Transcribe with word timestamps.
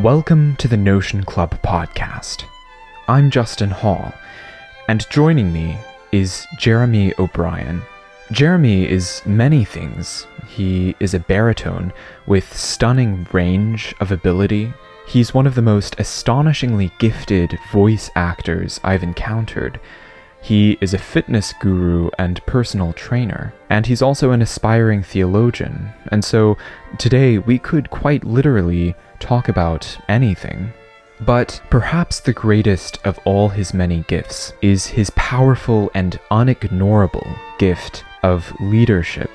Welcome 0.00 0.56
to 0.56 0.66
the 0.66 0.78
Notion 0.78 1.24
Club 1.24 1.60
podcast. 1.60 2.44
I'm 3.06 3.30
Justin 3.30 3.68
Hall, 3.68 4.14
and 4.88 5.06
joining 5.10 5.52
me 5.52 5.76
is 6.10 6.46
Jeremy 6.58 7.12
O'Brien. 7.18 7.82
Jeremy 8.32 8.88
is 8.88 9.20
many 9.26 9.62
things. 9.62 10.26
He 10.48 10.96
is 11.00 11.12
a 11.12 11.18
baritone 11.18 11.92
with 12.26 12.56
stunning 12.56 13.26
range 13.30 13.94
of 14.00 14.10
ability. 14.10 14.72
He's 15.06 15.34
one 15.34 15.46
of 15.46 15.54
the 15.54 15.60
most 15.60 16.00
astonishingly 16.00 16.90
gifted 16.98 17.58
voice 17.70 18.10
actors 18.16 18.80
I've 18.82 19.02
encountered. 19.02 19.78
He 20.42 20.78
is 20.80 20.94
a 20.94 20.98
fitness 20.98 21.52
guru 21.60 22.10
and 22.18 22.44
personal 22.46 22.92
trainer, 22.94 23.52
and 23.68 23.86
he's 23.86 24.02
also 24.02 24.30
an 24.30 24.42
aspiring 24.42 25.02
theologian. 25.02 25.92
And 26.08 26.24
so 26.24 26.56
today 26.98 27.38
we 27.38 27.58
could 27.58 27.90
quite 27.90 28.24
literally 28.24 28.94
talk 29.18 29.48
about 29.48 29.98
anything. 30.08 30.72
But 31.20 31.60
perhaps 31.68 32.20
the 32.20 32.32
greatest 32.32 32.98
of 33.04 33.18
all 33.26 33.50
his 33.50 33.74
many 33.74 34.04
gifts 34.08 34.54
is 34.62 34.86
his 34.86 35.10
powerful 35.10 35.90
and 35.94 36.18
unignorable 36.30 37.38
gift 37.58 38.04
of 38.22 38.52
leadership. 38.60 39.30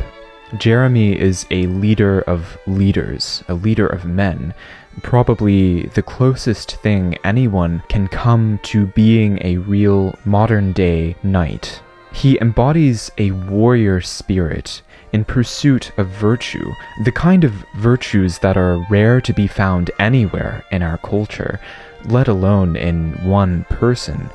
Jeremy 0.58 1.20
is 1.20 1.46
a 1.50 1.66
leader 1.66 2.22
of 2.22 2.58
leaders, 2.68 3.44
a 3.48 3.56
leader 3.56 3.88
of 3.88 4.06
men, 4.06 4.54
probably 5.02 5.88
the 5.88 6.04
closest 6.04 6.76
thing 6.78 7.18
anyone 7.24 7.82
can 7.90 8.08
come 8.08 8.60
to 8.64 8.86
being 8.88 9.40
a 9.42 9.58
real 9.58 10.14
modern 10.24 10.72
day 10.72 11.16
knight. 11.24 11.82
He 12.14 12.40
embodies 12.40 13.12
a 13.18 13.32
warrior 13.32 14.02
spirit 14.02 14.82
in 15.12 15.26
pursuit 15.26 15.92
of 15.98 16.08
virtue, 16.10 16.72
the 17.04 17.12
kind 17.12 17.44
of 17.44 17.66
virtues 17.78 18.40
that 18.40 18.56
are 18.56 18.86
rare 18.90 19.20
to 19.22 19.34
be 19.34 19.48
found 19.48 19.90
anywhere 19.98 20.64
in 20.72 20.84
our 20.84 20.98
culture, 21.00 21.60
let 22.06 22.28
alone 22.28 22.76
in 22.76 23.14
one 23.26 23.66
person. 23.70 24.30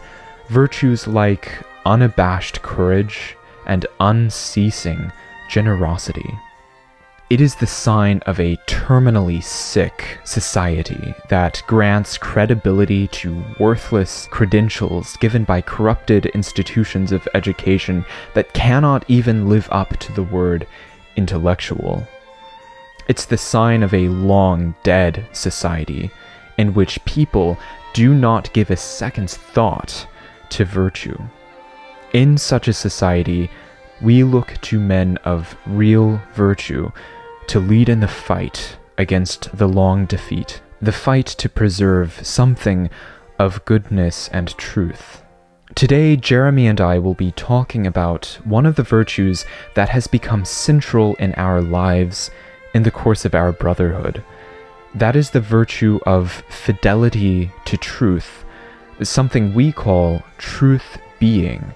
Virtues 0.49 1.07
like 1.07 1.53
unabashed 1.87 2.63
courage 2.63 3.37
and 3.67 3.87
unceasing 4.01 5.13
generosity. 5.51 6.39
It 7.31 7.41
is 7.41 7.55
the 7.55 7.67
sign 7.67 8.19
of 8.27 8.41
a 8.41 8.57
terminally 8.67 9.41
sick 9.41 10.19
society 10.25 11.15
that 11.29 11.63
grants 11.69 12.19
credibility 12.19 13.07
to 13.09 13.45
worthless 13.61 14.27
credentials 14.33 15.17
given 15.19 15.45
by 15.45 15.61
corrupted 15.61 16.27
institutions 16.27 17.13
of 17.13 17.29
education 17.35 18.05
that 18.35 18.53
cannot 18.53 19.05
even 19.07 19.49
live 19.49 19.69
up 19.71 19.97
to 19.99 20.13
the 20.13 20.25
word 20.25 20.67
intellectual. 21.15 22.05
It's 23.07 23.27
the 23.27 23.39
sign 23.39 23.85
of 23.85 23.95
a 23.95 24.09
long 24.09 24.75
dead 24.83 25.25
society 25.33 26.11
in 26.59 26.75
which 26.75 27.05
people 27.05 27.59
do 27.93 28.13
not 28.13 28.53
give 28.53 28.71
a 28.71 28.77
second's 28.77 29.37
thought 29.37 30.07
to 30.49 30.65
virtue. 30.65 31.19
In 32.13 32.37
such 32.39 32.67
a 32.67 32.73
society, 32.73 33.51
we 34.01 34.25
look 34.25 34.57
to 34.63 34.81
men 34.81 35.17
of 35.19 35.57
real 35.67 36.21
virtue 36.35 36.91
to 37.49 37.61
lead 37.61 37.89
in 37.89 38.01
the 38.01 38.09
fight 38.09 38.77
against 38.97 39.57
the 39.57 39.69
long 39.69 40.07
defeat, 40.07 40.63
the 40.81 40.93
fight 40.93 41.27
to 41.27 41.49
preserve 41.49 42.25
something 42.27 42.89
of 43.39 43.65
goodness 43.65 44.29
and 44.29 44.57
truth. 44.57 45.23
Today, 45.75 46.17
Jeremy 46.17 46.67
and 46.67 46.81
I 46.81 46.99
will 46.99 47.15
be 47.15 47.33
talking 47.33 47.87
about 47.87 48.39
one 48.45 48.67
of 48.67 48.77
the 48.77 48.83
virtues 48.83 49.45
that 49.75 49.89
has 49.91 50.07
become 50.07 50.45
central 50.45 51.15
in 51.17 51.33
our 51.35 51.63
lives 51.63 52.31
in 52.75 52.83
the 52.83 52.91
course 52.91 53.25
of 53.25 53.35
our 53.35 53.53
brotherhood. 53.53 54.23
That 54.95 55.15
is 55.15 55.31
the 55.31 55.41
virtue 55.41 56.01
of 56.05 56.43
fidelity 56.49 57.53
to 57.67 57.77
truth, 57.77 58.45
something 59.03 59.55
we 59.55 59.73
call 59.73 60.23
truth 60.39 60.99
being, 61.19 61.73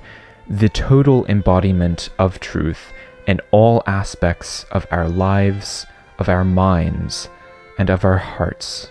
the 0.48 0.68
total 0.68 1.24
embodiment 1.26 2.10
of 2.18 2.38
truth 2.38 2.92
in 3.26 3.40
all 3.50 3.82
aspects 3.86 4.64
of 4.70 4.86
our 4.90 5.08
lives, 5.08 5.86
of 6.18 6.28
our 6.28 6.44
minds, 6.44 7.30
and 7.78 7.88
of 7.88 8.04
our 8.04 8.18
hearts. 8.18 8.90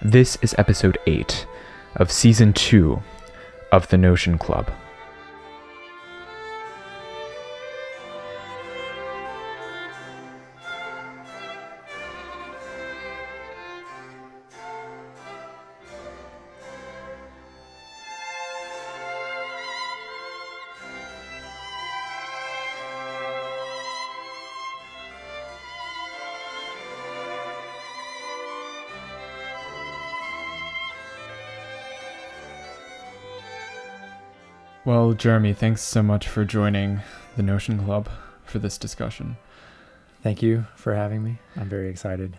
This 0.00 0.38
is 0.42 0.54
episode 0.58 0.96
8 1.06 1.44
of 1.96 2.12
season 2.12 2.52
2 2.52 3.02
of 3.72 3.88
the 3.88 3.98
Notion 3.98 4.38
Club. 4.38 4.70
Well, 34.90 35.12
Jeremy, 35.12 35.52
thanks 35.52 35.82
so 35.82 36.02
much 36.02 36.26
for 36.26 36.44
joining 36.44 37.02
the 37.36 37.44
Notion 37.44 37.84
Club 37.84 38.08
for 38.44 38.58
this 38.58 38.76
discussion. 38.76 39.36
Thank 40.24 40.42
you 40.42 40.66
for 40.74 40.96
having 40.96 41.22
me. 41.22 41.38
I'm 41.54 41.68
very 41.68 41.88
excited. 41.88 42.36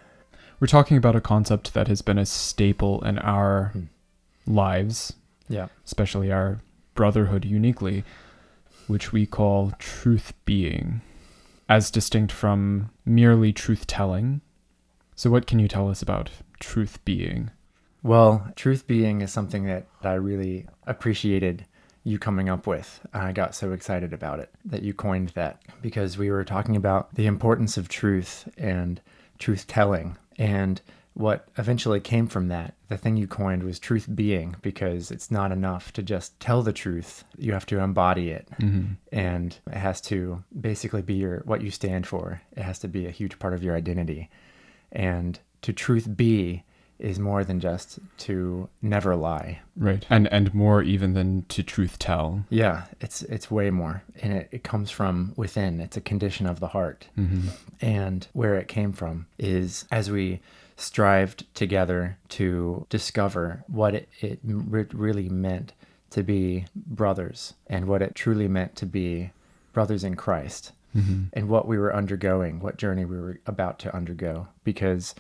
We're 0.60 0.68
talking 0.68 0.98
about 0.98 1.16
a 1.16 1.22
concept 1.22 1.74
that 1.74 1.88
has 1.88 2.02
been 2.02 2.18
a 2.18 2.26
staple 2.26 3.02
in 3.06 3.20
our 3.20 3.68
hmm. 3.68 3.84
lives, 4.46 5.14
yeah, 5.48 5.70
especially 5.86 6.30
our 6.30 6.60
brotherhood 6.94 7.46
uniquely, 7.46 8.04
which 8.86 9.14
we 9.14 9.26
call 9.26 9.72
truth 9.80 10.34
being, 10.44 11.00
as 11.70 11.90
distinct 11.90 12.34
from 12.34 12.90
merely 13.06 13.54
truth 13.54 13.88
telling. 13.88 14.42
So, 15.16 15.30
what 15.30 15.48
can 15.48 15.60
you 15.60 15.70
tell 15.70 15.90
us 15.90 16.02
about 16.02 16.30
truth 16.60 17.00
being? 17.06 17.50
Well, 18.04 18.52
truth 18.58 18.88
being 18.88 19.22
is 19.22 19.32
something 19.32 19.64
that 19.68 19.88
I 20.04 20.16
really 20.16 20.68
appreciated 20.86 21.66
you 22.04 22.18
coming 22.18 22.50
up 22.50 22.66
with. 22.66 23.00
I 23.14 23.32
got 23.32 23.56
so 23.56 23.72
excited 23.74 24.14
about 24.14 24.40
it 24.40 24.50
that 24.66 24.84
you 24.84 24.94
coined 24.94 25.30
that 25.30 25.62
because 25.82 26.18
we 26.18 26.32
were 26.32 26.44
talking 26.44 26.76
about 26.76 27.14
the 27.16 27.28
importance 27.28 27.78
of 27.78 27.90
truth 27.90 28.50
and 28.58 29.00
truth 29.38 29.68
telling. 29.68 30.18
And 30.38 30.82
what 31.14 31.48
eventually 31.58 32.00
came 32.00 32.28
from 32.28 32.48
that, 32.48 32.74
the 32.88 32.98
thing 32.98 33.18
you 33.18 33.28
coined 33.28 33.64
was 33.64 33.80
truth 33.80 34.08
being 34.16 34.56
because 34.62 35.12
it's 35.12 35.30
not 35.30 35.52
enough 35.52 35.92
to 35.94 36.02
just 36.02 36.40
tell 36.40 36.64
the 36.64 36.74
truth. 36.74 37.24
You 37.38 37.54
have 37.54 37.66
to 37.68 37.80
embody 37.80 38.32
it. 38.32 38.48
Mm-hmm. 38.60 38.94
And 39.12 39.58
it 39.68 39.78
has 39.78 40.02
to 40.02 40.44
basically 40.60 41.02
be 41.02 41.16
your 41.16 41.42
what 41.46 41.62
you 41.62 41.70
stand 41.70 42.08
for. 42.08 42.42
It 42.56 42.64
has 42.64 42.80
to 42.80 42.88
be 42.88 43.06
a 43.06 43.12
huge 43.12 43.40
part 43.40 43.54
of 43.54 43.64
your 43.64 43.76
identity. 43.76 44.30
And 44.92 45.40
to 45.64 45.74
truth 45.74 46.16
be 46.16 46.64
is 47.02 47.20
more 47.20 47.44
than 47.44 47.60
just 47.60 48.00
to 48.20 48.70
never 48.82 49.16
lie. 49.16 49.60
Right. 49.76 50.06
And 50.10 50.32
and 50.32 50.54
more 50.54 50.82
even 50.84 51.14
than 51.14 51.44
to 51.50 51.64
truth 51.64 52.00
tell. 52.00 52.46
Yeah, 52.50 52.84
it's 53.00 53.24
it's 53.24 53.52
way 53.52 53.72
more. 53.72 54.04
And 54.22 54.34
it, 54.34 54.50
it 54.52 54.64
comes 54.64 54.92
from 54.92 55.34
within. 55.36 55.82
It's 55.82 55.98
a 55.98 56.02
condition 56.02 56.46
of 56.46 56.60
the 56.60 56.68
heart. 56.68 57.08
Mm-hmm. 57.18 57.50
And 57.82 58.28
where 58.34 58.56
it 58.56 58.68
came 58.68 58.94
from 58.94 59.26
is 59.38 59.86
as 59.92 60.12
we 60.12 60.42
strived 60.78 61.46
together 61.54 62.18
to 62.30 62.86
discover 62.90 63.64
what 63.68 63.94
it, 63.94 64.10
it 64.20 64.40
re- 64.44 64.86
really 64.94 65.30
meant 65.30 65.74
to 66.12 66.24
be 66.24 66.66
brothers 66.76 67.54
and 67.68 67.86
what 67.86 68.02
it 68.02 68.16
truly 68.16 68.48
meant 68.48 68.76
to 68.76 68.86
be 68.86 69.32
brothers 69.74 70.04
in 70.04 70.16
Christ. 70.16 70.72
Mm-hmm. 70.96 71.24
And 71.34 71.48
what 71.48 71.68
we 71.68 71.78
were 71.78 71.96
undergoing, 71.96 72.60
what 72.60 72.78
journey 72.78 73.06
we 73.06 73.18
were 73.18 73.40
about 73.46 73.80
to 73.80 73.96
undergo. 73.96 74.48
Because 74.66 75.16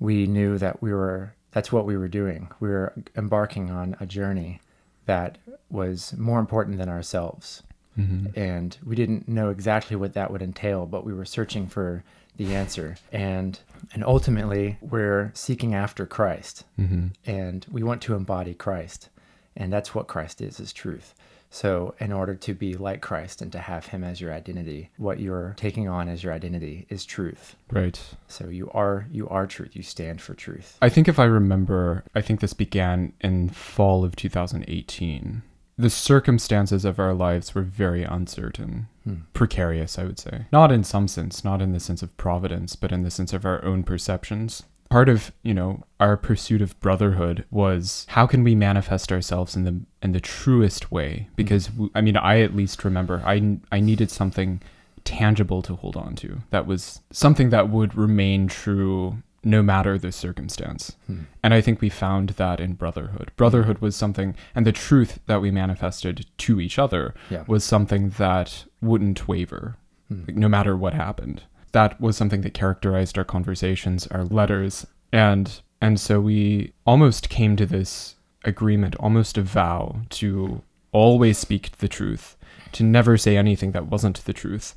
we 0.00 0.26
knew 0.26 0.58
that 0.58 0.82
we 0.82 0.92
were 0.92 1.34
that's 1.50 1.72
what 1.72 1.86
we 1.86 1.96
were 1.96 2.08
doing. 2.08 2.48
We 2.60 2.68
were 2.68 2.92
embarking 3.16 3.70
on 3.70 3.96
a 4.00 4.06
journey 4.06 4.60
that 5.06 5.38
was 5.70 6.14
more 6.16 6.38
important 6.38 6.78
than 6.78 6.88
ourselves. 6.88 7.62
Mm-hmm. 7.98 8.38
And 8.38 8.76
we 8.84 8.94
didn't 8.94 9.28
know 9.28 9.50
exactly 9.50 9.96
what 9.96 10.14
that 10.14 10.30
would 10.30 10.42
entail, 10.42 10.86
but 10.86 11.04
we 11.04 11.12
were 11.12 11.24
searching 11.24 11.66
for 11.66 12.04
the 12.36 12.54
answer. 12.54 12.96
And 13.10 13.58
and 13.92 14.04
ultimately 14.04 14.78
we're 14.80 15.32
seeking 15.34 15.74
after 15.74 16.06
Christ. 16.06 16.64
Mm-hmm. 16.78 17.08
And 17.26 17.66
we 17.70 17.82
want 17.82 18.02
to 18.02 18.14
embody 18.14 18.54
Christ. 18.54 19.08
And 19.56 19.72
that's 19.72 19.94
what 19.94 20.06
Christ 20.06 20.40
is, 20.40 20.60
is 20.60 20.72
truth. 20.72 21.14
So, 21.50 21.94
in 21.98 22.12
order 22.12 22.34
to 22.34 22.54
be 22.54 22.74
like 22.74 23.00
Christ 23.00 23.40
and 23.40 23.50
to 23.52 23.58
have 23.58 23.86
Him 23.86 24.04
as 24.04 24.20
your 24.20 24.32
identity, 24.32 24.90
what 24.96 25.18
you're 25.20 25.54
taking 25.56 25.88
on 25.88 26.08
as 26.08 26.22
your 26.22 26.32
identity 26.32 26.86
is 26.88 27.04
truth. 27.04 27.56
Right. 27.70 28.00
So 28.26 28.48
you 28.48 28.70
are 28.72 29.06
you 29.10 29.28
are 29.28 29.46
truth. 29.46 29.74
You 29.74 29.82
stand 29.82 30.20
for 30.20 30.34
truth. 30.34 30.76
I 30.82 30.88
think 30.88 31.08
if 31.08 31.18
I 31.18 31.24
remember, 31.24 32.04
I 32.14 32.20
think 32.20 32.40
this 32.40 32.52
began 32.52 33.12
in 33.20 33.48
fall 33.48 34.04
of 34.04 34.16
2018. 34.16 35.42
The 35.80 35.90
circumstances 35.90 36.84
of 36.84 36.98
our 36.98 37.14
lives 37.14 37.54
were 37.54 37.62
very 37.62 38.02
uncertain, 38.02 38.88
hmm. 39.04 39.14
precarious, 39.32 39.96
I 39.96 40.04
would 40.04 40.18
say. 40.18 40.46
Not 40.50 40.72
in 40.72 40.82
some 40.82 41.06
sense, 41.06 41.44
not 41.44 41.62
in 41.62 41.72
the 41.72 41.78
sense 41.78 42.02
of 42.02 42.16
providence, 42.16 42.74
but 42.74 42.90
in 42.90 43.04
the 43.04 43.12
sense 43.12 43.32
of 43.32 43.44
our 43.44 43.64
own 43.64 43.84
perceptions 43.84 44.64
part 44.88 45.08
of 45.08 45.32
you 45.42 45.52
know 45.54 45.82
our 46.00 46.16
pursuit 46.16 46.62
of 46.62 46.78
brotherhood 46.80 47.44
was 47.50 48.06
how 48.10 48.26
can 48.26 48.42
we 48.44 48.54
manifest 48.54 49.12
ourselves 49.12 49.54
in 49.56 49.64
the 49.64 49.80
in 50.02 50.12
the 50.12 50.20
truest 50.20 50.90
way 50.90 51.28
because 51.36 51.70
I 51.94 52.00
mean 52.00 52.16
i 52.16 52.40
at 52.40 52.54
least 52.56 52.84
remember 52.84 53.22
i 53.24 53.58
i 53.70 53.80
needed 53.80 54.10
something 54.10 54.60
tangible 55.04 55.62
to 55.62 55.74
hold 55.74 55.96
on 55.96 56.14
to 56.16 56.38
that 56.50 56.66
was 56.66 57.00
something 57.10 57.50
that 57.50 57.68
would 57.70 57.94
remain 57.94 58.46
true 58.48 59.18
no 59.44 59.62
matter 59.62 59.96
the 59.98 60.10
circumstance 60.12 60.96
Hmm. 61.06 61.20
and 61.42 61.54
i 61.54 61.60
think 61.60 61.80
we 61.80 61.88
found 61.88 62.30
that 62.30 62.58
in 62.60 62.72
brotherhood 62.74 63.30
brotherhood 63.36 63.78
was 63.78 63.94
something 63.96 64.34
and 64.54 64.66
the 64.66 64.72
truth 64.72 65.20
that 65.26 65.40
we 65.40 65.50
manifested 65.50 66.26
to 66.38 66.60
each 66.60 66.78
other 66.78 67.14
Yeah. 67.30 67.44
was 67.46 67.62
something 67.64 68.10
that 68.18 68.64
wouldn't 68.82 69.28
waver 69.28 69.76
Hmm. 70.08 70.22
like, 70.26 70.36
no 70.36 70.48
matter 70.48 70.74
what 70.76 70.94
happened 70.94 71.42
that 71.72 72.00
was 72.00 72.16
something 72.16 72.40
that 72.42 72.54
characterized 72.54 73.16
our 73.18 73.24
conversations 73.24 74.06
our 74.08 74.24
letters 74.24 74.86
and 75.12 75.60
and 75.80 75.98
so 76.00 76.20
we 76.20 76.72
almost 76.86 77.28
came 77.28 77.56
to 77.56 77.66
this 77.66 78.16
agreement 78.44 78.96
almost 78.96 79.36
a 79.38 79.42
vow 79.42 80.00
to 80.10 80.62
always 80.92 81.36
speak 81.38 81.70
the 81.78 81.88
truth 81.88 82.36
to 82.72 82.82
never 82.82 83.16
say 83.16 83.36
anything 83.36 83.72
that 83.72 83.86
wasn't 83.86 84.24
the 84.24 84.32
truth 84.32 84.74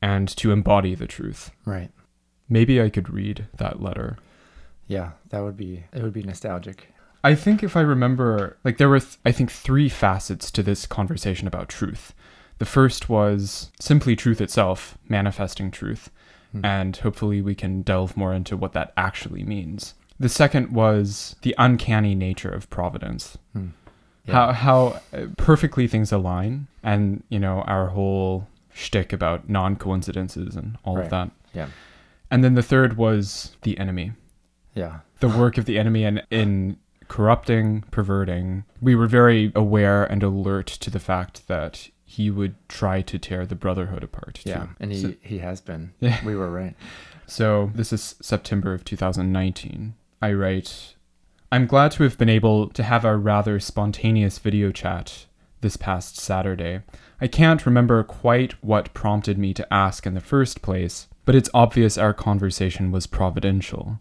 and 0.00 0.28
to 0.28 0.50
embody 0.52 0.94
the 0.94 1.06
truth 1.06 1.50
Right. 1.64 1.90
maybe 2.48 2.80
i 2.82 2.88
could 2.90 3.08
read 3.12 3.46
that 3.56 3.80
letter 3.82 4.16
Yeah, 4.88 5.12
that 5.30 5.42
would 5.42 5.56
be 5.56 5.84
it 5.92 6.02
would 6.02 6.12
be 6.12 6.22
nostalgic. 6.22 6.88
I 7.24 7.34
think 7.36 7.62
if 7.62 7.76
I 7.76 7.80
remember, 7.82 8.56
like 8.64 8.76
there 8.78 8.88
were, 8.88 8.98
th- 9.00 9.16
I 9.24 9.30
think, 9.32 9.48
three 9.50 9.88
facets 9.88 10.50
to 10.50 10.62
this 10.62 10.86
conversation 10.86 11.46
about 11.46 11.68
truth. 11.68 12.12
The 12.58 12.64
first 12.64 13.08
was 13.08 13.70
simply 13.80 14.14
truth 14.16 14.40
itself, 14.40 14.96
manifesting 15.08 15.70
truth, 15.70 16.10
Hmm. 16.52 16.64
and 16.64 16.96
hopefully 16.98 17.40
we 17.42 17.54
can 17.54 17.82
delve 17.82 18.16
more 18.16 18.34
into 18.34 18.56
what 18.56 18.72
that 18.74 18.92
actually 18.96 19.42
means. 19.42 19.94
The 20.20 20.28
second 20.28 20.70
was 20.72 21.34
the 21.42 21.54
uncanny 21.58 22.14
nature 22.14 22.50
of 22.50 22.68
providence. 22.70 23.38
Hmm. 23.54 23.68
Yeah. 24.26 24.34
How 24.34 24.52
how 24.52 25.00
uh, 25.12 25.26
perfectly 25.36 25.88
things 25.88 26.12
align, 26.12 26.68
and 26.82 27.24
you 27.28 27.38
know 27.40 27.62
our 27.62 27.88
whole 27.88 28.46
shtick 28.72 29.12
about 29.12 29.48
non 29.48 29.76
coincidences 29.76 30.54
and 30.54 30.76
all 30.84 30.96
Right. 30.96 31.04
of 31.04 31.10
that. 31.10 31.30
Yeah. 31.54 31.68
And 32.30 32.44
then 32.44 32.54
the 32.54 32.62
third 32.62 32.96
was 32.96 33.56
the 33.62 33.76
enemy 33.78 34.12
Yeah. 34.74 35.00
the 35.20 35.28
work 35.28 35.58
of 35.58 35.64
the 35.64 35.78
enemy 35.78 36.04
and 36.04 36.22
in 36.30 36.76
corrupting, 37.08 37.82
perverting. 37.90 38.64
We 38.80 38.94
were 38.94 39.06
very 39.06 39.52
aware 39.54 40.04
and 40.04 40.22
alert 40.22 40.66
to 40.66 40.90
the 40.90 41.00
fact 41.00 41.46
that 41.48 41.88
he 42.12 42.30
would 42.30 42.54
try 42.68 43.00
to 43.00 43.18
tear 43.18 43.46
the 43.46 43.54
brotherhood 43.54 44.04
apart. 44.04 44.34
too. 44.34 44.50
Yeah. 44.50 44.66
And 44.78 44.92
he 44.92 45.00
So, 45.00 45.14
he 45.22 45.38
has 45.38 45.62
been. 45.62 45.94
Yeah. 46.00 46.22
We 46.22 46.36
were 46.36 46.50
right. 46.50 46.74
so 47.26 47.70
this 47.74 47.90
is 47.90 48.16
September 48.20 48.74
of 48.74 48.84
2019. 48.84 49.94
I 50.20 50.32
write, 50.34 50.94
I'm 51.50 51.66
glad 51.66 51.90
to 51.92 52.02
have 52.02 52.18
been 52.18 52.28
able 52.28 52.68
to 52.68 52.82
have 52.82 53.06
a 53.06 53.16
rather 53.16 53.58
spontaneous 53.58 54.38
video 54.38 54.70
chat 54.70 55.24
this 55.62 55.78
past 55.78 56.18
Saturday. 56.18 56.82
I 57.18 57.28
can't 57.28 57.64
remember 57.64 58.02
quite 58.04 58.52
what 58.62 58.92
prompted 58.92 59.38
me 59.38 59.54
to 59.54 59.72
ask 59.72 60.04
in 60.06 60.12
the 60.12 60.20
first 60.20 60.60
place, 60.60 61.08
but 61.24 61.34
it's 61.34 61.48
obvious 61.54 61.96
our 61.96 62.12
conversation 62.12 62.92
was 62.92 63.06
providential. 63.06 64.00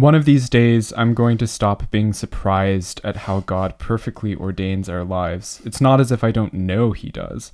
One 0.00 0.14
of 0.14 0.24
these 0.24 0.48
days, 0.48 0.94
I'm 0.96 1.12
going 1.12 1.36
to 1.36 1.46
stop 1.46 1.90
being 1.90 2.14
surprised 2.14 3.02
at 3.04 3.28
how 3.28 3.40
God 3.40 3.78
perfectly 3.78 4.34
ordains 4.34 4.88
our 4.88 5.04
lives. 5.04 5.60
It's 5.66 5.78
not 5.78 6.00
as 6.00 6.10
if 6.10 6.24
I 6.24 6.30
don't 6.30 6.54
know 6.54 6.92
He 6.92 7.10
does, 7.10 7.52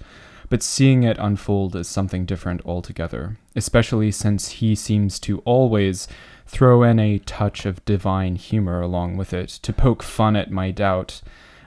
but 0.48 0.62
seeing 0.62 1.02
it 1.02 1.18
unfold 1.18 1.74
is 1.74 1.88
something 1.88 2.24
different 2.24 2.64
altogether, 2.64 3.36
especially 3.56 4.12
since 4.12 4.48
He 4.48 4.76
seems 4.76 5.18
to 5.20 5.40
always 5.40 6.06
throw 6.46 6.84
in 6.84 7.00
a 7.00 7.18
touch 7.18 7.66
of 7.66 7.84
divine 7.84 8.36
humor 8.36 8.80
along 8.80 9.16
with 9.16 9.32
it 9.32 9.48
to 9.48 9.72
poke 9.72 10.04
fun 10.04 10.36
at 10.36 10.52
my 10.52 10.70
doubt 10.70 11.22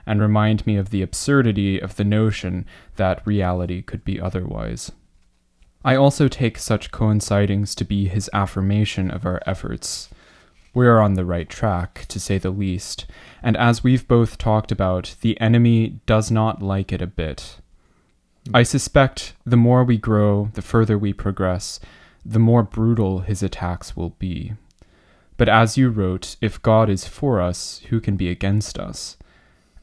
and 0.06 0.18
remind 0.18 0.66
me 0.66 0.76
of 0.76 0.88
the 0.88 1.02
absurdity 1.02 1.78
of 1.78 1.96
the 1.96 2.04
notion 2.04 2.64
that 2.96 3.26
reality 3.26 3.82
could 3.82 4.02
be 4.02 4.18
otherwise. 4.18 4.90
I 5.84 5.96
also 5.96 6.26
take 6.26 6.56
such 6.56 6.90
coincidings 6.90 7.74
to 7.74 7.84
be 7.84 8.08
his 8.08 8.30
affirmation 8.32 9.10
of 9.10 9.26
our 9.26 9.42
efforts. 9.44 10.08
We're 10.72 11.00
on 11.00 11.14
the 11.14 11.24
right 11.24 11.48
track, 11.48 12.06
to 12.08 12.20
say 12.20 12.38
the 12.38 12.50
least, 12.50 13.06
and 13.42 13.56
as 13.56 13.82
we've 13.82 14.06
both 14.06 14.38
talked 14.38 14.70
about, 14.70 15.16
the 15.20 15.40
enemy 15.40 16.00
does 16.06 16.30
not 16.30 16.62
like 16.62 16.92
it 16.92 17.02
a 17.02 17.08
bit. 17.08 17.56
I 18.54 18.62
suspect 18.62 19.34
the 19.44 19.56
more 19.56 19.82
we 19.82 19.98
grow, 19.98 20.50
the 20.54 20.62
further 20.62 20.96
we 20.96 21.12
progress, 21.12 21.80
the 22.24 22.38
more 22.38 22.62
brutal 22.62 23.20
his 23.20 23.42
attacks 23.42 23.96
will 23.96 24.10
be. 24.10 24.52
But 25.36 25.48
as 25.48 25.76
you 25.76 25.88
wrote, 25.88 26.36
if 26.40 26.62
God 26.62 26.88
is 26.88 27.08
for 27.08 27.40
us, 27.40 27.80
who 27.88 28.00
can 28.00 28.16
be 28.16 28.28
against 28.28 28.78
us? 28.78 29.16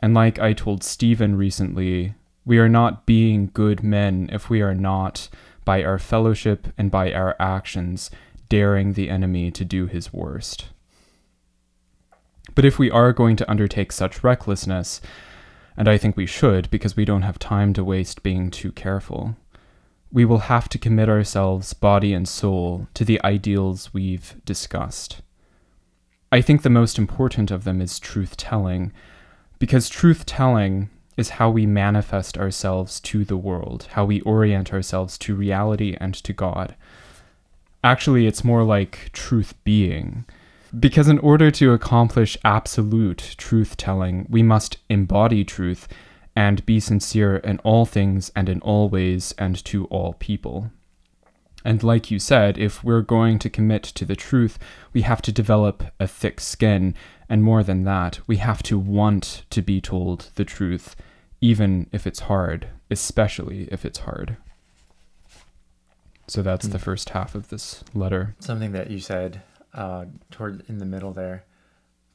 And 0.01 0.13
like 0.13 0.39
I 0.39 0.53
told 0.53 0.83
Stephen 0.83 1.35
recently, 1.35 2.13
we 2.45 2.59
are 2.59 2.69
not 2.69 3.05
being 3.05 3.49
good 3.53 3.83
men 3.83 4.29
if 4.31 4.49
we 4.49 4.61
are 4.61 4.75
not, 4.75 5.27
by 5.65 5.83
our 5.83 5.99
fellowship 5.99 6.67
and 6.77 6.89
by 6.89 7.11
our 7.11 7.35
actions, 7.39 8.09
daring 8.47 8.93
the 8.93 9.09
enemy 9.09 9.51
to 9.51 9.65
do 9.65 9.87
his 9.87 10.13
worst. 10.13 10.67
But 12.55 12.65
if 12.65 12.79
we 12.79 12.89
are 12.89 13.13
going 13.13 13.35
to 13.37 13.49
undertake 13.49 13.91
such 13.91 14.23
recklessness, 14.23 15.01
and 15.75 15.87
I 15.87 15.97
think 15.97 16.17
we 16.17 16.25
should 16.25 16.69
because 16.71 16.95
we 16.95 17.05
don't 17.05 17.21
have 17.21 17.39
time 17.39 17.73
to 17.73 17.83
waste 17.83 18.23
being 18.23 18.49
too 18.49 18.71
careful, 18.71 19.35
we 20.11 20.25
will 20.25 20.39
have 20.39 20.69
to 20.69 20.79
commit 20.79 21.09
ourselves, 21.09 21.73
body 21.73 22.13
and 22.13 22.27
soul, 22.27 22.87
to 22.93 23.03
the 23.03 23.21
ideals 23.23 23.93
we've 23.93 24.35
discussed. 24.45 25.21
I 26.31 26.41
think 26.41 26.61
the 26.61 26.69
most 26.69 26.97
important 26.97 27.51
of 27.51 27.63
them 27.63 27.81
is 27.81 27.99
truth 27.99 28.37
telling, 28.37 28.91
because 29.59 29.89
truth 29.89 30.25
telling 30.25 30.89
is 31.17 31.29
how 31.31 31.49
we 31.49 31.65
manifest 31.65 32.37
ourselves 32.37 32.99
to 33.01 33.25
the 33.25 33.37
world, 33.37 33.87
how 33.91 34.05
we 34.05 34.21
orient 34.21 34.71
ourselves 34.71 35.17
to 35.17 35.35
reality 35.35 35.97
and 35.99 36.13
to 36.13 36.31
God. 36.33 36.75
Actually, 37.83 38.27
it's 38.27 38.43
more 38.43 38.63
like 38.63 39.09
truth 39.13 39.53
being. 39.63 40.25
Because 40.77 41.07
in 41.07 41.19
order 41.19 41.49
to 41.51 41.71
accomplish 41.73 42.37
absolute 42.43 43.35
truth 43.37 43.77
telling, 43.77 44.25
we 44.29 44.43
must 44.43 44.77
embody 44.89 45.43
truth 45.43 45.87
and 46.35 46.65
be 46.65 46.79
sincere 46.79 47.37
in 47.37 47.59
all 47.59 47.85
things 47.85 48.31
and 48.35 48.47
in 48.49 48.59
all 48.61 48.89
ways 48.89 49.33
and 49.37 49.63
to 49.65 49.85
all 49.85 50.13
people. 50.13 50.71
And 51.65 51.83
like 51.83 52.11
you 52.11 52.19
said, 52.19 52.57
if 52.57 52.83
we're 52.83 53.01
going 53.01 53.39
to 53.39 53.49
commit 53.49 53.83
to 53.83 54.05
the 54.05 54.15
truth, 54.15 54.59
we 54.93 55.01
have 55.01 55.21
to 55.23 55.31
develop 55.31 55.83
a 55.99 56.07
thick 56.07 56.39
skin, 56.39 56.95
and 57.27 57.43
more 57.43 57.63
than 57.63 57.83
that, 57.83 58.19
we 58.27 58.37
have 58.37 58.61
to 58.63 58.77
want 58.77 59.43
to 59.49 59.61
be 59.61 59.81
told 59.81 60.29
the 60.35 60.45
truth, 60.45 60.95
even 61.41 61.87
if 61.91 62.05
it's 62.07 62.21
hard, 62.21 62.67
especially 62.91 63.67
if 63.71 63.83
it's 63.83 63.99
hard. 63.99 64.37
So 66.27 66.41
that's 66.41 66.67
the 66.67 66.77
Mm. 66.77 66.81
first 66.81 67.09
half 67.09 67.35
of 67.35 67.49
this 67.49 67.83
letter. 67.93 68.35
Something 68.39 68.73
that 68.73 68.91
you 68.91 68.99
said 68.99 69.41
uh, 69.77 70.05
toward 70.31 70.63
in 70.67 70.79
the 70.79 70.85
middle 70.85 71.13
there 71.13 71.45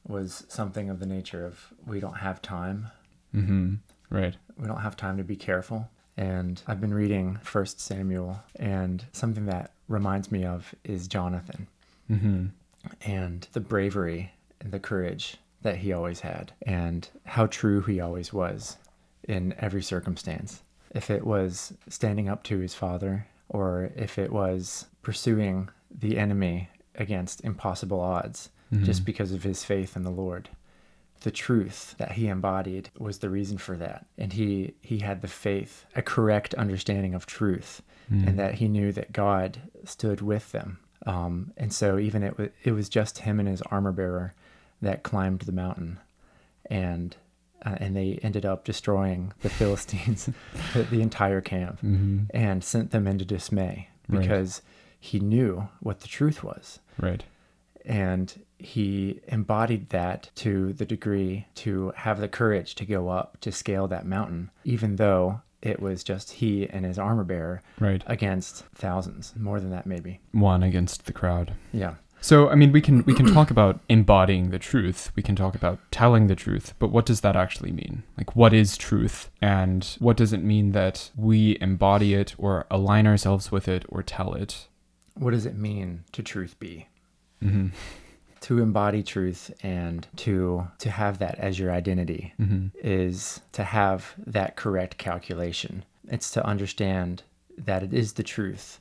was 0.07 0.43
something 0.49 0.89
of 0.89 0.99
the 0.99 1.05
nature 1.05 1.45
of 1.45 1.73
we 1.87 1.99
don't 1.99 2.17
have 2.17 2.41
time. 2.41 2.87
Mm-hmm. 3.33 3.75
Right. 4.09 4.35
We 4.57 4.67
don't 4.67 4.81
have 4.81 4.95
time 4.95 5.17
to 5.17 5.23
be 5.23 5.35
careful. 5.35 5.89
And 6.17 6.61
I've 6.67 6.79
been 6.81 6.93
reading 6.93 7.39
First 7.41 7.79
Samuel, 7.79 8.39
and 8.57 9.03
something 9.13 9.47
that 9.47 9.71
reminds 9.87 10.31
me 10.31 10.45
of 10.45 10.75
is 10.83 11.07
Jonathan 11.07 11.67
Mm-hmm. 12.11 12.47
and 13.05 13.47
the 13.53 13.61
bravery 13.61 14.33
and 14.59 14.71
the 14.73 14.79
courage 14.79 15.37
that 15.61 15.77
he 15.77 15.93
always 15.93 16.19
had, 16.19 16.51
and 16.63 17.07
how 17.25 17.47
true 17.47 17.81
he 17.81 17.99
always 18.01 18.33
was 18.33 18.77
in 19.27 19.55
every 19.57 19.81
circumstance. 19.81 20.61
If 20.93 21.09
it 21.09 21.25
was 21.25 21.73
standing 21.87 22.27
up 22.27 22.43
to 22.43 22.59
his 22.59 22.75
father, 22.75 23.25
or 23.47 23.89
if 23.95 24.19
it 24.19 24.31
was 24.33 24.85
pursuing 25.01 25.69
the 25.89 26.17
enemy 26.17 26.69
against 26.95 27.43
impossible 27.43 27.99
odds 27.99 28.49
just 28.83 29.05
because 29.05 29.31
of 29.31 29.43
his 29.43 29.63
faith 29.63 29.95
in 29.95 30.01
the 30.03 30.09
Lord. 30.09 30.49
The 31.21 31.29
truth 31.31 31.93
that 31.99 32.13
he 32.13 32.27
embodied 32.27 32.89
was 32.97 33.19
the 33.19 33.29
reason 33.29 33.59
for 33.59 33.77
that. 33.77 34.07
And 34.17 34.33
he, 34.33 34.73
he 34.81 34.99
had 34.99 35.21
the 35.21 35.27
faith, 35.27 35.85
a 35.95 36.01
correct 36.01 36.55
understanding 36.55 37.13
of 37.13 37.25
truth, 37.27 37.81
and 38.09 38.37
that 38.39 38.55
he 38.55 38.67
knew 38.67 38.91
that 38.91 39.13
God 39.13 39.61
stood 39.85 40.21
with 40.21 40.51
them. 40.51 40.79
Um, 41.05 41.51
and 41.55 41.71
so 41.71 41.99
even 41.99 42.23
it, 42.23 42.37
wa 42.39 42.47
it 42.63 42.71
was 42.71 42.89
just 42.89 43.19
him 43.19 43.39
and 43.39 43.47
his 43.47 43.61
armor 43.63 43.91
bearer 43.91 44.33
that 44.81 45.03
climbed 45.03 45.41
the 45.41 45.51
mountain. 45.51 45.99
And 46.69 47.15
uh, 47.65 47.75
and 47.79 47.95
they 47.95 48.19
ended 48.23 48.45
up 48.45 48.65
destroying 48.65 49.33
the 49.41 49.49
Philistines, 49.59 50.29
the, 50.73 50.83
the 50.83 51.01
entire 51.01 51.41
camp, 51.41 51.77
Mm-hmm. 51.81 52.23
and 52.33 52.63
sent 52.63 52.91
them 52.91 53.07
into 53.07 53.23
dismay 53.23 53.89
Right. 54.09 54.27
He 55.09 55.19
knew 55.19 55.67
what 55.81 55.99
the 55.99 56.07
truth 56.07 56.39
was 56.43 56.79
Right. 57.07 57.23
and 57.85 58.41
he 58.57 59.19
embodied 59.27 59.89
that 59.89 60.29
to 60.35 60.71
the 60.73 60.85
degree 60.85 61.45
to 61.55 61.91
have 61.97 62.19
the 62.19 62.27
courage 62.29 62.75
to 62.75 62.85
go 62.85 63.09
up 63.09 63.37
to 63.41 63.51
scale 63.51 63.87
that 63.89 64.05
mountain 64.05 64.49
even 64.63 64.95
though 64.95 65.41
it 65.61 65.81
was 65.81 66.03
just 66.03 66.31
he 66.33 66.67
and 66.69 66.85
his 66.85 66.97
armor 66.99 67.23
bearer 67.25 67.61
Right. 67.79 68.03
against 68.07 68.63
thousands 68.75 69.33
more 69.37 69.59
than 69.59 69.71
that 69.71 69.85
maybe 69.85 70.19
One 70.31 70.63
against 70.63 71.05
the 71.05 71.13
crowd. 71.13 71.53
yeah 71.73 71.95
So, 72.21 72.49
I 72.49 72.55
mean, 72.55 72.71
we 72.71 72.79
can 72.79 73.03
we 73.03 73.13
can 73.13 73.25
talk 73.37 73.51
about 73.51 73.81
embodying 73.89 74.49
the 74.51 74.59
truth. 74.71 75.11
We 75.17 75.23
can 75.27 75.35
talk 75.35 75.55
about 75.55 75.77
telling 75.91 76.27
the 76.27 76.35
truth, 76.45 76.73
but 76.79 76.89
what 76.95 77.05
does 77.05 77.19
that 77.19 77.35
actually 77.35 77.73
mean? 77.73 78.03
Like, 78.17 78.33
what 78.33 78.53
is 78.53 78.77
truth, 78.77 79.17
and 79.41 79.83
what 79.99 80.15
does 80.15 80.31
it 80.31 80.41
mean 80.53 80.71
that 80.71 81.11
we 81.17 81.57
embody 81.59 82.13
it, 82.21 82.29
or 82.37 82.65
align 82.71 83.05
ourselves 83.07 83.51
with 83.51 83.67
it, 83.67 83.83
or 83.89 84.01
tell 84.03 84.31
it? 84.43 84.69
What 85.15 85.31
does 85.31 85.45
it 85.45 85.55
mean 85.55 86.03
to 86.11 86.23
truth 86.23 86.59
be? 86.59 86.87
hmm 87.41 87.67
To 88.41 88.61
embody 88.61 89.03
truth 89.03 89.51
and 89.63 90.07
to 90.17 90.67
to 90.79 90.89
have 90.89 91.19
that 91.19 91.39
as 91.39 91.59
your 91.59 91.71
identity 91.71 92.33
hmm 92.37 92.67
is 92.83 93.41
to 93.53 93.63
have 93.63 94.13
that 94.17 94.55
correct 94.55 94.97
calculation. 94.97 95.85
It's 96.07 96.31
to 96.31 96.45
understand 96.45 97.23
that 97.57 97.83
it 97.83 97.93
is 97.93 98.13
the 98.13 98.23
truth, 98.23 98.79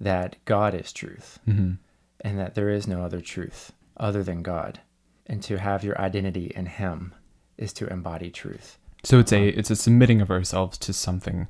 that 0.00 0.36
God 0.44 0.74
is 0.74 0.92
truth, 0.92 1.38
hmm 1.44 1.72
and 2.20 2.38
that 2.38 2.54
there 2.54 2.70
is 2.70 2.86
no 2.86 3.02
other 3.02 3.20
truth 3.20 3.72
other 3.98 4.22
than 4.22 4.42
God. 4.42 4.80
And 5.26 5.42
to 5.44 5.58
have 5.58 5.84
your 5.84 6.00
identity 6.00 6.52
in 6.56 6.66
Him 6.66 7.14
is 7.56 7.72
to 7.74 7.86
embody 7.86 8.30
truth. 8.30 8.78
So 9.04 9.18
it's 9.18 9.32
a 9.32 9.48
it's 9.48 9.70
a 9.70 9.76
submitting 9.76 10.20
of 10.20 10.30
ourselves 10.30 10.78
to 10.78 10.92
something 10.92 11.48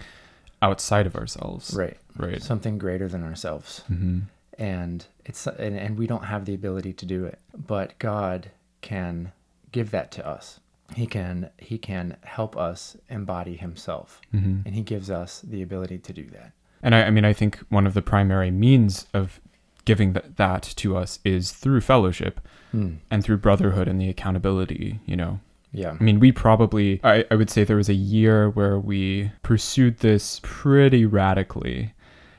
outside 0.69 1.07
of 1.07 1.15
ourselves. 1.17 1.75
Right. 1.77 1.97
Right. 2.17 2.43
Something 2.43 2.79
greater 2.79 3.09
than 3.09 3.23
ourselves. 3.25 3.71
hmm 3.89 4.21
And 4.59 5.07
it's 5.25 5.47
and, 5.47 5.79
and 5.85 5.99
we 5.99 6.07
don't 6.07 6.25
have 6.25 6.45
the 6.45 6.55
ability 6.55 6.93
to 7.01 7.07
do 7.07 7.25
it. 7.25 7.39
But 7.75 7.99
God 7.99 8.51
can 8.81 9.33
give 9.73 9.91
that 9.91 10.11
to 10.13 10.23
us. 10.37 10.61
He 10.95 11.07
can 11.07 11.51
he 11.59 11.77
can 11.79 12.17
help 12.23 12.57
us 12.57 12.97
embody 13.09 13.57
himself. 13.57 14.21
hmm 14.31 14.61
And 14.67 14.75
he 14.75 14.83
gives 14.83 15.11
us 15.11 15.41
the 15.55 15.63
ability 15.63 15.99
to 15.99 16.13
do 16.13 16.25
that. 16.37 16.53
And 16.83 16.95
I, 16.95 17.05
I 17.05 17.11
mean, 17.11 17.25
I 17.25 17.33
think 17.33 17.59
one 17.71 17.87
of 17.87 17.95
the 17.95 18.03
primary 18.03 18.51
means 18.51 19.07
of 19.15 19.41
giving 19.87 20.13
th- 20.15 20.27
that 20.37 20.63
to 20.77 20.97
us 21.03 21.19
is 21.25 21.53
through 21.53 21.81
fellowship 21.81 22.41
Hmm. 22.73 22.95
and 23.11 23.23
through 23.23 23.39
brotherhood 23.39 23.87
and 23.89 24.01
the 24.01 24.09
accountability, 24.09 24.99
you 25.07 25.17
know. 25.17 25.39
Yeah. 25.75 25.97
I 25.99 26.03
mean, 26.03 26.21
we 26.21 26.33
probably, 26.33 27.01
I, 27.05 27.25
I 27.31 27.35
would 27.35 27.51
say 27.51 27.65
there 27.65 27.77
was 27.77 27.89
a 27.89 27.95
year 27.95 28.49
where 28.49 28.79
we 28.79 29.33
pursued 29.43 29.99
this 29.99 30.41
pretty 30.43 31.05
radically. 31.05 31.93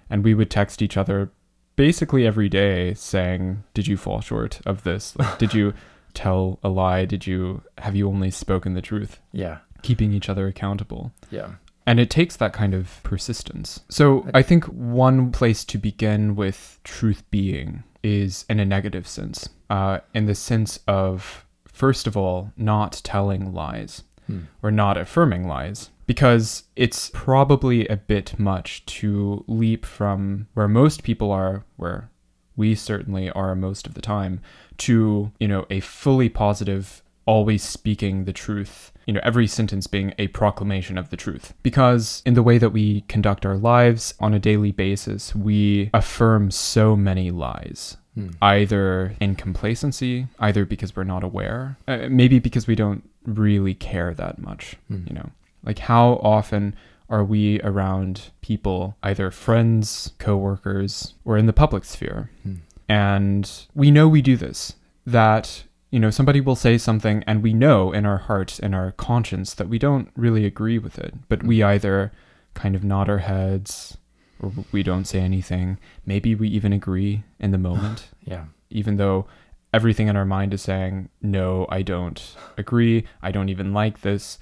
And 0.10 0.24
we 0.24 0.34
would 0.34 0.50
text 0.50 0.82
each 0.82 0.98
other 0.98 1.32
basically 1.76 2.26
every 2.26 2.48
day 2.48 2.94
saying, 2.94 3.64
Did 3.74 3.88
you 3.88 3.98
fall 3.98 4.22
short 4.22 4.62
of 4.66 4.84
this? 4.84 5.16
Like, 5.18 5.38
did 5.38 5.54
you 5.54 5.74
tell 6.14 6.60
a 6.64 6.70
lie? 6.70 7.06
Did 7.06 7.28
you, 7.28 7.62
have 7.80 7.96
you 7.96 8.08
only 8.08 8.32
spoken 8.32 8.74
the 8.74 8.82
truth? 8.82 9.20
Yeah. 9.32 9.60
Keeping 9.82 10.14
each 10.14 10.30
other 10.30 10.48
accountable. 10.48 11.12
Yeah. 11.30 11.56
And 11.88 12.00
it 12.00 12.10
takes 12.10 12.36
that 12.38 12.54
kind 12.54 12.74
of 12.74 13.00
persistence. 13.04 13.82
So 13.90 14.28
I 14.34 14.42
think 14.42 14.66
one 14.66 15.32
place 15.32 15.64
to 15.66 15.78
begin 15.78 16.36
with 16.36 16.80
truth 16.84 17.24
being 17.30 17.84
is 18.02 18.46
in 18.50 18.60
a 18.60 18.66
negative 18.66 19.08
sense, 19.08 19.50
uh, 19.70 20.00
in 20.14 20.26
the 20.26 20.36
sense 20.36 20.80
of, 20.88 21.45
first 21.76 22.08
of 22.08 22.16
all, 22.16 22.52
not 22.58 23.02
telling 23.04 23.54
lies 23.54 24.04
Hmm. 24.28 24.40
or 24.64 24.72
not 24.72 24.98
affirming 24.98 25.48
lies. 25.48 25.92
Because 26.08 26.64
it's 26.76 27.12
probably 27.14 27.88
a 27.88 27.96
bit 27.98 28.40
much 28.40 28.84
to 28.88 29.44
leap 29.48 29.86
from 29.86 30.48
where 30.56 30.68
most 30.68 31.04
people 31.04 31.32
are, 31.32 31.64
where 31.78 32.10
we 32.56 32.74
certainly 32.76 33.30
are 33.32 33.56
most 33.56 33.86
of 33.86 33.94
the 33.94 34.02
time, 34.02 34.40
to, 34.78 35.32
you 35.40 35.48
know, 35.48 35.66
a 35.70 35.80
fully 35.80 36.30
positive, 36.30 37.04
always 37.26 37.64
speaking 37.64 38.26
the 38.26 38.34
truth, 38.34 38.92
you 39.08 39.14
know, 39.14 39.20
every 39.24 39.48
sentence 39.48 39.88
being 39.88 40.14
a 40.18 40.28
proclamation 40.30 40.98
of 40.98 41.10
the 41.10 41.18
truth. 41.18 41.54
Because 41.64 42.22
in 42.26 42.34
the 42.36 42.44
way 42.44 42.58
that 42.60 42.70
we 42.72 43.02
conduct 43.02 43.46
our 43.46 43.58
lives 43.58 44.14
on 44.20 44.34
a 44.34 44.40
daily 44.40 44.72
basis, 44.72 45.36
we 45.36 45.90
affirm 45.94 46.50
so 46.52 46.96
many 46.96 47.32
lies. 47.32 47.98
Hmm. 48.16 48.30
Either 48.42 49.16
in 49.20 49.36
complacency, 49.36 50.28
either 50.40 50.66
because 50.66 50.96
we're 50.96 51.04
not 51.04 51.24
aware, 51.24 51.78
uh, 51.88 52.08
maybe 52.10 52.40
because 52.40 52.66
we 52.66 52.76
don't 52.76 53.08
really 53.26 53.74
care 53.74 54.14
that 54.14 54.40
much, 54.40 54.76
Hmm. 54.88 55.04
you 55.08 55.14
know. 55.14 55.30
Like 55.64 55.80
how 55.80 56.14
often 56.24 56.76
are 57.10 57.24
we 57.24 57.60
around 57.62 58.32
people, 58.42 58.96
either 59.04 59.30
friends, 59.32 60.14
coworkers, 60.18 61.14
or 61.26 61.38
in 61.38 61.46
the 61.46 61.54
public 61.54 61.84
sphere? 61.86 62.30
Hmm. 62.44 62.54
And 62.88 63.52
we 63.74 63.92
know 63.92 64.08
we 64.08 64.22
do 64.22 64.38
this, 64.38 64.74
that, 65.06 65.64
you 65.92 66.00
know, 66.00 66.10
somebody 66.10 66.40
will 66.40 66.56
say 66.56 66.78
something 66.78 67.24
and 67.28 67.44
we 67.44 67.54
know 67.54 67.92
in 67.92 68.06
our 68.06 68.18
heart 68.18 68.60
and 68.62 68.74
our 68.76 68.92
conscience 68.94 69.54
that 69.56 69.68
we 69.70 69.80
don't 69.80 70.10
really 70.16 70.46
agree 70.46 70.78
with 70.78 70.98
it, 71.00 71.14
but 71.28 71.44
we 71.44 71.62
either 71.64 72.12
kind 72.54 72.76
of 72.76 72.84
nod 72.84 73.10
our 73.10 73.18
heads 73.20 73.98
or 74.40 74.52
we 74.72 74.84
don't 74.84 75.06
say 75.06 75.20
anything. 75.20 75.78
Maybe 76.06 76.36
we 76.36 76.48
even 76.50 76.74
agree 76.74 77.24
in 77.40 77.52
the 77.52 77.58
moment, 77.58 78.10
Yeah. 78.24 78.46
even 78.70 78.98
though 78.98 79.28
everything 79.74 80.08
in 80.08 80.16
our 80.16 80.26
mind 80.26 80.54
is 80.54 80.62
saying, 80.62 81.10
no, 81.22 81.66
I 81.70 81.82
don't 81.82 82.36
agree. 82.58 83.06
I 83.22 83.32
don't 83.32 83.50
even 83.50 83.74
like 83.74 84.02
this. 84.02 84.40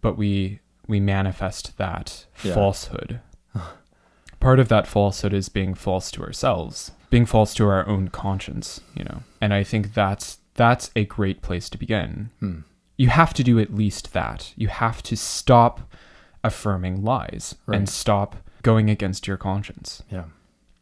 But 0.00 0.16
we, 0.18 0.60
we 0.86 1.00
manifest 1.00 1.76
that 1.78 2.26
Yeah. 2.42 2.54
falsehood. 2.54 3.20
Part 4.40 4.60
of 4.60 4.68
that 4.68 4.86
falsehood 4.86 5.32
is 5.32 5.48
being 5.48 5.72
false 5.74 6.10
to 6.12 6.22
ourselves, 6.22 6.92
being 7.08 7.24
false 7.24 7.54
to 7.54 7.66
our 7.66 7.86
own 7.88 8.08
conscience, 8.08 8.80
you 8.94 9.04
know. 9.04 9.22
And 9.40 9.54
I 9.54 9.64
think 9.64 9.94
that's 9.94 10.38
that's 10.54 10.90
a 10.94 11.04
great 11.06 11.40
place 11.42 11.68
to 11.70 11.78
begin. 11.78 12.30
Hmm. 12.40 12.58
You 12.96 13.08
have 13.08 13.32
to 13.34 13.42
do 13.42 13.58
at 13.58 13.74
least 13.74 14.12
that. 14.12 14.52
You 14.54 14.68
have 14.68 15.02
to 15.04 15.16
stop 15.16 15.80
affirming 16.44 17.02
lies 17.02 17.54
Right. 17.66 17.78
and 17.78 17.88
stop 17.88 18.36
going 18.64 18.90
against 18.90 19.28
your 19.28 19.36
conscience. 19.36 20.02
Yeah. 20.10 20.24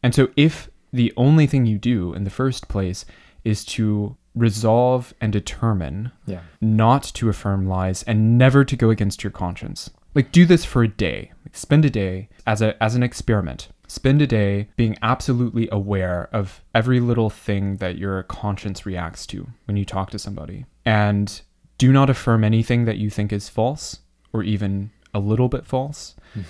And 0.01 0.15
so, 0.15 0.29
if 0.35 0.69
the 0.91 1.13
only 1.15 1.45
thing 1.47 1.65
you 1.67 1.77
do 1.77 2.13
in 2.13 2.23
the 2.23 2.29
first 2.31 2.67
place 2.67 3.05
is 3.43 3.63
to 3.65 4.15
resolve 4.35 5.13
and 5.21 5.31
determine 5.31 6.11
Yeah. 6.25 6.41
not 6.59 7.03
to 7.17 7.29
affirm 7.29 7.67
lies 7.67 8.01
and 8.03 8.37
never 8.37 8.65
to 8.65 8.75
go 8.75 8.89
against 8.89 9.23
your 9.23 9.31
conscience, 9.31 9.89
like 10.15 10.31
do 10.31 10.45
this 10.45 10.65
for 10.65 10.81
a 10.83 10.87
day. 10.87 11.31
Like 11.45 11.55
spend 11.55 11.85
a 11.85 11.89
day 11.89 12.29
as 12.47 12.61
a 12.61 12.81
as 12.83 12.95
an 12.95 13.03
experiment. 13.03 13.69
Spend 13.87 14.21
a 14.23 14.27
day 14.27 14.69
being 14.75 14.97
absolutely 15.03 15.67
aware 15.71 16.29
of 16.33 16.63
every 16.73 16.99
little 16.99 17.29
thing 17.29 17.75
that 17.77 17.97
your 17.99 18.23
conscience 18.23 18.85
reacts 18.87 19.27
to 19.27 19.47
when 19.65 19.77
you 19.77 19.85
talk 19.85 20.09
to 20.11 20.17
somebody. 20.19 20.65
And 20.85 21.41
do 21.77 21.91
not 21.91 22.09
affirm 22.09 22.43
anything 22.43 22.85
that 22.85 22.97
you 22.97 23.09
think 23.11 23.31
is 23.33 23.49
false 23.49 23.99
or 24.31 24.41
even 24.41 24.89
a 25.13 25.19
little 25.19 25.47
bit 25.49 25.65
false. 25.65 26.15
Hmm. 26.33 26.41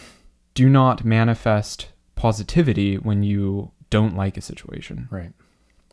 Do 0.54 0.70
not 0.70 1.04
manifest 1.04 1.88
positivity 2.16 2.96
when 2.98 3.24
you 3.24 3.72
don't 3.90 4.16
like 4.16 4.38
a 4.38 4.42
situation. 4.42 5.08
Right. 5.12 5.32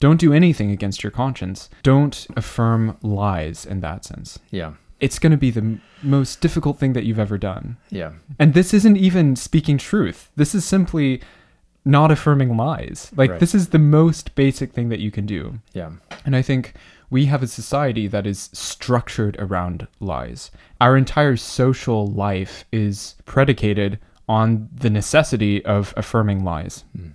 Don't 0.01 0.21
do 0.21 0.33
anything 0.33 0.71
against 0.71 1.03
your 1.03 1.11
conscience. 1.11 1.69
Don't 1.83 2.27
affirm 2.37 2.97
lies 3.03 3.67
in 3.67 3.81
that 3.81 4.05
sense. 4.05 4.39
Yeah. 4.51 4.73
It's 4.99 5.19
going 5.19 5.33
to 5.33 5.37
be 5.39 5.51
the 5.51 5.61
m- 5.61 5.83
most 6.03 6.41
difficult 6.41 6.79
thing 6.79 6.93
that 6.95 7.05
you've 7.05 7.19
ever 7.19 7.37
done. 7.39 7.77
Yeah. 7.91 8.13
And 8.39 8.55
this 8.55 8.73
isn't 8.75 8.97
even 8.97 9.37
speaking 9.37 9.77
truth. 9.79 10.31
This 10.37 10.55
is 10.55 10.65
simply 10.65 11.21
not 11.85 12.11
affirming 12.11 12.57
lies. 12.57 13.11
Like, 13.17 13.31
Right. 13.31 13.41
this 13.41 13.55
is 13.55 13.69
the 13.71 13.79
most 13.79 14.35
basic 14.35 14.73
thing 14.73 14.91
that 14.91 15.01
you 15.01 15.11
can 15.11 15.25
do. 15.27 15.61
Yeah. 15.73 15.93
And 16.27 16.37
I 16.37 16.43
think 16.43 16.75
we 17.09 17.27
have 17.27 17.43
a 17.43 17.47
society 17.47 18.07
that 18.09 18.27
is 18.27 18.51
structured 18.53 19.37
around 19.39 19.87
lies. 20.01 20.51
Our 20.81 20.97
entire 20.97 21.37
social 21.37 22.07
life 22.07 22.65
is 22.71 23.17
predicated 23.25 23.99
on 24.39 24.69
the 24.73 24.91
necessity 24.91 25.65
of 25.65 25.93
affirming 25.97 26.45
lies. 26.45 26.85
Mm. 26.97 27.13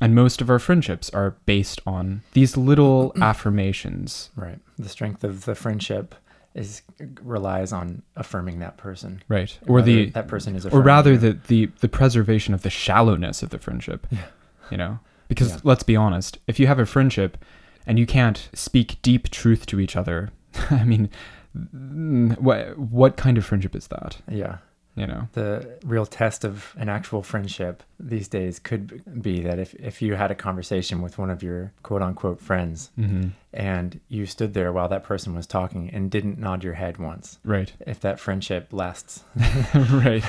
And 0.00 0.14
most 0.14 0.40
of 0.42 0.50
our 0.50 0.58
friendships 0.58 1.08
are 1.10 1.30
based 1.46 1.80
on 1.86 2.22
these 2.32 2.56
little 2.56 3.12
affirmations. 3.20 4.30
Right. 4.36 4.58
The 4.78 4.88
strength 4.88 5.24
of 5.24 5.44
the 5.46 5.54
friendship 5.54 6.14
is 6.54 6.82
relies 7.22 7.72
on 7.72 8.02
affirming 8.16 8.58
that 8.60 8.76
person. 8.76 9.22
Right. 9.28 9.58
Or 9.66 9.80
the 9.82 10.10
that 10.10 10.28
person 10.28 10.54
is 10.56 10.66
or 10.66 10.82
rather 10.82 11.16
the, 11.16 11.32
the 11.48 11.70
the 11.80 11.88
preservation 11.88 12.52
of 12.54 12.62
the 12.62 12.70
shallowness 12.70 13.42
of 13.42 13.50
the 13.50 13.58
friendship. 13.58 14.06
Yeah. 14.10 14.26
You 14.70 14.76
know? 14.76 14.98
Because 15.28 15.50
Yeah. 15.50 15.60
let's 15.64 15.82
be 15.82 15.96
honest, 15.96 16.38
if 16.46 16.60
you 16.60 16.66
have 16.66 16.78
a 16.78 16.86
friendship 16.86 17.38
and 17.86 17.98
you 17.98 18.06
can't 18.06 18.48
speak 18.54 19.00
deep 19.02 19.30
truth 19.30 19.64
to 19.66 19.80
each 19.80 19.96
other, 19.96 20.30
I 20.70 20.84
mean 20.84 21.08
mm, 21.56 22.38
what 22.38 22.78
what 22.78 23.16
kind 23.16 23.38
of 23.38 23.44
friendship 23.46 23.74
is 23.74 23.88
that? 23.88 24.18
yeah. 24.30 24.58
You 24.98 25.06
know? 25.06 25.28
The 25.32 25.78
real 25.84 26.06
test 26.06 26.44
of 26.44 26.74
an 26.78 26.88
actual 26.88 27.22
friendship 27.22 27.82
these 28.00 28.28
days 28.28 28.58
could 28.58 29.02
be 29.22 29.40
that 29.42 29.58
if, 29.58 29.74
if 29.74 30.00
you 30.02 30.14
had 30.14 30.30
a 30.30 30.34
conversation 30.34 31.02
with 31.02 31.18
one 31.18 31.30
of 31.30 31.42
your 31.42 31.72
quote 31.82 32.02
unquote 32.02 32.40
friends 32.40 32.90
hmm 32.96 33.28
and 33.54 33.98
you 34.08 34.26
stood 34.26 34.52
there 34.52 34.72
while 34.72 34.88
that 34.88 35.02
person 35.02 35.34
was 35.34 35.46
talking 35.46 35.88
and 35.90 36.10
didn't 36.10 36.38
nod 36.38 36.62
your 36.62 36.74
head 36.74 36.98
once, 36.98 37.38
Right. 37.44 37.72
if 37.86 37.98
that 38.00 38.20
friendship 38.20 38.68
lasts, 38.72 39.24
right. 39.74 40.22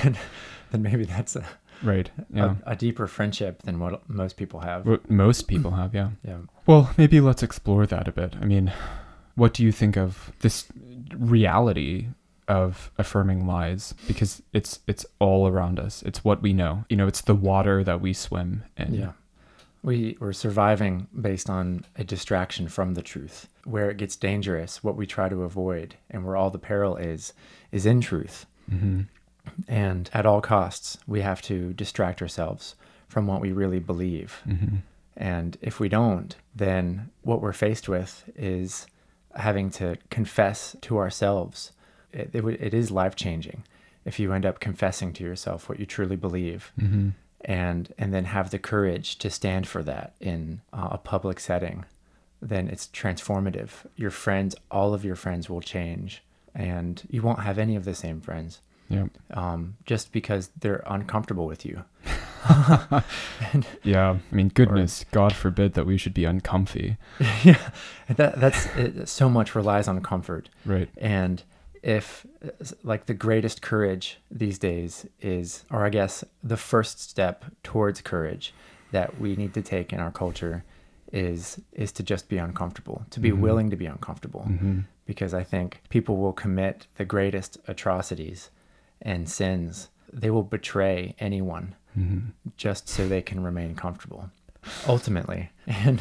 then 0.70 0.82
maybe 0.82 1.04
that's 1.04 1.36
a, 1.36 1.44
Right. 1.82 2.10
Yeah. 2.32 2.56
a, 2.66 2.72
a 2.72 2.76
deeper 2.76 3.06
friendship 3.06 3.62
than 3.62 3.78
what 3.78 4.08
most 4.08 4.36
people 4.38 4.60
have. 4.60 4.86
What 4.86 5.10
most 5.10 5.48
people 5.48 5.72
have, 5.72 5.94
yeah. 5.94 6.10
Yeah. 6.26 6.38
Well, 6.66 6.90
maybe 6.96 7.20
let's 7.20 7.42
explore 7.42 7.86
that 7.86 8.08
a 8.08 8.12
bit. 8.12 8.34
I 8.40 8.44
mean, 8.46 8.72
what 9.34 9.52
do 9.54 9.62
you 9.64 9.72
think 9.72 9.96
of 9.98 10.32
this 10.40 10.66
reality 11.14 12.08
of 12.50 12.90
affirming 12.98 13.46
lies? 13.46 13.94
Because 14.08 14.42
it's 14.52 14.80
it's 14.86 15.06
all 15.20 15.46
around 15.46 15.78
us. 15.78 16.02
It's 16.02 16.24
what 16.24 16.42
we 16.42 16.52
know. 16.52 16.84
You 16.88 16.96
know, 16.96 17.06
it's 17.06 17.22
the 17.22 17.34
water 17.34 17.84
that 17.84 18.00
we 18.00 18.12
swim 18.12 18.64
in. 18.76 18.94
Yeah. 18.94 19.12
We, 19.82 20.18
we're 20.20 20.34
surviving 20.34 21.06
based 21.18 21.48
on 21.48 21.86
a 21.96 22.04
distraction 22.04 22.68
from 22.68 22.94
the 22.94 23.02
truth. 23.02 23.48
Where 23.64 23.88
it 23.88 23.96
gets 23.96 24.16
dangerous, 24.16 24.84
what 24.84 24.96
we 24.96 25.06
try 25.06 25.30
to 25.30 25.44
avoid, 25.44 25.94
and 26.10 26.24
where 26.24 26.36
all 26.36 26.50
the 26.50 26.58
peril 26.58 26.96
is, 26.96 27.32
is 27.72 27.86
in 27.86 28.02
truth. 28.02 28.44
Mm-hmm. 28.70 29.02
And 29.68 30.10
at 30.12 30.26
all 30.26 30.42
costs, 30.42 30.98
we 31.06 31.22
have 31.22 31.40
to 31.42 31.72
distract 31.72 32.20
ourselves 32.20 32.74
from 33.08 33.26
what 33.26 33.40
we 33.40 33.52
really 33.52 33.78
believe. 33.78 34.42
Mm-hmm. 34.46 34.76
And 35.16 35.56
if 35.62 35.80
we 35.80 35.88
don't, 35.88 36.36
then 36.54 37.08
what 37.22 37.40
we're 37.40 37.54
faced 37.54 37.88
with 37.88 38.24
is 38.36 38.86
having 39.34 39.70
to 39.70 39.96
confess 40.10 40.76
to 40.82 40.98
ourselves. 40.98 41.72
It, 42.12 42.30
it, 42.34 42.44
it 42.44 42.74
is 42.74 42.90
life 42.90 43.14
changing 43.16 43.62
if 44.04 44.18
you 44.18 44.32
end 44.32 44.46
up 44.46 44.60
confessing 44.60 45.12
to 45.14 45.24
yourself 45.24 45.68
what 45.68 45.78
you 45.80 45.86
truly 45.86 46.16
believe 46.16 46.72
Mm-hmm. 46.80 47.10
and 47.44 47.92
and 47.98 48.12
then 48.14 48.24
have 48.26 48.50
the 48.50 48.58
courage 48.58 49.16
to 49.18 49.30
stand 49.30 49.66
for 49.66 49.82
that 49.82 50.14
in 50.20 50.60
uh, 50.72 50.88
a 50.92 50.98
public 50.98 51.38
setting 51.40 51.84
then 52.42 52.68
it's 52.68 52.86
transformative 52.88 53.70
your 53.96 54.10
friends 54.10 54.54
all 54.70 54.94
of 54.94 55.04
your 55.04 55.16
friends 55.16 55.50
will 55.50 55.60
change 55.60 56.22
and 56.54 57.02
you 57.10 57.20
won't 57.22 57.40
have 57.40 57.58
any 57.58 57.76
of 57.76 57.84
the 57.84 57.94
same 57.94 58.20
friends 58.20 58.60
Yeah. 58.88 59.06
um, 59.34 59.76
just 59.84 60.10
because 60.12 60.50
they're 60.58 60.82
uncomfortable 60.86 61.46
with 61.46 61.64
you 61.66 61.84
Yeah. 63.82 64.16
I 64.32 64.34
mean, 64.34 64.48
goodness, 64.54 65.04
God 65.10 65.34
forbid 65.34 65.74
that 65.74 65.86
we 65.86 65.96
should 65.96 66.14
be 66.14 66.24
uncomfy. 66.24 66.96
yeah 67.44 67.70
that, 68.08 68.40
that's 68.40 68.66
it, 68.76 69.08
so 69.08 69.28
much 69.28 69.54
relies 69.54 69.88
on 69.88 70.00
comfort 70.00 70.48
Right. 70.64 70.88
And 70.96 71.42
if, 71.82 72.26
like, 72.82 73.06
the 73.06 73.14
greatest 73.14 73.62
courage 73.62 74.18
these 74.30 74.58
days 74.58 75.06
is, 75.20 75.64
or 75.70 75.84
I 75.84 75.90
guess 75.90 76.24
the 76.42 76.56
first 76.56 77.00
step 77.00 77.44
towards 77.62 78.00
courage 78.02 78.52
that 78.92 79.18
we 79.20 79.36
need 79.36 79.54
to 79.54 79.62
take 79.62 79.92
in 79.92 80.00
our 80.00 80.10
culture 80.10 80.64
is 81.12 81.60
is 81.72 81.90
to 81.92 82.02
just 82.04 82.28
be 82.28 82.38
uncomfortable, 82.38 83.04
to 83.10 83.18
be 83.18 83.30
Mhm. 83.32 83.40
willing 83.40 83.70
to 83.70 83.76
be 83.76 83.86
uncomfortable, 83.86 84.46
Mm-hmm. 84.48 84.80
because 85.06 85.34
I 85.34 85.42
think 85.42 85.80
people 85.88 86.16
will 86.18 86.32
commit 86.32 86.86
the 86.98 87.04
greatest 87.04 87.58
atrocities 87.66 88.50
and 89.02 89.28
sins. 89.28 89.88
They 90.12 90.30
will 90.30 90.44
betray 90.44 91.14
anyone 91.18 91.74
Mm-hmm. 91.98 92.28
just 92.56 92.88
so 92.88 93.08
they 93.08 93.22
can 93.22 93.42
remain 93.42 93.74
comfortable 93.74 94.30
ultimately 94.86 95.50
and 95.66 96.00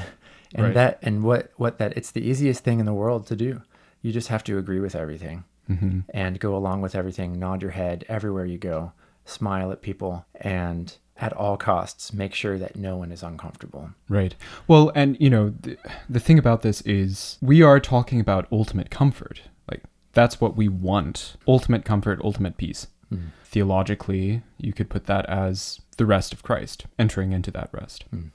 and 0.54 0.66
Right. 0.68 0.74
that 0.76 1.00
and 1.02 1.24
what 1.24 1.52
what 1.58 1.78
that 1.80 1.98
it's 1.98 2.12
the 2.12 2.22
easiest 2.28 2.64
thing 2.64 2.80
in 2.80 2.86
the 2.86 2.94
world 2.94 3.26
to 3.28 3.36
do 3.36 3.62
you 4.04 4.12
just 4.12 4.28
have 4.28 4.44
to 4.46 4.58
agree 4.60 4.80
with 4.80 4.96
everything 4.96 5.44
Mm-hmm. 5.70 6.00
and 6.10 6.40
go 6.40 6.56
along 6.56 6.82
with 6.82 6.96
everything 6.96 7.38
nod 7.38 7.62
your 7.62 7.72
head 7.72 8.04
everywhere 8.10 8.46
you 8.46 8.58
go 8.58 8.92
smile 9.26 9.72
at 9.72 9.82
people 9.82 10.26
and 10.42 10.98
at 11.18 11.34
all 11.34 11.58
costs 11.58 12.12
make 12.14 12.34
sure 12.34 12.58
that 12.58 12.76
no 12.76 12.96
one 12.96 13.12
is 13.12 13.22
uncomfortable 13.24 13.92
Right. 14.08 14.36
Well, 14.68 14.92
and 14.96 15.16
you 15.20 15.30
know, 15.30 15.54
the, 15.62 15.78
the 16.10 16.20
thing 16.20 16.40
about 16.40 16.62
this 16.64 16.82
is 16.82 17.38
we 17.42 17.62
are 17.62 17.80
talking 17.80 18.20
about 18.20 18.48
ultimate 18.52 18.90
comfort. 18.90 19.42
Like 19.70 19.84
that's 20.14 20.42
what 20.42 20.58
we 20.58 20.68
want. 20.68 21.36
Ultimate 21.48 21.86
comfort, 21.86 22.20
ultimate 22.24 22.58
peace. 22.58 22.88
Hmm. 23.10 23.28
Theologically, 23.46 24.42
you 24.58 24.74
could 24.74 24.90
put 24.90 25.06
that 25.06 25.28
as 25.28 25.80
the 25.98 26.06
rest 26.06 26.34
of 26.34 26.44
Christ, 26.44 26.86
entering 26.98 27.32
into 27.32 27.52
that 27.52 27.70
rest. 27.72 28.06
Hmm. 28.10 28.28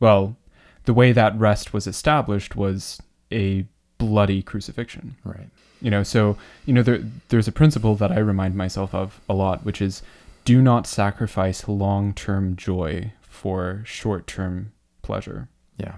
Well, 0.00 0.36
the 0.84 0.94
way 0.94 1.12
that 1.12 1.38
rest 1.38 1.74
was 1.74 1.86
established 1.86 2.56
was 2.56 3.00
a 3.30 3.66
bloody 3.98 4.42
crucifixion. 4.42 5.16
right 5.24 5.48
You 5.80 5.90
know, 5.90 6.02
so 6.02 6.36
you 6.66 6.72
know 6.74 6.82
there 6.82 7.00
there's 7.28 7.48
a 7.48 7.52
principle 7.52 7.94
that 7.96 8.10
I 8.12 8.18
remind 8.18 8.54
myself 8.54 8.94
of 8.94 9.20
a 9.28 9.34
lot, 9.34 9.64
which 9.64 9.80
is 9.80 10.02
do 10.44 10.60
not 10.62 10.86
sacrifice 10.86 11.68
long-term 11.68 12.56
joy 12.56 13.12
for 13.20 13.82
short-term 13.84 14.72
pleasure 15.02 15.48
yeah 15.78 15.96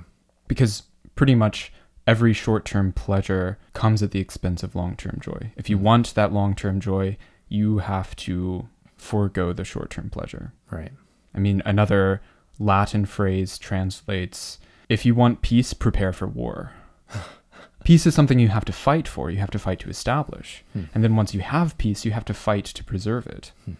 because 0.49 0.83
pretty 1.15 1.35
much 1.35 1.73
every 2.07 2.33
short-term 2.33 2.93
pleasure 2.93 3.59
comes 3.73 4.03
at 4.03 4.11
the 4.11 4.19
expense 4.21 4.63
of 4.63 4.75
long-term 4.75 5.19
joy. 5.23 5.53
If 5.57 5.71
you 5.71 5.79
Mm. 5.79 5.83
want 5.83 6.15
that 6.15 6.33
long-term 6.33 6.81
joy, 6.81 7.17
you 7.49 7.79
have 7.79 8.15
to 8.17 8.69
forego 8.97 9.53
the 9.53 9.65
short-term 9.65 10.11
pleasure. 10.11 10.53
right 10.71 10.93
I 11.35 11.39
mean, 11.39 11.63
another 11.65 12.21
Latin 12.59 13.05
phrase 13.07 13.57
translates 13.59 14.59
if 14.89 15.07
you 15.07 15.15
want 15.15 15.43
peace, 15.43 15.73
prepare 15.73 16.13
for 16.13 16.27
war. 16.27 16.73
peace 17.85 18.07
is 18.07 18.15
something 18.15 18.39
you 18.39 18.49
have 18.49 18.65
to 18.67 18.73
fight 18.73 19.09
for, 19.09 19.31
you 19.31 19.39
have 19.39 19.51
to 19.51 19.59
fight 19.59 19.79
to 19.81 19.91
establish. 19.91 20.65
Hmm. 20.73 20.85
And 20.95 21.05
then 21.05 21.17
once 21.17 21.35
you 21.35 21.41
have 21.41 21.79
peace, 21.79 22.05
you 22.05 22.13
have 22.13 22.25
to 22.27 22.35
fight 22.35 22.65
to 22.67 22.85
preserve 22.85 23.27
it. 23.27 23.53
Hmm. 23.65 23.73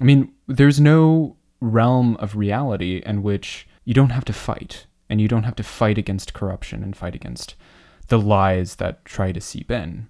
I 0.00 0.04
mean, 0.04 0.32
there's 0.46 0.80
no 0.80 1.36
realm 1.60 2.16
of 2.16 2.36
reality 2.36 3.02
in 3.04 3.22
which 3.22 3.66
you 3.84 3.94
don't 3.94 4.10
have 4.10 4.24
to 4.26 4.32
fight, 4.32 4.86
and 5.08 5.20
you 5.20 5.28
don't 5.28 5.44
have 5.44 5.56
to 5.56 5.62
fight 5.62 5.98
against 5.98 6.34
corruption 6.34 6.82
and 6.82 6.96
fight 6.96 7.14
against 7.14 7.54
the 8.08 8.18
lies 8.18 8.76
that 8.76 9.04
try 9.04 9.32
to 9.32 9.40
seep 9.40 9.70
in. 9.70 10.08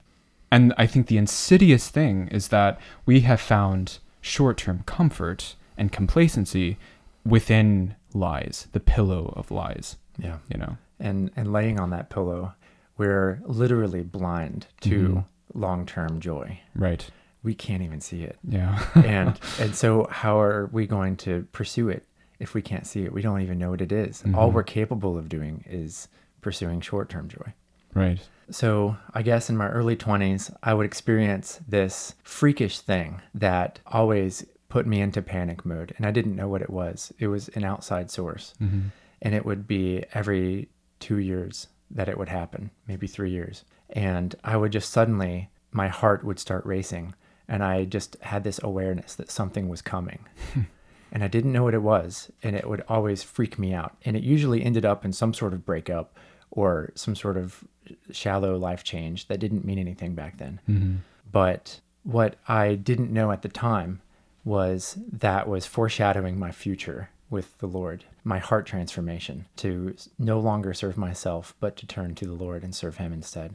And 0.51 0.73
I 0.79 0.87
think 0.87 1.07
the 1.07 1.19
insidious 1.19 1.91
thing 1.91 2.29
is 2.29 2.49
that 2.49 2.81
we 3.07 3.21
have 3.21 3.41
found 3.41 3.99
short 4.21 4.59
term 4.59 4.83
comfort 4.87 5.57
and 5.77 5.93
complacency 5.93 6.79
within 7.27 7.97
lies, 8.15 8.69
the 8.73 8.81
pillow 8.81 9.33
of 9.37 9.51
lies, 9.51 9.97
yeah 10.19 10.39
you 10.49 10.59
know? 10.59 10.77
and 11.01 11.31
and 11.37 11.53
laying 11.53 11.81
on 11.81 11.91
that 11.91 12.11
pillow 12.11 12.55
we're 12.97 13.41
literally 13.45 14.03
blind 14.03 14.67
to 14.83 15.09
Mhm. 15.09 15.25
long-term 15.55 16.21
joy 16.21 16.61
Right. 16.75 17.09
we 17.43 17.55
can't 17.55 17.83
even 17.83 18.01
see 18.01 18.23
it 18.23 18.39
Yeah. 18.49 18.79
and 18.95 19.39
and 19.61 19.75
so 19.75 20.07
how 20.11 20.41
are 20.41 20.67
we 20.73 20.87
going 20.87 21.17
to 21.19 21.47
pursue 21.53 21.89
it 21.89 22.07
if 22.39 22.55
we 22.55 22.63
can't 22.63 22.87
see 22.87 23.05
it 23.05 23.13
we 23.13 23.23
don't 23.23 23.41
even 23.43 23.59
know 23.59 23.71
what 23.71 23.81
it 23.81 23.93
is. 23.93 24.23
all 24.35 24.51
Mhm. 24.51 24.55
we're 24.55 24.63
capable 24.65 25.17
of 25.17 25.29
doing 25.29 25.65
is 25.69 26.09
pursuing 26.41 26.81
short-term 26.81 27.29
joy 27.29 27.53
right. 27.95 28.21
so 28.51 28.97
i 29.15 29.23
guess 29.23 29.49
in 29.49 29.57
my 29.57 29.69
early 29.69 29.97
20s 29.97 30.51
i 30.63 30.75
would 30.75 30.85
experience 30.87 31.61
this 31.69 32.15
freakish 32.23 32.81
thing 32.81 33.21
that 33.35 33.81
always 33.87 34.45
put 34.69 34.87
me 34.87 35.01
into 35.01 35.23
panic 35.23 35.65
mode 35.65 35.95
and 35.97 36.05
i 36.07 36.11
didn't 36.11 36.35
know 36.37 36.49
what 36.49 36.61
it 36.63 36.71
was 36.71 37.13
it 37.19 37.29
was 37.29 37.49
an 37.51 37.65
outside 37.65 38.11
source 38.11 38.55
hmm 38.59 38.83
and 39.23 39.35
it 39.35 39.47
would 39.47 39.67
be 39.67 40.05
every 40.13 40.69
two 41.01 41.17
years 41.19 41.69
that 41.91 42.09
it 42.09 42.19
would 42.19 42.29
happen, 42.29 42.71
maybe 42.87 43.07
three 43.07 43.31
years. 43.31 43.65
And 43.91 44.35
I 44.43 44.57
would 44.57 44.73
just 44.73 44.91
suddenly, 44.91 45.51
my 45.71 45.89
heart 45.89 46.25
would 46.25 46.39
start 46.39 46.65
racing, 46.67 47.15
and 47.49 47.63
I 47.63 47.85
just 47.85 48.17
had 48.21 48.45
this 48.45 48.61
awareness 48.63 49.15
that 49.15 49.31
something 49.31 49.69
was 49.69 49.83
coming. 49.83 50.27
and 51.13 51.23
I 51.23 51.29
didn't 51.29 51.53
know 51.53 51.65
what 51.65 51.75
it 51.75 51.83
was, 51.83 52.31
and 52.43 52.57
it 52.57 52.69
would 52.69 52.83
always 52.89 53.23
freak 53.23 53.59
me 53.59 53.73
out. 53.73 53.97
And 54.05 54.17
it 54.17 54.23
usually 54.23 54.63
ended 54.63 54.85
up 54.85 55.05
in 55.05 55.13
some 55.13 55.35
sort 55.35 55.53
of 55.53 55.65
breakup 55.65 56.19
or 56.51 56.93
some 56.95 57.15
sort 57.15 57.37
of 57.37 57.65
shallow 58.11 58.57
life 58.57 58.83
change 58.83 59.29
that 59.29 59.41
didn't 59.41 59.65
mean 59.65 59.79
anything 59.79 60.15
back 60.15 60.39
then. 60.39 60.61
hmm 60.67 60.97
But 61.31 61.81
what 62.03 62.37
I 62.49 62.75
didn't 62.75 63.13
know 63.13 63.31
at 63.31 63.43
the 63.43 63.49
time 63.49 64.01
was 64.45 64.99
that 65.11 65.49
was 65.49 65.67
foreshadowing 65.67 66.39
my 66.39 66.53
future 66.53 67.11
with 67.31 67.57
the 67.59 67.67
Lord, 67.67 68.05
my 68.25 68.39
heart 68.39 68.67
transformation 68.67 69.45
to 69.57 69.95
no 70.19 70.41
longer 70.41 70.73
serve 70.73 70.97
myself, 70.97 71.55
but 71.61 71.77
to 71.77 71.87
turn 71.87 72.15
to 72.17 72.27
the 72.27 72.33
Lord 72.33 72.65
and 72.65 72.75
serve 72.75 72.97
Him 72.97 73.13
instead. 73.13 73.55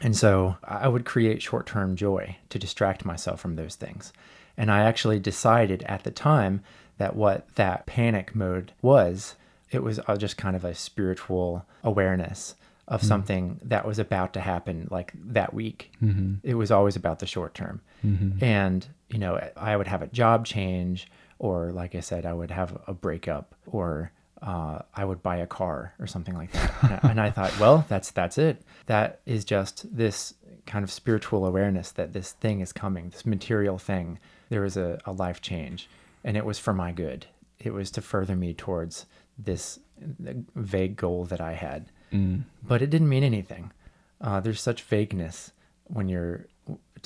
And 0.00 0.16
so 0.16 0.56
I 0.62 0.88
would 0.88 1.04
create 1.04 1.42
short 1.42 1.66
term 1.66 1.96
joy 1.96 2.36
to 2.50 2.58
distract 2.58 3.04
myself 3.04 3.40
from 3.40 3.56
those 3.56 3.74
things. 3.74 4.12
And 4.56 4.70
I 4.70 4.80
actually 4.84 5.18
decided 5.18 5.82
at 5.84 6.04
the 6.04 6.10
time 6.10 6.62
that 6.98 7.16
what 7.16 7.54
that 7.56 7.86
panic 7.86 8.34
mode 8.34 8.72
was, 8.80 9.36
it 9.70 9.82
was 9.82 9.98
uh, 10.06 10.16
just 10.16 10.36
kind 10.36 10.56
of 10.56 10.64
a 10.64 10.74
spiritual 10.74 11.66
awareness 11.82 12.54
of 12.88 13.02
something 13.02 13.58
that 13.64 13.84
was 13.84 13.98
about 13.98 14.32
to 14.32 14.40
happen 14.40 14.86
like 14.92 15.12
that 15.16 15.52
week. 15.52 15.90
hmm 15.98 16.34
It 16.44 16.54
was 16.54 16.70
always 16.70 16.94
about 16.94 17.18
the 17.18 17.26
short 17.26 17.52
term. 17.54 17.80
hmm 18.02 18.32
And, 18.40 18.86
you 19.08 19.18
know, 19.18 19.40
I 19.56 19.76
would 19.76 19.88
have 19.88 20.02
a 20.02 20.06
job 20.06 20.46
change, 20.46 21.08
or 21.38 21.72
like 21.72 21.94
I 21.94 22.00
said, 22.00 22.24
I 22.26 22.32
would 22.32 22.50
have 22.50 22.78
a 22.86 22.94
breakup, 22.94 23.54
or 23.66 24.12
uh, 24.42 24.80
I 24.94 25.04
would 25.04 25.22
buy 25.22 25.36
a 25.36 25.46
car 25.46 25.94
or 25.98 26.06
something 26.06 26.34
like 26.34 26.52
that. 26.52 26.72
and, 26.82 26.92
I, 26.92 27.00
and 27.10 27.20
I 27.20 27.30
thought, 27.30 27.58
well, 27.58 27.84
that's 27.88 28.10
that's 28.10 28.38
it. 28.38 28.62
That 28.86 29.20
is 29.26 29.44
just 29.44 29.96
this 29.96 30.34
kind 30.66 30.82
of 30.82 30.90
spiritual 30.90 31.46
awareness 31.46 31.92
that 31.92 32.12
this 32.12 32.32
thing 32.32 32.60
is 32.60 32.72
coming, 32.72 33.10
this 33.10 33.24
material 33.26 33.78
thing. 33.78 34.18
There 34.48 34.62
was 34.62 34.76
a, 34.76 34.98
a 35.04 35.12
life 35.12 35.40
change, 35.40 35.88
and 36.24 36.36
it 36.36 36.44
was 36.44 36.58
for 36.58 36.72
my 36.72 36.92
good. 36.92 37.26
It 37.58 37.72
was 37.72 37.90
to 37.92 38.00
further 38.02 38.36
me 38.36 38.52
towards 38.54 39.06
this 39.38 39.78
vague 40.54 40.96
goal 40.96 41.24
that 41.26 41.40
I 41.40 41.52
had 41.54 41.86
Mm. 42.12 42.44
but 42.62 42.82
it 42.82 42.90
didn't 42.90 43.08
mean 43.08 43.24
anything. 43.24 43.72
Uh, 44.20 44.38
there's 44.38 44.60
such 44.60 44.82
vagueness 44.84 45.50
when 45.88 46.08
you're 46.08 46.46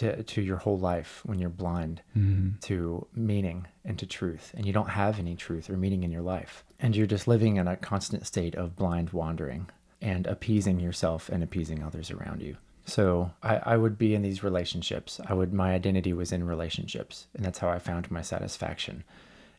to, 0.00 0.22
to 0.22 0.42
your 0.42 0.56
whole 0.58 0.78
life 0.78 1.22
when 1.24 1.38
you're 1.38 1.48
blind 1.64 2.02
hmm 2.12 2.48
to 2.62 3.06
meaning 3.14 3.66
and 3.86 3.98
to 3.98 4.04
truth, 4.06 4.52
and 4.54 4.66
you 4.66 4.72
don't 4.72 4.90
have 4.90 5.18
any 5.18 5.34
truth 5.34 5.70
or 5.70 5.76
meaning 5.78 6.02
in 6.02 6.10
your 6.10 6.20
life, 6.22 6.62
and 6.78 6.94
you're 6.94 7.06
just 7.06 7.26
living 7.26 7.56
in 7.56 7.66
a 7.66 7.76
constant 7.76 8.26
state 8.26 8.54
of 8.54 8.76
blind 8.76 9.10
wandering 9.10 9.66
and 10.02 10.26
appeasing 10.26 10.78
yourself 10.80 11.28
and 11.30 11.42
appeasing 11.42 11.82
others 11.82 12.10
around 12.10 12.42
you. 12.42 12.56
So 12.84 13.30
I, 13.42 13.56
I 13.72 13.76
would 13.78 13.96
be 13.96 14.14
in 14.14 14.20
these 14.22 14.42
relationships. 14.42 15.20
I 15.26 15.32
would 15.32 15.52
my 15.54 15.72
identity 15.74 16.12
was 16.12 16.32
in 16.32 16.44
relationships, 16.44 17.26
and 17.34 17.44
that's 17.44 17.58
how 17.60 17.68
I 17.70 17.78
found 17.78 18.10
my 18.10 18.20
satisfaction 18.22 19.04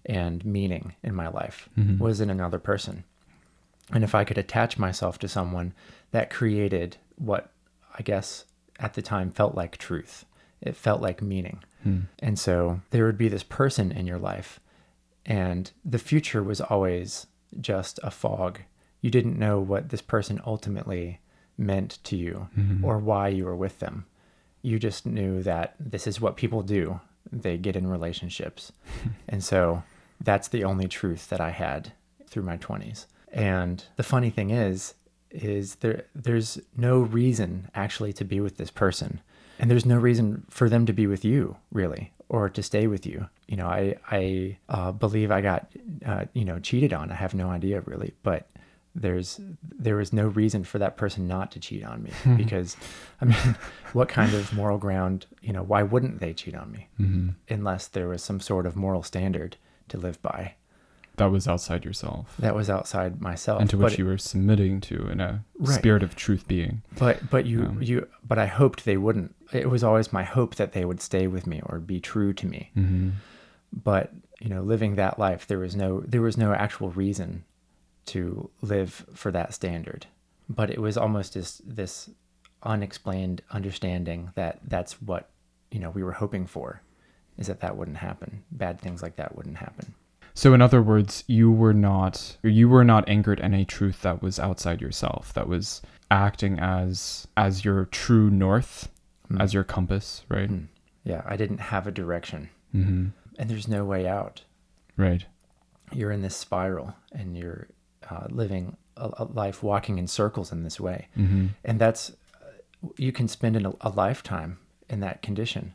and 0.05 0.43
meaning 0.45 0.93
in 1.03 1.15
my 1.15 1.27
life 1.27 1.69
Mhm. 1.77 1.97
was 1.99 2.21
in 2.21 2.29
another 2.29 2.59
person. 2.59 3.03
And 3.91 4.03
if 4.03 4.13
I 4.15 4.23
could 4.25 4.37
attach 4.37 4.77
myself 4.77 5.17
to 5.19 5.27
someone 5.27 5.73
that 6.11 6.29
created 6.29 6.97
what 7.15 7.51
I 7.97 8.01
guess 8.03 8.45
at 8.79 8.93
the 8.93 9.01
time 9.01 9.31
felt 9.31 9.55
like 9.55 9.77
truth, 9.77 10.25
it 10.61 10.75
felt 10.75 11.01
like 11.01 11.21
meaning. 11.21 11.63
Hmm. 11.83 12.01
And 12.19 12.37
so 12.37 12.81
there 12.91 13.05
would 13.05 13.17
be 13.17 13.29
this 13.29 13.43
person 13.43 13.91
in 13.91 14.05
your 14.05 14.19
life, 14.19 14.59
and 15.25 15.71
the 15.83 15.99
future 15.99 16.43
was 16.43 16.61
always 16.61 17.27
just 17.59 17.99
a 18.03 18.11
fog. 18.11 18.59
You 19.01 19.09
didn't 19.09 19.39
know 19.39 19.59
what 19.59 19.89
this 19.89 20.01
person 20.01 20.41
ultimately 20.45 21.19
meant 21.57 21.99
to 22.03 22.15
you 22.15 22.47
mm-hmm. 22.57 22.83
or 22.83 22.97
why 22.97 23.27
you 23.27 23.45
were 23.45 23.55
with 23.55 23.79
them. 23.79 24.05
You 24.61 24.79
just 24.79 25.05
knew 25.05 25.41
that 25.43 25.75
this 25.79 26.07
is 26.07 26.21
what 26.21 26.37
people 26.37 26.61
do. 26.61 26.99
They 27.31 27.57
get 27.57 27.75
in 27.75 27.87
relationships. 27.87 28.71
and 29.27 29.43
so 29.43 29.83
that's 30.19 30.47
the 30.47 30.63
only 30.63 30.87
truth 30.87 31.29
that 31.29 31.41
I 31.41 31.49
had 31.49 31.93
through 32.27 32.43
my 32.43 32.57
20s. 32.57 33.05
And 33.31 33.83
the 33.95 34.03
funny 34.03 34.29
thing 34.29 34.51
is 34.51 34.95
is 35.29 35.75
there 35.75 36.05
there's 36.13 36.59
no 36.75 36.99
reason 36.99 37.69
actually 37.73 38.11
to 38.11 38.25
be 38.25 38.39
with 38.39 38.57
this 38.57 38.71
person. 38.71 39.21
And 39.61 39.69
there's 39.71 39.85
no 39.85 39.97
reason 39.97 40.43
for 40.49 40.67
them 40.67 40.85
to 40.87 40.93
be 40.93 41.05
with 41.07 41.23
you, 41.23 41.55
really, 41.71 42.11
or 42.29 42.49
to 42.49 42.61
stay 42.63 42.87
with 42.87 43.05
you. 43.05 43.27
You 43.47 43.57
know, 43.57 43.67
I 43.67 43.95
I 44.09 44.57
uh, 44.67 44.91
believe 44.91 45.31
I 45.31 45.39
got 45.41 45.67
uh, 46.05 46.25
you 46.33 46.43
know 46.45 46.59
cheated 46.59 46.91
on. 46.93 47.11
I 47.11 47.15
have 47.15 47.33
no 47.33 47.49
idea 47.49 47.81
really, 47.81 48.13
but 48.23 48.47
there's 48.95 49.39
there 49.79 49.95
was 49.95 50.11
no 50.11 50.27
reason 50.27 50.63
for 50.65 50.79
that 50.79 50.97
person 50.97 51.27
not 51.27 51.51
to 51.51 51.59
cheat 51.59 51.85
on 51.85 52.03
me 52.03 52.11
because 52.37 52.75
I 53.21 53.25
mean, 53.25 53.55
what 53.93 54.09
kind 54.09 54.33
of 54.33 54.51
moral 54.51 54.77
ground? 54.79 55.27
You 55.41 55.53
know, 55.53 55.63
why 55.63 55.83
wouldn't 55.83 56.19
they 56.19 56.33
cheat 56.33 56.55
on 56.55 56.71
me 56.71 56.87
unless 57.47 57.87
there 57.87 58.07
was 58.07 58.23
some 58.23 58.39
sort 58.39 58.65
of 58.65 58.75
moral 58.75 59.03
standard 59.03 59.57
to 59.89 59.97
live 59.97 60.21
by 60.23 60.55
That 61.17 61.29
was 61.31 61.47
outside 61.47 61.85
yourself. 61.85 62.33
that 62.39 62.55
was 62.55 62.69
outside 62.69 63.21
myself 63.21 63.61
And 63.61 63.69
to 63.69 63.77
which 63.77 63.91
But- 63.93 63.99
you 63.99 64.05
were 64.05 64.17
submitting 64.17 64.81
to 64.81 65.07
in 65.07 65.19
a 65.21 65.43
Right. 65.59 65.77
spirit 65.77 66.01
of 66.03 66.15
truth 66.15 66.47
being. 66.47 66.81
But 66.97 67.29
but 67.29 67.45
you 67.45 67.63
Um, 67.65 67.81
you 67.83 68.07
but 68.27 68.39
I 68.39 68.47
hoped 68.47 68.85
they 68.85 68.97
wouldn't. 68.97 69.35
It 69.53 69.69
was 69.69 69.83
always 69.83 70.13
my 70.13 70.23
hope 70.23 70.55
that 70.55 70.73
they 70.73 70.85
would 70.85 71.01
stay 71.01 71.27
with 71.27 71.45
me 71.45 71.61
or 71.65 71.79
be 71.79 71.99
true 71.99 72.33
to 72.33 72.47
me. 72.47 72.71
Mm-hmm. 72.75 73.09
But 73.71 74.11
you 74.39 74.49
know, 74.49 74.61
living 74.61 74.95
that 74.95 75.19
life, 75.19 75.47
there 75.47 75.59
was 75.59 75.75
no 75.75 76.01
there 76.01 76.21
was 76.21 76.37
no 76.37 76.53
actual 76.53 76.89
reason 76.89 77.43
to 78.07 78.49
live 78.61 79.05
for 79.13 79.31
that 79.31 79.53
standard. 79.53 80.07
But 80.49 80.69
it 80.69 80.79
was 80.79 80.97
almost 80.97 81.33
this 81.33 81.61
this 81.65 82.09
unexplained 82.63 83.41
understanding 83.51 84.31
that 84.35 84.59
that's 84.67 85.01
what 85.01 85.29
you 85.71 85.79
know 85.79 85.89
we 85.89 86.03
were 86.03 86.11
hoping 86.11 86.47
for, 86.47 86.81
is 87.37 87.47
that 87.47 87.61
that 87.61 87.77
wouldn't 87.77 87.97
happen. 87.97 88.43
Bad 88.51 88.79
things 88.79 89.01
like 89.01 89.15
that 89.17 89.35
wouldn't 89.35 89.57
happen. 89.57 89.93
So 90.33 90.53
in 90.53 90.61
other 90.61 90.81
words, 90.81 91.23
you 91.27 91.51
were 91.51 91.73
not 91.73 92.37
you 92.43 92.69
were 92.69 92.83
not 92.83 93.07
anchored 93.07 93.39
in 93.39 93.53
a 93.53 93.65
truth 93.65 94.01
that 94.01 94.21
was 94.21 94.39
outside 94.39 94.81
yourself, 94.81 95.33
that 95.33 95.47
was 95.47 95.81
acting 96.09 96.59
as 96.59 97.27
as 97.37 97.65
your 97.65 97.85
true 97.85 98.29
north, 98.29 98.89
Hmm. 99.35 99.41
as 99.41 99.53
your 99.53 99.63
compass, 99.63 100.23
right? 100.29 100.49
Hmm. 100.49 100.65
Yeah, 101.03 101.21
I 101.25 101.35
didn't 101.37 101.59
have 101.59 101.87
a 101.87 101.91
direction, 101.91 102.49
Mm-hmm. 102.75 103.07
and 103.39 103.49
there's 103.49 103.67
no 103.67 103.83
way 103.85 104.07
out. 104.07 104.43
Right. 104.97 105.25
you're 105.93 106.11
in 106.11 106.21
this 106.21 106.35
spiral 106.37 106.95
and 107.11 107.35
you're 107.37 107.67
uh, 108.09 108.27
living 108.29 108.77
a, 108.95 109.09
a 109.17 109.23
life 109.25 109.61
walking 109.63 109.97
in 109.97 110.07
circles 110.07 110.51
in 110.51 110.63
this 110.63 110.79
way 110.79 111.07
Mm-hmm. 111.17 111.47
and 111.65 111.79
that's 111.79 112.11
uh, 112.41 112.45
you 112.97 113.11
can 113.11 113.27
spend 113.27 113.55
an, 113.57 113.73
a 113.81 113.89
lifetime 113.89 114.57
in 114.89 114.99
that 115.01 115.21
condition 115.21 115.73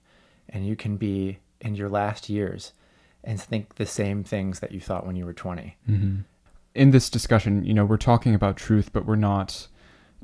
and 0.49 0.67
you 0.67 0.77
can 0.77 0.97
be 0.97 1.39
in 1.61 1.75
your 1.75 1.89
last 1.91 2.29
years 2.31 2.73
and 3.25 3.41
think 3.41 3.75
the 3.75 3.85
same 3.87 4.23
things 4.25 4.61
that 4.61 4.71
you 4.73 4.81
thought 4.81 5.07
when 5.07 5.17
you 5.17 5.25
were 5.27 5.33
20 5.35 5.77
Mm-hmm. 5.91 6.21
In 6.75 6.91
this 6.91 7.09
discussion, 7.11 7.65
you 7.65 7.73
know, 7.75 7.85
we're 7.87 7.97
talking 7.97 8.35
about 8.35 8.57
truth, 8.59 8.91
but 8.93 9.07
we're 9.07 9.17
not 9.17 9.67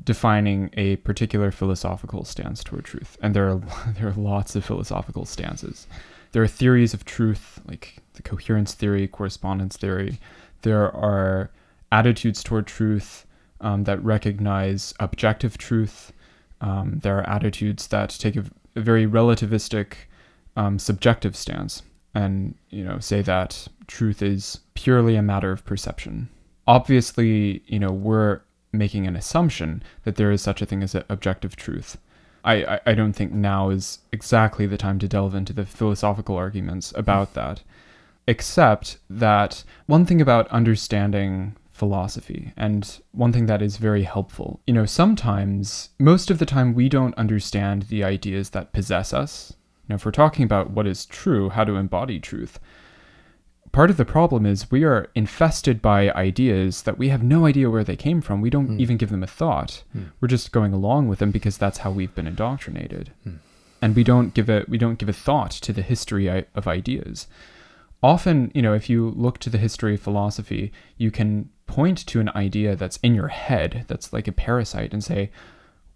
defining 0.03 0.71
a 0.75 0.97
particular 0.97 1.51
philosophical 1.51 2.25
stance 2.25 2.65
toward 2.65 2.85
truth. 2.85 3.17
And 3.23 3.35
there 3.35 3.51
are 3.51 3.61
there 3.99 4.09
are 4.09 4.15
lots 4.15 4.57
of 4.57 4.65
philosophical 4.65 5.25
stances. 5.25 5.87
There 6.33 6.43
are 6.43 6.49
theories 6.49 6.95
of 6.95 7.05
truth, 7.05 7.61
like 7.67 7.97
the 8.15 8.23
coherence 8.23 8.75
theory, 8.75 9.07
correspondence 9.07 9.77
theory. 9.77 10.19
There 10.63 10.91
are 10.95 11.51
attitudes 11.91 12.43
toward 12.43 12.67
truth 12.67 13.27
um, 13.61 13.85
that 13.85 14.03
recognize 14.03 14.95
objective 14.99 15.59
truth. 15.59 16.13
Um, 16.61 17.01
there 17.03 17.19
are 17.19 17.29
attitudes 17.29 17.87
that 17.89 18.11
take 18.11 18.37
a, 18.37 18.45
a 18.77 18.81
very 18.81 19.07
relativistic, 19.07 19.95
um, 20.57 20.79
subjective 20.79 21.37
stance, 21.37 21.83
and 22.15 22.55
you 22.71 22.85
know 22.85 22.99
say 22.99 23.21
that 23.23 23.69
truth 23.87 24.23
is 24.23 24.61
purely 24.75 25.17
a 25.17 25.23
matter 25.23 25.53
of 25.53 25.65
perception. 25.65 26.29
Obviously, 26.67 27.63
you 27.67 27.79
know 27.79 27.93
we're 27.93 28.41
making 28.73 29.07
an 29.07 29.17
assumption 29.17 29.83
that 30.05 30.17
there 30.17 30.33
is 30.33 30.41
such 30.41 30.63
a 30.63 30.67
thing 30.67 30.83
as 30.83 30.97
objective 31.09 31.57
truth. 31.57 31.99
I, 32.45 32.65
I, 32.65 32.81
I 32.87 32.95
don't 32.95 33.13
think 33.13 33.33
now 33.33 33.71
is 33.71 34.01
exactly 34.11 34.67
the 34.67 34.79
time 34.79 34.99
to 34.99 35.09
delve 35.09 35.35
into 35.35 35.53
the 35.53 35.65
philosophical 35.65 36.37
arguments 36.37 36.93
about 36.97 37.31
mm. 37.31 37.35
that, 37.35 37.63
except 38.27 38.99
that 39.09 39.65
one 39.87 40.07
thing 40.07 40.21
about 40.21 40.49
understanding 40.49 41.57
philosophy 41.71 42.53
and 42.57 43.01
one 43.13 43.33
thing 43.33 43.47
that 43.47 43.63
is 43.63 43.77
very 43.77 44.05
helpful, 44.05 44.61
you 44.67 44.75
know, 44.75 44.87
sometimes, 44.87 45.91
most 45.99 46.31
of 46.31 46.39
the 46.39 46.47
time, 46.47 46.75
we 46.75 46.89
don't 46.89 47.15
understand 47.17 47.83
the 47.85 48.05
ideas 48.05 48.51
that 48.51 48.73
possess 48.73 49.13
us. 49.13 49.55
You 49.85 49.91
know, 49.91 49.95
if 49.97 50.05
we're 50.05 50.13
talking 50.13 50.45
about 50.45 50.71
what 50.71 50.87
is 50.87 51.07
true, 51.07 51.49
how 51.49 51.65
to 51.65 51.77
embody 51.77 52.21
truth, 52.21 52.61
part 53.73 53.91
of 53.91 53.97
the 53.97 54.05
problem 54.05 54.45
is 54.47 54.71
we 54.71 54.85
are 54.85 55.09
infested 55.15 55.81
by 55.83 56.11
ideas 56.13 56.83
that 56.83 56.99
we 56.99 57.09
have 57.09 57.23
no 57.23 57.47
idea 57.47 57.71
where 57.71 57.85
they 57.85 57.97
came 57.97 58.21
from. 58.21 58.41
We 58.41 58.51
don't 58.51 58.67
Hmm. 58.75 58.81
even 58.81 58.97
give 58.99 59.11
them 59.11 59.23
a 59.23 59.27
thought. 59.27 59.83
Hmm. 59.93 60.03
We're 60.21 60.29
just 60.29 60.53
going 60.53 60.73
along 60.73 61.09
with 61.09 61.19
them 61.19 61.31
because 61.31 61.59
that's 61.59 61.79
how 61.79 61.91
we've 61.91 62.15
been 62.15 62.27
indoctrinated. 62.27 63.11
Hmm. 63.25 63.37
And 63.81 63.97
we 63.97 64.05
don't 64.05 64.33
give 64.35 64.49
a 64.49 64.65
we 64.69 64.79
don't 64.79 64.99
give 64.99 65.09
a 65.09 65.13
thought 65.27 65.51
to 65.53 65.73
the 65.73 65.83
history 65.83 66.29
of 66.29 66.69
ideas. 66.69 67.27
Often, 68.03 68.51
you 68.55 68.63
know, 68.63 68.75
if 68.75 68.91
you 68.91 69.11
look 69.17 69.39
to 69.39 69.51
the 69.51 69.59
history 69.59 69.95
of 69.95 70.01
philosophy, 70.01 70.73
you 70.99 71.11
can 71.11 71.49
point 71.67 71.99
to 72.07 72.21
an 72.21 72.31
idea 72.35 72.77
that's 72.77 72.99
in 72.99 73.15
your 73.15 73.29
head 73.29 73.85
that's 73.89 74.13
like 74.13 74.29
a 74.29 74.33
parasite 74.33 74.93
and 74.93 75.03
say, 75.03 75.31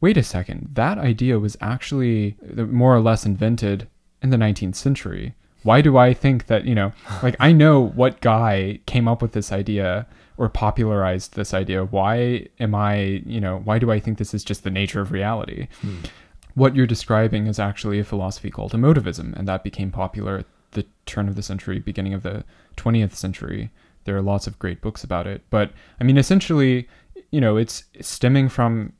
wait 0.01 0.17
a 0.17 0.23
second, 0.23 0.71
that 0.75 0.99
idea 0.99 1.39
was 1.39 1.57
actually 1.61 2.37
uh, 2.57 2.63
more 2.63 2.95
or 2.95 3.01
less 3.01 3.27
invented 3.27 3.87
in 4.23 4.31
the 4.31 4.37
19th 4.37 4.77
century. 4.77 5.35
Why 5.67 5.81
do 5.81 5.97
I 5.97 6.15
think 6.15 6.47
that, 6.47 6.65
you 6.65 6.75
know, 6.75 6.93
like 7.23 7.37
I 7.41 7.53
know 7.53 7.81
what 7.81 8.21
guy 8.21 8.81
came 8.87 9.09
up 9.09 9.21
with 9.21 9.33
this 9.33 9.53
idea 9.53 10.07
or 10.39 10.49
popularized 10.49 11.35
this 11.35 11.55
idea. 11.55 11.85
Why 11.85 12.47
am 12.61 12.75
I, 12.75 13.23
you 13.27 13.41
know, 13.41 13.61
why 13.65 13.79
do 13.79 13.91
I 13.91 14.01
think 14.01 14.19
this 14.19 14.35
is 14.35 14.45
just 14.45 14.65
the 14.65 14.71
nature 14.71 15.01
of 15.01 15.13
reality? 15.13 15.69
Hmm. 15.81 15.97
What 16.55 16.75
you're 16.75 16.87
describing 16.87 17.47
is 17.47 17.59
actually 17.59 17.99
a 17.99 18.05
philosophy 18.05 18.51
called 18.51 18.73
emotivism, 18.73 19.37
and 19.37 19.47
that 19.49 19.63
became 19.63 19.91
popular 19.91 20.39
at 20.39 20.47
the 20.73 20.87
turn 21.05 21.29
of 21.29 21.37
the 21.37 21.43
century, 21.43 21.79
beginning 21.79 22.15
of 22.15 22.23
the 22.23 22.45
20th 22.77 23.15
century. 23.15 23.71
There 24.05 24.17
are 24.17 24.23
lots 24.23 24.47
of 24.47 24.59
great 24.59 24.81
books 24.81 25.05
about 25.05 25.27
it. 25.27 25.43
But 25.51 25.73
I 26.01 26.05
mean, 26.05 26.17
essentially, 26.17 26.89
you 27.31 27.41
know, 27.41 27.57
it's 27.57 27.85
stemming 28.01 28.49
from 28.49 28.93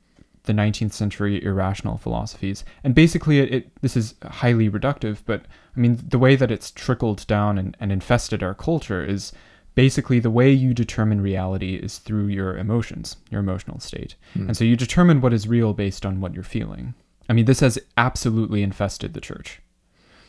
the 0.47 0.53
19th 0.53 0.93
century 0.93 1.43
irrational 1.43 1.97
philosophies. 1.97 2.65
And 2.83 2.95
basically, 2.95 3.39
it, 3.39 3.53
it 3.53 3.81
this 3.81 3.95
is 3.95 4.15
highly 4.23 4.69
reductive, 4.69 5.19
but 5.25 5.43
I 5.75 5.79
mean, 5.79 5.99
the 6.07 6.17
way 6.17 6.35
that 6.35 6.51
it's 6.51 6.71
trickled 6.71 7.27
down 7.27 7.57
and, 7.59 7.77
and 7.79 7.91
infested 7.91 8.41
our 8.41 8.55
culture 8.55 9.05
is 9.05 9.31
basically 9.75 10.19
the 10.19 10.31
way 10.31 10.51
you 10.51 10.73
determine 10.73 11.21
reality 11.21 11.75
is 11.75 11.99
through 11.99 12.25
your 12.27 12.57
emotions, 12.57 13.17
your 13.29 13.39
emotional 13.39 13.79
state. 13.79 14.15
Hmm. 14.33 14.47
And 14.47 14.57
so 14.57 14.63
you 14.63 14.75
determine 14.75 15.21
what 15.21 15.33
is 15.33 15.47
real 15.47 15.73
based 15.73 16.03
on 16.03 16.19
what 16.19 16.33
you're 16.33 16.43
feeling. 16.43 16.95
I 17.29 17.33
mean, 17.33 17.45
this 17.45 17.59
has 17.59 17.77
absolutely 17.95 18.63
infested 18.63 19.13
the 19.13 19.21
church. 19.21 19.61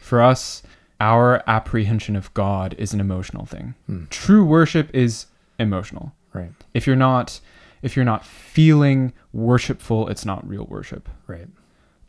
For 0.01 0.21
us, 0.21 0.63
our 1.01 1.43
apprehension 1.47 2.15
of 2.15 2.35
God 2.35 2.75
is 2.77 2.93
an 2.93 3.01
emotional 3.01 3.47
thing. 3.47 3.75
Hmm. 3.87 4.05
True 4.11 4.45
worship 4.45 4.95
is 4.95 5.27
emotional. 5.59 6.13
Right. 6.35 6.53
If 6.75 6.87
you're 6.87 6.97
not 6.97 7.41
if 7.83 7.97
you're 7.97 8.05
not 8.05 8.25
feeling 8.25 9.13
worshipful, 9.33 10.09
it's 10.09 10.25
not 10.25 10.47
real 10.49 10.65
worship. 10.65 11.09
Right. 11.27 11.49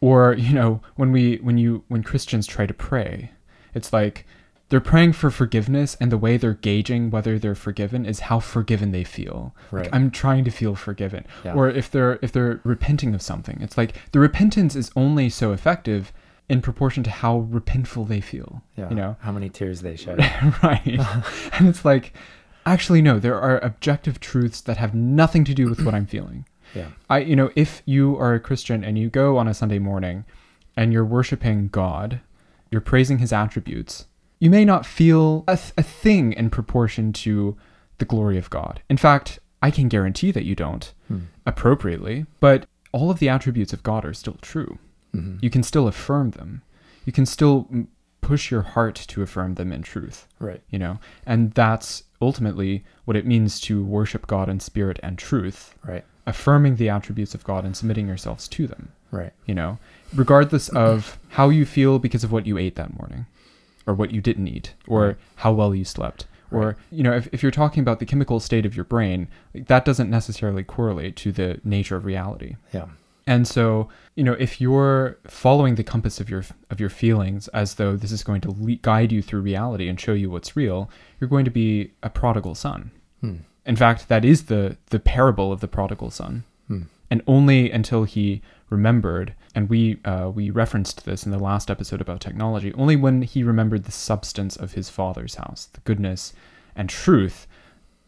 Or, 0.01 0.33
you 0.33 0.53
know, 0.53 0.81
when 0.95 1.11
we 1.11 1.37
when 1.37 1.57
you 1.57 1.83
when 1.87 2.03
Christians 2.03 2.47
try 2.47 2.65
to 2.65 2.73
pray, 2.73 3.31
it's 3.73 3.91
like 3.91 4.25
they're 4.69 4.79
praying 4.79 5.13
for 5.13 5.31
forgiveness 5.31 5.97
and 5.99 6.11
the 6.11 6.17
way 6.17 6.37
they're 6.37 6.53
gauging 6.53 7.09
whether 7.09 7.39
they're 7.39 7.55
forgiven 7.55 8.05
is 8.05 8.21
how 8.21 8.39
forgiven 8.39 8.91
they 8.91 9.03
feel. 9.03 9.53
Like, 9.71 9.81
Right. 9.83 9.89
I'm 9.91 10.11
trying 10.11 10.43
to 10.45 10.51
feel 10.51 10.75
forgiven. 10.75 11.25
Yeah. 11.43 11.53
Or 11.53 11.69
if 11.69 11.89
they're 11.91 12.19
if 12.21 12.31
they're 12.31 12.61
repenting 12.63 13.13
of 13.13 13.21
something, 13.21 13.57
it's 13.61 13.77
like 13.77 13.95
the 14.11 14.19
repentance 14.19 14.75
is 14.75 14.91
only 14.95 15.29
so 15.29 15.51
effective 15.51 16.13
in 16.47 16.61
proportion 16.61 17.03
to 17.03 17.11
how 17.11 17.47
repentful 17.51 18.07
they 18.07 18.21
feel. 18.21 18.63
Yeah. 18.75 18.89
You 18.89 18.95
know? 18.95 19.15
how 19.19 19.31
many 19.31 19.49
tears 19.49 19.81
they 19.81 19.95
shed. 19.95 20.19
right. 20.63 20.99
and 21.53 21.67
it's 21.67 21.83
like, 21.85 22.13
actually, 22.73 23.01
no, 23.01 23.19
there 23.19 23.39
are 23.39 23.59
objective 23.59 24.19
truths 24.19 24.61
that 24.61 24.77
have 24.77 24.93
nothing 24.93 25.43
to 25.45 25.53
do 25.53 25.69
with 25.69 25.83
what 25.85 25.93
I'm 25.93 26.05
feeling. 26.15 26.45
yeah. 26.75 26.89
I, 27.09 27.19
you 27.19 27.35
know, 27.35 27.51
if 27.55 27.81
you 27.85 28.17
are 28.17 28.33
a 28.35 28.39
Christian 28.39 28.83
and 28.83 28.97
you 28.97 29.09
go 29.09 29.37
on 29.37 29.47
a 29.47 29.53
Sunday 29.53 29.79
morning 29.79 30.25
and 30.77 30.93
you're 30.93 31.05
worshiping 31.05 31.67
God, 31.69 32.19
you're 32.71 32.81
praising 32.81 33.17
his 33.19 33.33
attributes, 33.33 34.05
you 34.39 34.49
may 34.49 34.63
not 34.65 34.85
feel 34.85 35.43
a, 35.47 35.57
th- 35.57 35.73
a 35.77 35.83
thing 35.83 36.33
in 36.33 36.49
proportion 36.49 37.11
to 37.13 37.57
the 37.97 38.05
glory 38.05 38.37
of 38.37 38.49
God. 38.49 38.81
In 38.89 38.97
fact, 38.97 39.39
I 39.61 39.71
can 39.71 39.87
guarantee 39.89 40.31
that 40.31 40.45
you 40.45 40.55
don't 40.55 40.93
Hmm. 41.09 41.21
appropriately, 41.45 42.25
but 42.39 42.67
all 42.91 43.09
of 43.11 43.19
the 43.19 43.29
attributes 43.29 43.73
of 43.73 43.81
God 43.83 44.05
are 44.05 44.13
still 44.13 44.37
true. 44.41 44.77
Mhm. 45.15 45.41
You 45.41 45.49
can 45.49 45.63
still 45.63 45.87
affirm 45.87 46.31
them. 46.31 46.61
You 47.05 47.11
can 47.11 47.25
still 47.25 47.67
push 48.21 48.51
your 48.51 48.61
heart 48.61 48.95
to 48.95 49.21
affirm 49.23 49.55
them 49.55 49.71
in 49.73 49.81
truth, 49.81 50.27
Right. 50.39 50.61
you 50.69 50.77
know? 50.79 50.99
And 51.25 51.51
that's 51.53 52.03
ultimately 52.21 52.83
what 53.05 53.15
it 53.17 53.25
means 53.25 53.59
to 53.61 53.83
worship 53.83 54.27
God 54.27 54.49
in 54.49 54.59
spirit 54.59 54.99
and 55.01 55.17
truth, 55.17 55.75
Right. 55.85 56.03
affirming 56.25 56.75
the 56.75 56.89
attributes 56.89 57.33
of 57.33 57.43
God 57.43 57.65
and 57.65 57.75
submitting 57.75 58.07
yourselves 58.07 58.47
to 58.49 58.67
them, 58.67 58.89
Right. 59.11 59.31
you 59.45 59.55
know, 59.55 59.77
regardless 60.13 60.69
of 60.69 61.17
how 61.29 61.49
you 61.49 61.65
feel 61.65 61.99
because 61.99 62.23
of 62.23 62.31
what 62.31 62.45
you 62.45 62.57
ate 62.57 62.75
that 62.75 62.97
morning 62.99 63.25
or 63.87 63.93
what 63.93 64.11
you 64.11 64.21
didn't 64.21 64.47
eat 64.47 64.73
or 64.87 65.05
Right. 65.07 65.15
how 65.37 65.51
well 65.53 65.73
you 65.73 65.85
slept. 65.85 66.25
Or, 66.51 66.77
you 66.91 67.03
know, 67.03 67.13
if, 67.13 67.27
if 67.31 67.43
you're 67.43 67.51
talking 67.51 67.81
about 67.81 67.99
the 67.99 68.07
chemical 68.07 68.39
state 68.39 68.65
of 68.65 68.75
your 68.75 68.83
brain, 68.85 69.27
like, 69.53 69.67
that 69.67 69.85
doesn't 69.85 70.09
necessarily 70.09 70.63
correlate 70.63 71.15
to 71.17 71.31
the 71.31 71.61
nature 71.63 71.95
of 71.95 72.05
reality. 72.05 72.55
Yeah. 72.73 72.85
And 73.29 73.47
so, 73.47 73.89
you 74.15 74.23
know, 74.23 74.33
if 74.39 74.59
you're 74.59 75.19
following 75.27 75.75
the 75.75 75.83
compass 75.83 76.19
of 76.19 76.31
your 76.31 76.43
of 76.71 76.79
your 76.79 76.89
feelings 76.89 77.47
as 77.49 77.75
though 77.75 77.95
this 77.95 78.11
is 78.11 78.23
going 78.23 78.41
to 78.41 78.49
le- 78.49 78.77
guide 78.81 79.11
you 79.11 79.21
through 79.21 79.41
reality 79.41 79.87
and 79.87 79.99
show 79.99 80.13
you 80.13 80.31
what's 80.31 80.55
real, 80.55 80.89
you're 81.19 81.29
going 81.29 81.45
to 81.45 81.51
be 81.51 81.91
a 82.01 82.09
prodigal 82.09 82.55
son. 82.55 82.89
Hmm. 83.21 83.35
In 83.67 83.75
fact, 83.75 84.07
that 84.07 84.25
is 84.25 84.45
the 84.45 84.77
the 84.89 84.99
parable 84.99 85.51
of 85.51 85.59
the 85.59 85.67
prodigal 85.67 86.09
son. 86.09 86.43
Hmm. 86.67 86.81
And 87.11 87.21
only 87.27 87.69
until 87.71 88.03
he 88.03 88.41
remembered, 88.71 89.35
and 89.53 89.69
we 89.69 89.99
uh, 90.05 90.31
we 90.33 90.49
referenced 90.49 91.05
this 91.05 91.23
in 91.23 91.31
the 91.31 91.37
last 91.37 91.69
episode 91.69 92.01
about 92.01 92.21
technology, 92.21 92.73
only 92.73 92.95
when 92.95 93.21
he 93.21 93.43
remembered 93.43 93.83
the 93.83 93.91
substance 93.91 94.55
of 94.55 94.73
his 94.73 94.89
father's 94.89 95.35
house, 95.35 95.69
the 95.73 95.81
goodness 95.81 96.33
and 96.75 96.89
truth 96.89 97.45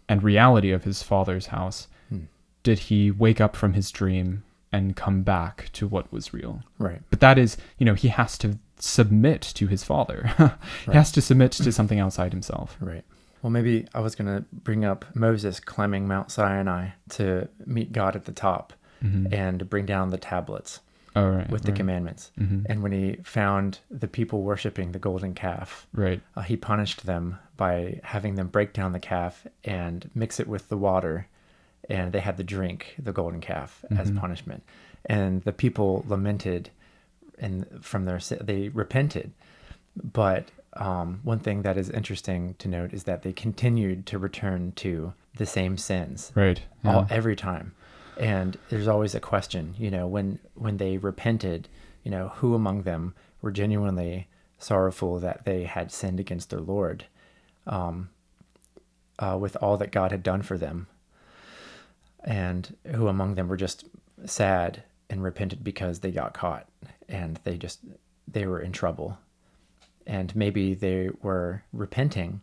and 0.10 0.23
reality 0.23 0.71
of 0.71 0.84
his 0.84 1.03
father's 1.03 1.47
house, 1.47 1.88
Hmm. 2.10 2.23
did 2.63 2.79
he 2.89 3.12
wake 3.12 3.39
up 3.39 3.55
from 3.55 3.73
his 3.73 3.91
dream 3.91 4.41
and 4.71 4.95
come 4.95 5.21
back 5.23 5.69
to 5.73 5.88
what 5.88 6.12
was 6.12 6.34
real. 6.34 6.62
Right. 6.79 7.01
But 7.10 7.19
that 7.19 7.38
is, 7.38 7.57
you 7.77 7.86
know, 7.86 7.93
he 7.93 8.07
has 8.10 8.38
to 8.39 8.57
submit 8.77 9.41
to 9.41 9.67
his 9.67 9.84
father. 9.84 10.27
he 10.38 10.43
Right. 10.43 10.95
has 10.95 11.12
to 11.13 11.21
submit 11.21 11.51
to 11.53 11.71
something 11.71 11.99
outside 11.99 12.31
himself. 12.34 12.77
Right. 12.79 13.03
Well, 13.41 13.49
maybe 13.51 13.88
I 13.93 13.99
was 14.01 14.15
going 14.15 14.27
to 14.36 14.45
bring 14.51 14.86
up 14.86 15.05
Moses 15.15 15.60
climbing 15.60 16.07
Mount 16.07 16.31
Sinai 16.31 16.89
to 17.10 17.47
meet 17.65 17.91
God 17.91 18.15
at 18.15 18.25
the 18.25 18.31
top 18.31 18.73
Mhm. 19.03 19.34
and 19.34 19.67
bring 19.69 19.86
down 19.88 20.12
the 20.12 20.17
tablets 20.19 20.79
Oh, 21.15 21.27
right. 21.27 21.49
with 21.49 21.63
the 21.63 21.71
right. 21.71 21.77
commandments. 21.77 22.31
Mhm. 22.39 22.65
And 22.67 22.84
when 22.84 22.91
he 22.91 23.17
found 23.23 23.79
the 23.89 24.07
people 24.07 24.43
worshiping 24.43 24.91
the 24.91 24.99
golden 24.99 25.34
calf, 25.34 25.88
Right. 25.91 26.21
uh, 26.38 26.41
he 26.41 26.55
punished 26.55 27.05
them 27.07 27.38
by 27.57 27.99
having 28.03 28.36
them 28.36 28.47
break 28.47 28.73
down 28.73 28.91
the 28.91 28.99
calf 28.99 29.45
and 29.65 30.10
mix 30.15 30.39
it 30.39 30.47
with 30.47 30.69
the 30.69 30.77
water. 30.77 31.27
And 31.91 32.13
they 32.13 32.19
had 32.21 32.38
to 32.38 32.43
drink 32.43 32.95
the 32.97 33.12
golden 33.12 33.41
calf 33.41 33.84
as 33.91 34.10
Mhm. 34.12 34.19
punishment. 34.19 34.63
And 35.06 35.41
the 35.43 35.54
people 35.54 36.04
lamented 36.08 36.69
and 37.38 37.65
from 37.82 38.06
their 38.06 38.19
they 38.39 38.69
repented. 38.69 39.32
But 39.95 40.51
um, 40.73 41.19
one 41.23 41.39
thing 41.39 41.63
that 41.63 41.75
is 41.77 41.89
interesting 41.89 42.56
to 42.60 42.69
note 42.69 42.93
is 42.93 43.04
that 43.04 43.23
they 43.23 43.34
continued 43.34 44.06
to 44.06 44.17
return 44.17 44.71
to 44.77 45.12
the 45.36 45.45
same 45.45 45.77
sins 45.77 46.32
Right. 46.34 46.62
all, 46.86 47.06
every 47.10 47.36
time. 47.36 47.73
And 48.17 48.58
there's 48.69 48.88
always 48.88 49.13
a 49.15 49.19
question, 49.19 49.73
you 49.77 49.91
know, 49.91 50.08
when 50.08 50.39
when 50.56 50.77
they 50.77 50.97
repented, 50.97 51.67
you 52.04 52.12
know, 52.12 52.30
who 52.36 52.56
among 52.56 52.84
them 52.84 53.13
were 53.41 53.51
genuinely 53.51 54.27
sorrowful 54.60 55.19
that 55.19 55.43
they 55.43 55.63
had 55.63 55.91
sinned 55.91 56.19
against 56.21 56.51
their 56.51 56.62
Lord, 56.62 57.06
um, 57.67 58.10
uh, 59.19 59.38
with 59.41 59.58
all 59.62 59.75
that 59.77 59.91
God 59.91 60.12
had 60.12 60.23
done 60.23 60.41
for 60.41 60.58
them, 60.58 60.88
and 62.23 62.75
who 62.95 63.07
among 63.07 63.36
them 63.36 63.47
were 63.47 63.57
just 63.57 63.86
sad 64.25 64.84
and 65.10 65.23
repented 65.23 65.63
because 65.63 65.99
they 65.99 66.12
got 66.12 66.34
caught 66.34 66.67
and 67.10 67.39
they 67.43 67.57
just 67.57 67.79
they 68.27 68.45
were 68.45 68.62
in 68.62 68.71
trouble, 68.71 69.17
and 70.07 70.34
maybe 70.36 70.73
they 70.73 71.10
were 71.21 71.63
repenting, 71.73 72.41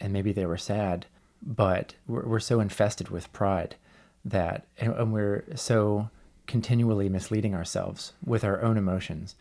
and 0.00 0.12
maybe 0.12 0.32
they 0.32 0.46
were 0.46 0.56
sad, 0.56 1.06
but 1.42 1.94
we're, 2.06 2.24
we're 2.26 2.40
so 2.40 2.60
infested 2.60 3.08
with 3.08 3.32
pride 3.32 3.74
that 4.24 4.66
and, 4.78 4.92
and 4.94 5.12
we're 5.12 5.44
so 5.54 6.10
continually 6.46 7.08
misleading 7.08 7.54
ourselves 7.54 8.12
with 8.24 8.44
our 8.44 8.62
own 8.62 8.76
emotions 8.76 9.34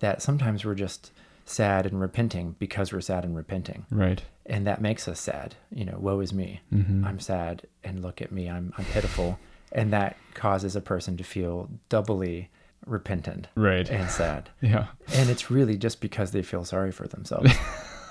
that 0.00 0.22
sometimes 0.22 0.64
we're 0.64 0.74
just 0.74 1.12
sad 1.44 1.86
and 1.86 2.00
repenting 2.00 2.54
because 2.58 2.92
we're 2.92 3.00
sad 3.00 3.24
and 3.24 3.36
repenting 3.36 3.86
Right. 3.90 4.22
And 4.48 4.66
that 4.66 4.80
makes 4.80 5.06
us 5.06 5.20
sad 5.20 5.54
you 5.70 5.84
know 5.84 5.96
woe 6.00 6.18
is 6.20 6.32
me 6.32 6.60
Mhm. 6.72 7.04
i'm 7.06 7.20
sad 7.20 7.62
and 7.84 8.02
look 8.02 8.20
at 8.22 8.32
me 8.32 8.48
i'm, 8.48 8.72
I'm 8.78 8.84
pitiful 8.86 9.38
and 9.72 9.92
that 9.92 10.16
causes 10.34 10.74
a 10.74 10.80
person 10.80 11.16
to 11.18 11.24
feel 11.24 11.68
doubly 11.88 12.48
repentant 12.86 13.48
Right. 13.54 13.88
and 13.90 14.08
sad 14.10 14.48
Yeah. 14.62 14.86
and 15.14 15.28
it's 15.30 15.50
really 15.50 15.76
just 15.76 16.00
because 16.00 16.30
they 16.30 16.42
feel 16.42 16.64
sorry 16.64 16.90
for 16.92 17.06
themselves 17.06 17.52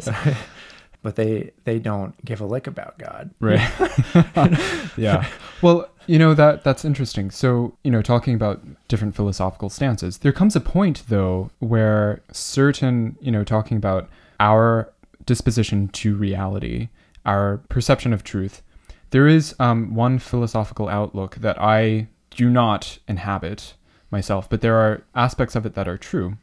so- 0.00 0.12
but 1.02 1.16
they 1.16 1.50
they 1.64 1.78
don't 1.78 2.22
give 2.24 2.40
a 2.40 2.46
lick 2.46 2.66
about 2.66 2.98
god 2.98 3.30
Right. 3.40 3.60
yeah. 4.96 5.26
Well, 5.62 5.88
you 6.06 6.18
know 6.18 6.34
that 6.34 6.64
that's 6.64 6.84
interesting. 6.84 7.30
So, 7.30 7.76
you 7.84 7.90
know, 7.90 8.02
talking 8.02 8.34
about 8.34 8.60
different 8.88 9.14
philosophical 9.14 9.70
stances, 9.70 10.18
there 10.18 10.32
comes 10.32 10.56
a 10.56 10.60
point 10.60 11.04
though 11.08 11.50
where 11.58 12.22
certain, 12.32 13.16
you 13.20 13.30
know, 13.30 13.44
talking 13.44 13.76
about 13.76 14.08
our 14.38 14.92
disposition 15.26 15.88
to 15.88 16.14
reality, 16.14 16.88
our 17.24 17.58
perception 17.68 18.12
of 18.12 18.24
truth, 18.24 18.62
there 19.10 19.26
is 19.26 19.54
um, 19.58 19.94
one 19.94 20.18
philosophical 20.18 20.88
outlook 20.88 21.36
that 21.36 21.60
I 21.60 22.08
do 22.30 22.48
not 22.48 22.98
inhabit 23.06 23.74
myself, 24.10 24.48
but 24.48 24.60
there 24.60 24.76
are 24.76 25.02
aspects 25.14 25.54
of 25.54 25.66
it 25.66 25.74
that 25.74 25.88
are 25.88 25.98
true. 25.98 26.36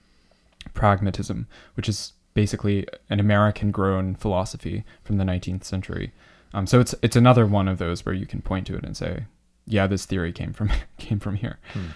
Pragmatism, 0.74 1.48
which 1.76 1.90
is 1.90 2.14
basically 2.38 2.86
an 3.10 3.20
American 3.20 3.72
grown 3.72 4.14
philosophy 4.14 4.84
from 5.04 5.18
the 5.18 5.24
19th 5.24 5.64
century. 5.64 6.14
Um, 6.54 6.68
so 6.68 6.80
it's 6.80 6.94
it's 7.02 7.16
another 7.16 7.48
one 7.48 7.68
of 7.68 7.80
those 7.80 8.06
where 8.06 8.14
you 8.14 8.28
can 8.28 8.44
point 8.44 8.68
to 8.68 8.76
it 8.76 8.84
and 8.84 8.96
say, 8.96 9.26
yeah, 9.66 9.88
this 9.88 10.06
theory 10.06 10.32
came 10.32 10.54
from 10.54 10.70
came 11.00 11.20
from 11.20 11.36
here. 11.36 11.58
Hmm. 11.74 11.88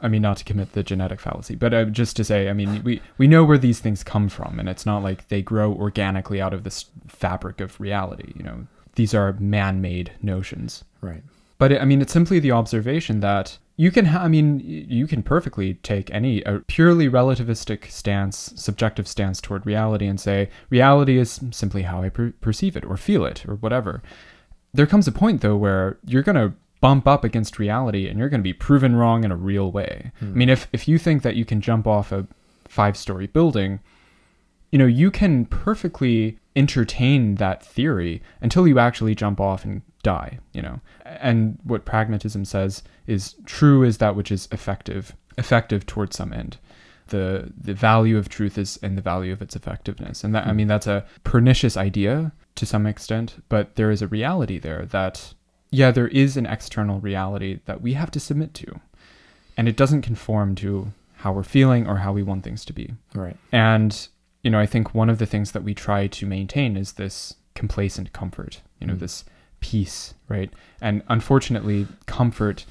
I 0.00 0.08
mean, 0.08 0.20
not 0.20 0.38
to 0.38 0.44
commit 0.44 0.72
the 0.72 0.82
genetic 0.82 1.20
fallacy, 1.20 1.54
but 1.54 1.72
uh, 1.72 1.84
just 1.84 2.16
to 2.16 2.24
say, 2.24 2.48
I 2.48 2.54
mean, 2.54 2.82
we 2.82 3.02
we 3.18 3.28
know 3.28 3.44
where 3.44 3.56
these 3.56 3.78
things 3.78 4.02
come 4.02 4.28
from, 4.28 4.58
and 4.58 4.68
it's 4.68 4.84
not 4.84 5.04
like 5.04 5.28
they 5.28 5.42
grow 5.42 5.72
organically 5.72 6.40
out 6.40 6.52
of 6.52 6.64
this 6.64 6.86
fabric 7.06 7.60
of 7.60 7.80
reality. 7.80 8.32
You 8.34 8.42
know, 8.42 8.66
these 8.96 9.14
are 9.14 9.34
man-made 9.34 10.10
notions. 10.20 10.82
right 11.02 11.22
But 11.58 11.72
it, 11.72 11.80
I 11.80 11.84
mean, 11.84 12.00
it's 12.02 12.12
simply 12.12 12.38
the 12.38 12.52
observation 12.52 13.20
that 13.20 13.58
you 13.76 13.90
can. 13.90 14.06
Ha- 14.06 14.24
I 14.24 14.28
mean, 14.28 14.60
you 14.60 15.06
can 15.06 15.22
perfectly 15.22 15.74
take 15.74 16.10
any 16.10 16.42
a 16.42 16.60
purely 16.60 17.08
relativistic 17.08 17.90
stance, 17.90 18.52
subjective 18.56 19.06
stance 19.08 19.40
toward 19.40 19.66
reality, 19.66 20.06
and 20.06 20.20
say 20.20 20.48
reality 20.70 21.18
is 21.18 21.40
simply 21.50 21.82
how 21.82 22.02
I 22.02 22.08
per- 22.08 22.34
perceive 22.40 22.76
it 22.76 22.84
or 22.84 22.96
feel 22.96 23.24
it 23.24 23.44
or 23.48 23.54
whatever. 23.56 24.02
There 24.72 24.86
comes 24.86 25.06
a 25.06 25.12
point 25.12 25.40
though 25.40 25.56
where 25.56 25.98
you're 26.04 26.22
gonna 26.22 26.54
bump 26.80 27.06
up 27.06 27.24
against 27.24 27.58
reality 27.58 28.08
and 28.08 28.18
you're 28.18 28.28
gonna 28.28 28.42
be 28.42 28.52
proven 28.52 28.96
wrong 28.96 29.24
in 29.24 29.32
a 29.32 29.36
real 29.36 29.70
way. 29.70 30.12
Hmm. 30.18 30.26
I 30.26 30.34
mean, 30.34 30.48
if 30.48 30.68
if 30.72 30.88
you 30.88 30.98
think 30.98 31.22
that 31.22 31.36
you 31.36 31.44
can 31.44 31.60
jump 31.60 31.86
off 31.86 32.12
a 32.12 32.26
five-story 32.68 33.28
building, 33.28 33.80
you 34.72 34.78
know, 34.78 34.86
you 34.86 35.10
can 35.10 35.46
perfectly 35.46 36.38
entertain 36.56 37.36
that 37.36 37.64
theory 37.64 38.22
until 38.40 38.66
you 38.66 38.78
actually 38.78 39.14
jump 39.14 39.40
off 39.40 39.64
and 39.64 39.82
die, 40.04 40.38
you 40.52 40.62
know. 40.62 40.80
And 41.04 41.58
what 41.64 41.84
pragmatism 41.84 42.44
says 42.44 42.82
is 43.08 43.34
true 43.46 43.82
is 43.82 43.98
that 43.98 44.14
which 44.14 44.30
is 44.30 44.46
effective, 44.52 45.16
effective 45.36 45.84
towards 45.86 46.16
some 46.16 46.32
end. 46.32 46.58
The 47.08 47.52
the 47.60 47.74
value 47.74 48.16
of 48.16 48.28
truth 48.28 48.56
is 48.56 48.76
in 48.78 48.94
the 48.94 49.02
value 49.02 49.32
of 49.32 49.42
its 49.42 49.56
effectiveness. 49.56 50.22
And 50.24 50.32
that 50.34 50.46
I 50.46 50.52
mean 50.52 50.68
that's 50.68 50.86
a 50.86 51.04
pernicious 51.24 51.76
idea 51.76 52.32
to 52.54 52.64
some 52.66 52.86
extent, 52.86 53.42
but 53.48 53.74
there 53.74 53.90
is 53.90 54.00
a 54.02 54.06
reality 54.08 54.58
there 54.60 54.86
that 54.86 55.34
yeah, 55.70 55.90
there 55.90 56.08
is 56.08 56.36
an 56.36 56.46
external 56.46 57.00
reality 57.00 57.58
that 57.64 57.82
we 57.82 57.94
have 57.94 58.10
to 58.12 58.20
submit 58.20 58.54
to. 58.54 58.80
And 59.56 59.68
it 59.68 59.76
doesn't 59.76 60.02
conform 60.02 60.54
to 60.56 60.92
how 61.16 61.32
we're 61.32 61.42
feeling 61.42 61.86
or 61.88 61.96
how 61.96 62.12
we 62.12 62.22
want 62.22 62.44
things 62.44 62.64
to 62.66 62.72
be. 62.72 62.94
right 63.14 63.36
And, 63.50 64.08
you 64.42 64.50
know, 64.50 64.60
I 64.60 64.66
think 64.66 64.94
one 64.94 65.10
of 65.10 65.18
the 65.18 65.26
things 65.26 65.50
that 65.52 65.64
we 65.64 65.74
try 65.74 66.06
to 66.06 66.26
maintain 66.26 66.76
is 66.76 66.92
this 66.92 67.34
complacent 67.54 68.12
comfort, 68.12 68.60
you 68.80 68.86
know, 68.86 68.94
Mm. 68.94 68.98
this 69.00 69.24
peace, 69.64 70.12
right? 70.28 70.52
And 70.82 71.02
unfortunately, 71.08 71.86
comfort 72.04 72.66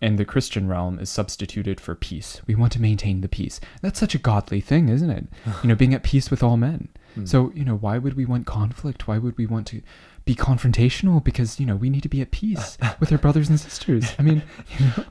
in 0.00 0.14
the 0.14 0.24
Christian 0.24 0.68
realm 0.68 1.00
is 1.00 1.10
substituted 1.10 1.80
for 1.80 1.96
peace. 1.96 2.40
We 2.46 2.54
want 2.54 2.72
to 2.74 2.80
maintain 2.80 3.20
the 3.20 3.28
peace. 3.28 3.58
That's 3.82 3.98
such 3.98 4.14
a 4.14 4.18
godly 4.18 4.60
thing, 4.60 4.88
isn't 4.88 5.10
it? 5.10 5.26
you 5.64 5.68
know, 5.68 5.74
being 5.74 5.92
at 5.92 6.04
peace 6.04 6.30
with 6.30 6.44
all 6.44 6.56
men. 6.56 6.88
Mm. 7.16 7.26
So, 7.26 7.50
you 7.52 7.64
know, 7.64 7.74
why 7.74 7.98
would 7.98 8.14
we 8.14 8.24
want 8.24 8.46
conflict? 8.46 9.08
Why 9.08 9.18
would 9.18 9.36
we 9.36 9.44
want 9.44 9.66
to 9.68 9.82
be 10.24 10.36
confrontational? 10.36 11.22
Because, 11.24 11.58
you 11.58 11.66
know, 11.66 11.74
we 11.74 11.90
need 11.90 12.04
to 12.04 12.08
be 12.08 12.20
at 12.20 12.30
peace 12.30 12.78
with 13.00 13.10
our 13.10 13.18
brothers 13.18 13.48
and 13.48 13.58
sisters. 13.58 14.14
I 14.20 14.22
mean, 14.22 14.44
you 14.78 14.86
know, 14.86 15.04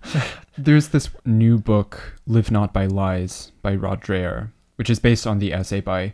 there's 0.58 0.90
this 0.90 1.10
new 1.26 1.58
book, 1.58 2.18
Live 2.26 2.50
Not 2.50 2.72
by 2.72 2.86
Lies, 2.86 3.52
by 3.62 3.76
Rod 3.76 4.02
Dreher, 4.02 4.52
which 4.78 4.90
is 4.90 5.00
based 5.00 5.28
on 5.28 5.40
the 5.40 5.52
essay 5.52 5.82
by 5.82 6.14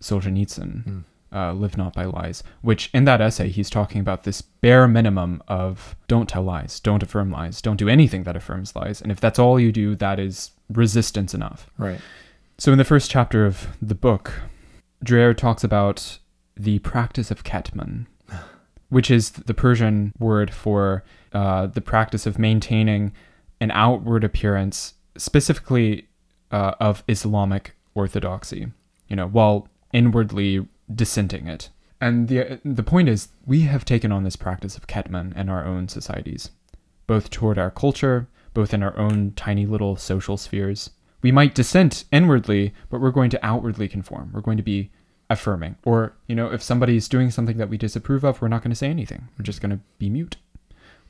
Solzhenitsyn. 0.00 0.86
Mm. 0.86 1.04
Uh, 1.32 1.52
Live 1.52 1.76
Not 1.76 1.94
by 1.94 2.04
Lies, 2.04 2.42
which 2.60 2.90
in 2.92 3.04
that 3.04 3.20
essay, 3.20 3.48
he's 3.48 3.70
talking 3.70 4.00
about 4.00 4.24
this 4.24 4.42
bare 4.42 4.86
minimum 4.86 5.42
of 5.48 5.96
don't 6.08 6.28
tell 6.28 6.42
lies, 6.42 6.80
don't 6.80 7.02
affirm 7.02 7.30
lies, 7.30 7.62
don't 7.62 7.76
do 7.76 7.88
anything 7.88 8.24
that 8.24 8.36
affirms 8.36 8.76
lies. 8.76 9.00
And 9.00 9.10
if 9.10 9.20
that's 9.20 9.38
all 9.38 9.58
you 9.58 9.72
do, 9.72 9.94
that 9.96 10.18
is 10.18 10.50
resistance 10.68 11.34
enough. 11.34 11.70
Right. 11.78 12.00
So 12.58 12.72
in 12.72 12.78
the 12.78 12.84
first 12.84 13.10
chapter 13.10 13.46
of 13.46 13.68
the 13.80 13.94
book, 13.94 14.32
Dreher 15.04 15.36
talks 15.36 15.64
about 15.64 16.18
the 16.56 16.78
practice 16.80 17.30
of 17.30 17.44
ketman, 17.44 18.06
which 18.88 19.10
is 19.10 19.30
the 19.30 19.54
Persian 19.54 20.12
word 20.18 20.52
for 20.52 21.02
uh, 21.32 21.66
the 21.66 21.80
practice 21.80 22.26
of 22.26 22.38
maintaining 22.38 23.12
an 23.60 23.70
outward 23.70 24.24
appearance, 24.24 24.94
specifically 25.16 26.08
uh, 26.50 26.74
of 26.78 27.02
Islamic 27.08 27.74
orthodoxy, 27.94 28.66
you 29.08 29.16
know, 29.16 29.26
while 29.26 29.68
inwardly 29.92 30.66
dissenting 30.92 31.46
it. 31.46 31.70
And 32.00 32.28
the 32.28 32.60
the 32.64 32.82
point 32.82 33.08
is, 33.08 33.28
we 33.46 33.62
have 33.62 33.84
taken 33.84 34.10
on 34.10 34.24
this 34.24 34.36
practice 34.36 34.76
of 34.76 34.86
ketman 34.86 35.36
in 35.36 35.48
our 35.48 35.64
own 35.64 35.88
societies, 35.88 36.50
both 37.06 37.30
toward 37.30 37.58
our 37.58 37.70
culture, 37.70 38.28
both 38.54 38.74
in 38.74 38.82
our 38.82 38.96
own 38.98 39.32
tiny 39.36 39.66
little 39.66 39.96
social 39.96 40.36
spheres. 40.36 40.90
We 41.22 41.30
might 41.30 41.54
dissent 41.54 42.04
inwardly, 42.10 42.74
but 42.90 43.00
we're 43.00 43.12
going 43.12 43.30
to 43.30 43.46
outwardly 43.46 43.88
conform. 43.88 44.30
We're 44.32 44.40
going 44.40 44.56
to 44.56 44.62
be 44.62 44.90
affirming. 45.30 45.76
Or, 45.84 46.14
you 46.26 46.34
know, 46.34 46.52
if 46.52 46.62
somebody's 46.62 47.08
doing 47.08 47.30
something 47.30 47.56
that 47.58 47.68
we 47.68 47.78
disapprove 47.78 48.24
of, 48.24 48.42
we're 48.42 48.48
not 48.48 48.62
going 48.62 48.72
to 48.72 48.76
say 48.76 48.88
anything. 48.88 49.28
We're 49.38 49.44
just 49.44 49.60
going 49.60 49.70
to 49.70 49.80
be 49.98 50.10
mute. 50.10 50.36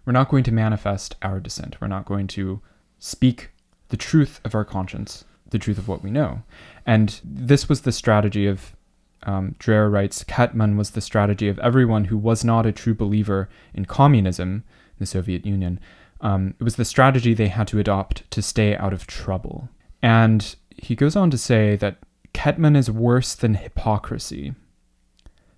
We're 0.04 0.12
not 0.12 0.28
going 0.28 0.44
to 0.44 0.52
manifest 0.52 1.16
our 1.22 1.40
dissent. 1.40 1.80
We're 1.80 1.88
not 1.88 2.04
going 2.04 2.26
to 2.28 2.60
speak 2.98 3.50
the 3.88 3.96
truth 3.96 4.40
of 4.44 4.54
our 4.54 4.64
conscience, 4.64 5.24
the 5.48 5.58
truth 5.58 5.78
of 5.78 5.88
what 5.88 6.02
we 6.02 6.10
know. 6.10 6.42
And 6.86 7.20
this 7.24 7.68
was 7.68 7.80
the 7.80 7.92
strategy 7.92 8.46
of, 8.46 8.76
um, 9.24 9.54
Dreher 9.58 9.90
writes, 9.90 10.24
Ketman 10.24 10.76
was 10.76 10.90
the 10.90 11.00
strategy 11.00 11.48
of 11.48 11.58
everyone 11.60 12.04
who 12.04 12.16
was 12.16 12.44
not 12.44 12.66
a 12.66 12.72
true 12.72 12.94
believer 12.94 13.48
in 13.74 13.84
communism, 13.84 14.64
the 14.98 15.06
Soviet 15.06 15.46
Union. 15.46 15.80
Um, 16.20 16.54
it 16.60 16.64
was 16.64 16.76
the 16.76 16.84
strategy 16.84 17.34
they 17.34 17.48
had 17.48 17.66
to 17.68 17.78
adopt 17.78 18.30
to 18.30 18.42
stay 18.42 18.76
out 18.76 18.92
of 18.92 19.06
trouble. 19.06 19.68
And 20.02 20.54
he 20.76 20.94
goes 20.94 21.16
on 21.16 21.30
to 21.30 21.38
say 21.38 21.76
that 21.76 21.98
Ketman 22.34 22.76
is 22.76 22.90
worse 22.90 23.34
than 23.34 23.54
hypocrisy 23.54 24.54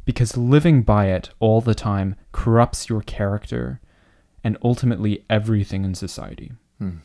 because 0.05 0.37
living 0.37 0.83
by 0.83 1.07
it 1.07 1.31
all 1.40 1.61
the 1.61 1.74
time 1.74 2.16
corrupts 2.33 2.88
your 2.88 3.00
character 3.00 3.81
and 4.42 4.59
ultimately 4.62 5.24
everything 5.31 5.85
in 5.85 5.94
society. 5.94 6.53
Hmm. 6.79 6.96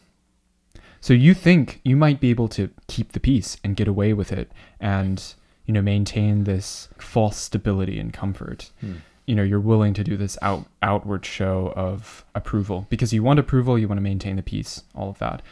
So 1.01 1.13
you 1.13 1.33
think 1.33 1.79
you 1.83 1.95
might 1.95 2.19
be 2.19 2.29
able 2.29 2.49
to 2.49 2.69
keep 2.87 3.13
the 3.13 3.21
peace 3.21 3.57
and 3.63 3.77
get 3.77 3.87
away 3.87 4.11
with 4.11 4.33
it 4.33 4.51
and 4.81 5.33
you 5.69 5.73
know 5.73 5.84
maintain 5.84 6.45
this 6.45 6.89
false 6.97 7.38
stability 7.38 7.99
and 7.99 8.12
comfort. 8.12 8.71
Hmm. 8.82 8.93
You 9.27 9.36
know, 9.36 9.43
you're 9.43 9.60
willing 9.60 9.93
to 9.93 10.03
do 10.03 10.17
this 10.17 10.36
out 10.41 10.65
outward 10.82 11.23
show 11.27 11.71
of 11.75 12.25
approval 12.34 12.88
because 12.89 13.13
you 13.13 13.21
want 13.21 13.38
approval, 13.38 13.77
you 13.77 13.88
want 13.88 13.99
to 13.99 14.01
maintain 14.01 14.36
the 14.38 14.41
peace, 14.41 14.82
all 14.95 15.12
of 15.12 15.19
that. 15.19 15.43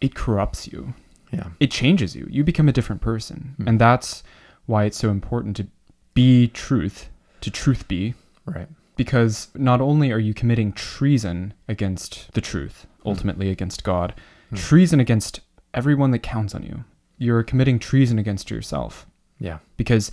It 0.00 0.14
corrupts 0.14 0.68
you 0.72 0.94
Yeah. 1.32 1.48
it 1.58 1.72
changes 1.72 2.14
you. 2.14 2.28
You 2.30 2.44
become 2.44 2.68
a 2.68 2.72
different 2.72 3.02
person. 3.02 3.54
Hmm. 3.56 3.66
And 3.68 3.80
that's 3.80 4.22
why 4.66 4.84
it's 4.84 4.96
so 4.96 5.10
important 5.10 5.56
to 5.56 5.66
be 6.14 6.46
truth, 6.46 7.08
to 7.40 7.50
truth 7.50 7.88
be, 7.88 8.14
Right. 8.46 8.68
because 8.96 9.48
not 9.56 9.80
only 9.80 10.12
are 10.12 10.20
you 10.20 10.34
committing 10.34 10.70
treason 10.72 11.52
against 11.66 12.30
the 12.34 12.40
truth, 12.40 12.86
ultimately 13.04 13.50
against 13.50 13.82
God, 13.82 14.14
Hmm. 14.50 14.54
treason 14.56 15.00
against 15.00 15.40
everyone 15.74 16.12
that 16.12 16.20
counts 16.22 16.54
on 16.54 16.62
you. 16.62 16.84
You're 17.18 17.42
committing 17.42 17.80
treason 17.80 18.20
against 18.20 18.48
yourself 18.48 19.06
Yeah. 19.42 19.58
because 19.76 20.12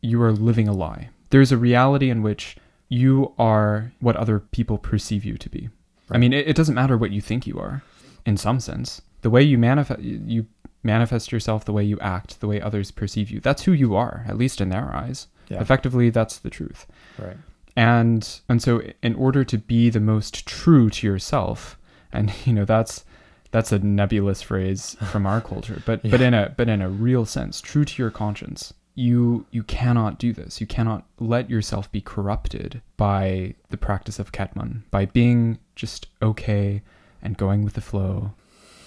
you 0.00 0.20
are 0.22 0.32
living 0.32 0.66
a 0.68 0.72
lie. 0.72 1.10
There's 1.28 1.52
a 1.52 1.56
reality 1.58 2.08
in 2.10 2.22
which 2.22 2.56
you 2.88 3.32
are 3.38 3.92
what 4.00 4.16
other 4.16 4.40
people 4.40 4.78
perceive 4.78 5.24
you 5.24 5.36
to 5.36 5.48
be. 5.48 5.68
I 6.10 6.18
mean, 6.18 6.32
it, 6.32 6.48
it 6.48 6.56
doesn't 6.56 6.74
matter 6.74 6.96
what 6.96 7.12
you 7.12 7.20
think 7.20 7.46
you 7.46 7.58
are, 7.58 7.82
in 8.26 8.36
some 8.36 8.58
sense. 8.58 9.00
The 9.22 9.30
way 9.30 9.42
you 9.42 9.58
manifest, 9.58 10.00
you 10.00 10.46
manifest 10.82 11.30
yourself, 11.30 11.64
the 11.64 11.72
way 11.72 11.84
you 11.84 11.98
act, 12.00 12.40
the 12.40 12.48
way 12.48 12.60
others 12.60 12.90
perceive 12.90 13.30
you. 13.30 13.38
That's 13.38 13.62
who 13.62 13.72
you 13.72 13.94
are, 13.94 14.24
at 14.26 14.38
least 14.38 14.60
in 14.60 14.70
their 14.70 14.94
eyes. 14.94 15.28
Yeah. 15.48 15.60
Effectively, 15.60 16.10
that's 16.10 16.38
the 16.38 16.50
truth. 16.50 16.86
Right. 17.18 17.36
And 17.76 18.40
and 18.48 18.60
so, 18.62 18.82
in 19.02 19.14
order 19.14 19.44
to 19.44 19.58
be 19.58 19.90
the 19.90 20.00
most 20.00 20.46
true 20.46 20.90
to 20.90 21.06
yourself, 21.06 21.78
and 22.12 22.32
you 22.44 22.52
know 22.52 22.64
that's 22.64 23.04
that's 23.50 23.72
a 23.72 23.78
nebulous 23.78 24.42
phrase 24.42 24.96
from 25.10 25.26
our 25.26 25.40
culture, 25.40 25.82
but 25.86 26.02
but 26.10 26.20
in 26.20 26.34
a 26.34 26.54
but 26.56 26.68
in 26.68 26.80
a 26.82 26.88
real 26.88 27.24
sense, 27.26 27.60
true 27.60 27.84
to 27.84 28.02
your 28.02 28.10
conscience, 28.10 28.72
you 28.94 29.46
you 29.50 29.62
cannot 29.62 30.18
do 30.18 30.32
this. 30.32 30.60
You 30.60 30.66
cannot 30.66 31.04
let 31.18 31.50
yourself 31.50 31.90
be 31.90 32.00
corrupted 32.00 32.80
by 32.96 33.54
the 33.70 33.76
practice 33.76 34.18
of 34.18 34.32
ketman, 34.32 34.82
by 34.90 35.06
being 35.06 35.58
just 35.76 36.06
okay 36.22 36.82
and 37.22 37.36
going 37.36 37.64
with 37.64 37.74
the 37.74 37.80
flow 37.80 38.32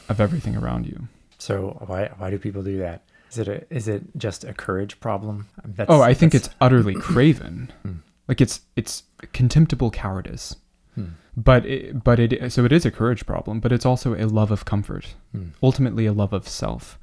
of 0.10 0.19
everything 0.19 0.56
around 0.56 0.86
you. 0.86 1.08
So 1.38 1.84
why 1.88 2.10
why 2.17 2.30
do 2.30 2.38
people 2.38 2.63
do 2.63 2.78
that? 2.80 3.04
Is 3.32 3.39
it 3.39 3.47
a, 3.47 3.73
is 3.73 3.88
it 3.88 4.04
just 4.15 4.43
a 4.43 4.54
courage 4.54 4.99
problem? 4.99 5.47
That's, 5.65 5.89
oh, 5.89 6.02
I 6.02 6.13
think 6.13 6.34
that's- 6.34 6.47
it's 6.47 6.56
utterly 6.62 6.93
craven. 7.10 7.71
Hmm. 7.82 7.93
Like 8.28 8.39
it's 8.39 8.62
it's 8.76 9.04
contemptible 9.34 9.91
cowardice. 9.91 10.56
Hmm. 10.95 11.06
But 11.36 11.65
it, 11.65 12.03
but 12.03 12.19
it 12.19 12.51
so 12.51 12.63
it 12.65 12.71
is 12.71 12.86
a 12.86 12.91
courage 12.91 13.25
problem, 13.25 13.60
but 13.60 13.71
it's 13.71 13.86
also 13.86 14.13
a 14.15 14.25
love 14.27 14.51
of 14.51 14.65
comfort. 14.65 15.15
Hmm. 15.32 15.49
Ultimately, 15.62 16.06
a 16.06 16.13
love 16.13 16.34
of 16.34 16.47
self. 16.47 16.99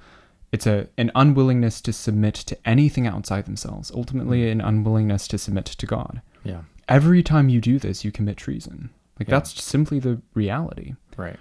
It's 0.53 0.67
a 0.67 0.89
an 0.99 1.11
unwillingness 1.15 1.81
to 1.83 1.93
submit 1.93 2.35
to 2.35 2.57
anything 2.69 3.07
outside 3.07 3.47
themselves. 3.47 3.91
Ultimately, 3.95 4.45
Hmm. 4.45 4.61
an 4.61 4.61
unwillingness 4.61 5.27
to 5.29 5.39
submit 5.39 5.65
to 5.67 5.87
God. 5.87 6.23
Yeah. 6.45 6.63
Every 6.89 7.23
time 7.23 7.49
you 7.49 7.61
do 7.61 7.79
this, 7.79 8.05
you 8.05 8.11
commit 8.13 8.37
treason. 8.37 8.91
Like 9.19 9.29
Yeah. 9.29 9.37
that's 9.37 9.63
simply 9.63 9.99
the 10.01 10.21
reality. 10.35 10.95
Right. 11.17 11.39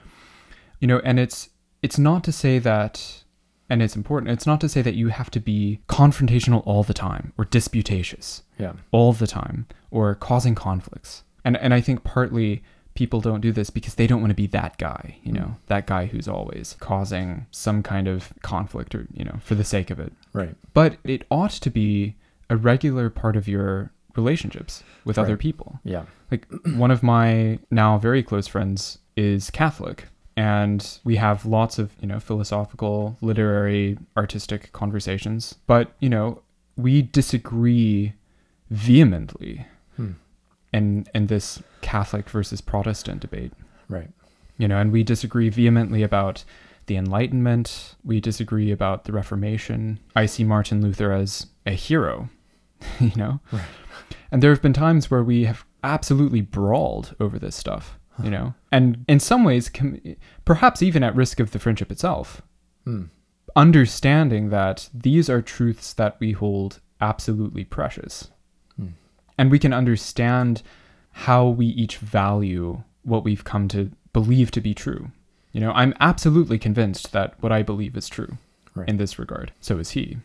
You 0.79 0.87
know, 0.87 0.99
and 1.03 1.19
it's 1.19 1.49
it's 1.81 1.97
not 1.97 2.23
to 2.25 2.31
say 2.31 2.59
that 2.59 3.23
and 3.69 3.81
it's 3.83 3.95
important. 3.95 4.31
It's 4.31 4.47
not 4.47 4.59
to 4.61 4.67
say 4.69 4.81
that 4.81 4.95
you 4.95 5.09
have 5.09 5.29
to 5.31 5.39
be 5.39 5.79
confrontational 5.87 6.63
all 6.65 6.83
the 6.83 6.93
time 6.93 7.33
or 7.37 7.45
disputatious 7.45 8.41
Yeah. 8.57 8.73
all 8.91 9.13
the 9.13 9.27
time 9.27 9.67
or 9.91 10.15
causing 10.15 10.55
conflicts. 10.55 11.23
And 11.49 11.57
and 11.57 11.73
I 11.73 11.81
think 11.81 12.03
partly 12.03 12.61
people 12.93 13.21
don't 13.21 13.41
do 13.41 13.51
this 13.51 13.71
because 13.71 13.95
they 13.95 14.05
don't 14.05 14.21
want 14.21 14.29
to 14.29 14.35
be 14.35 14.45
that 14.45 14.77
guy, 14.77 15.17
you 15.23 15.31
know, 15.31 15.55
that 15.65 15.87
guy 15.87 16.05
who's 16.05 16.27
always 16.27 16.75
causing 16.79 17.47
some 17.49 17.81
kind 17.81 18.07
of 18.07 18.31
conflict 18.43 18.93
or, 18.93 19.07
you 19.11 19.25
know, 19.25 19.37
for 19.41 19.55
the 19.55 19.63
sake 19.63 19.89
of 19.89 19.99
it. 19.99 20.13
Right. 20.31 20.55
But 20.75 20.97
it 21.03 21.23
ought 21.31 21.49
to 21.49 21.71
be 21.71 22.17
a 22.51 22.55
regular 22.55 23.09
part 23.09 23.35
of 23.35 23.47
your 23.47 23.91
relationships 24.15 24.83
with 25.05 25.17
other 25.17 25.37
people. 25.37 25.79
Yeah. 25.83 26.03
Like 26.29 26.45
one 26.75 26.91
of 26.91 27.01
my 27.01 27.57
now 27.71 27.97
very 27.97 28.21
close 28.21 28.45
friends 28.45 28.99
is 29.15 29.49
Catholic 29.49 30.05
and 30.37 30.99
we 31.03 31.15
have 31.15 31.47
lots 31.47 31.79
of, 31.79 31.93
you 31.99 32.07
know, 32.07 32.19
philosophical, 32.19 33.17
literary, 33.21 33.97
artistic 34.15 34.71
conversations, 34.71 35.55
but, 35.65 35.93
you 35.99 36.09
know, 36.09 36.43
we 36.77 37.01
disagree 37.01 38.13
vehemently 38.69 39.65
Hmm. 39.99 40.11
In 40.73 41.05
in 41.13 41.27
this 41.27 41.61
Catholic 41.81 42.29
versus 42.29 42.61
Protestant 42.61 43.21
debate. 43.21 43.51
Right. 43.87 44.09
You 44.57 44.67
know, 44.67 44.77
and 44.77 44.91
we 44.91 45.03
disagree 45.03 45.49
vehemently 45.49 46.03
about 46.03 46.43
the 46.87 46.97
Enlightenment. 46.97 47.95
We 48.03 48.19
disagree 48.19 48.71
about 48.71 49.05
the 49.05 49.11
Reformation. 49.13 49.99
I 50.15 50.25
see 50.25 50.43
Martin 50.43 50.81
Luther 50.81 51.11
as 51.13 51.47
a 51.65 51.71
hero, 51.71 52.29
you 52.99 53.11
know? 53.15 53.39
Right. 53.51 53.63
And 54.31 54.43
there 54.43 54.51
have 54.51 54.61
been 54.61 54.73
times 54.73 55.09
where 55.09 55.23
we 55.23 55.45
have 55.45 55.65
absolutely 55.83 56.41
brawled 56.41 57.15
over 57.19 57.39
this 57.39 57.55
stuff, 57.55 57.97
you 58.23 58.29
know? 58.29 58.53
And 58.71 59.05
in 59.07 59.19
some 59.19 59.43
ways, 59.43 59.69
com- 59.69 59.99
perhaps 60.45 60.81
even 60.83 61.03
at 61.03 61.15
risk 61.15 61.39
of 61.39 61.51
the 61.51 61.59
friendship 61.59 61.91
itself, 61.91 62.41
Hmm. 62.85 63.03
understanding 63.55 64.49
that 64.49 64.89
these 64.93 65.29
are 65.29 65.41
truths 65.41 65.93
that 65.93 66.17
we 66.19 66.31
hold 66.33 66.79
absolutely 67.01 67.63
precious. 67.63 68.29
And 69.39 69.49
we 69.49 69.57
can 69.57 69.71
understand 69.71 70.61
how 71.11 71.47
we 71.47 71.65
each 71.65 71.95
value 71.97 72.83
what 73.03 73.23
we've 73.23 73.45
come 73.45 73.69
to 73.69 73.89
believe 74.11 74.51
to 74.51 74.59
be 74.59 74.73
true. 74.73 75.11
You 75.53 75.61
know, 75.61 75.71
I'm 75.71 75.93
absolutely 76.01 76.59
convinced 76.59 77.13
that 77.13 77.35
what 77.41 77.53
I 77.53 77.63
believe 77.63 77.95
is 77.95 78.09
true 78.09 78.37
Right. 78.75 78.87
in 78.89 78.97
this 78.97 79.17
regard. 79.17 79.53
So 79.61 79.77
is 79.79 79.91
he. 79.91 80.17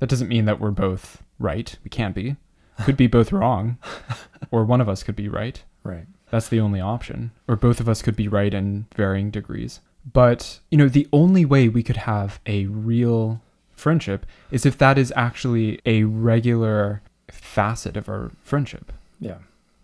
That 0.00 0.08
doesn't 0.08 0.28
mean 0.28 0.46
that 0.46 0.58
we're 0.60 0.72
both 0.72 1.22
right. 1.38 1.78
We 1.84 1.90
can't 1.90 2.14
be. 2.14 2.36
Could 2.84 2.96
be 2.96 3.06
both 3.06 3.32
wrong, 3.32 3.78
or 4.50 4.64
one 4.64 4.80
of 4.80 4.88
us 4.88 5.02
could 5.04 5.16
be 5.16 5.28
right. 5.28 5.62
Right. 5.84 6.06
That's 6.30 6.48
the 6.48 6.60
only 6.60 6.80
option. 6.80 7.30
Or 7.48 7.54
both 7.56 7.78
of 7.80 7.88
us 7.88 8.02
could 8.02 8.16
be 8.16 8.28
right 8.28 8.52
in 8.52 8.86
varying 8.94 9.30
degrees. 9.30 9.80
But, 10.12 10.58
you 10.70 10.76
know, 10.76 10.88
the 10.88 11.08
only 11.12 11.44
way 11.44 11.68
we 11.68 11.82
could 11.84 11.96
have 11.98 12.38
a 12.46 12.66
real 12.66 13.40
friendship 13.72 14.26
is 14.50 14.66
if 14.66 14.76
that 14.78 14.98
is 14.98 15.12
actually 15.16 15.80
a 15.86 16.02
regular 16.04 17.00
facet 17.56 17.96
of 17.96 18.08
our 18.08 18.30
friendship. 18.42 18.92
Yeah. 19.18 19.38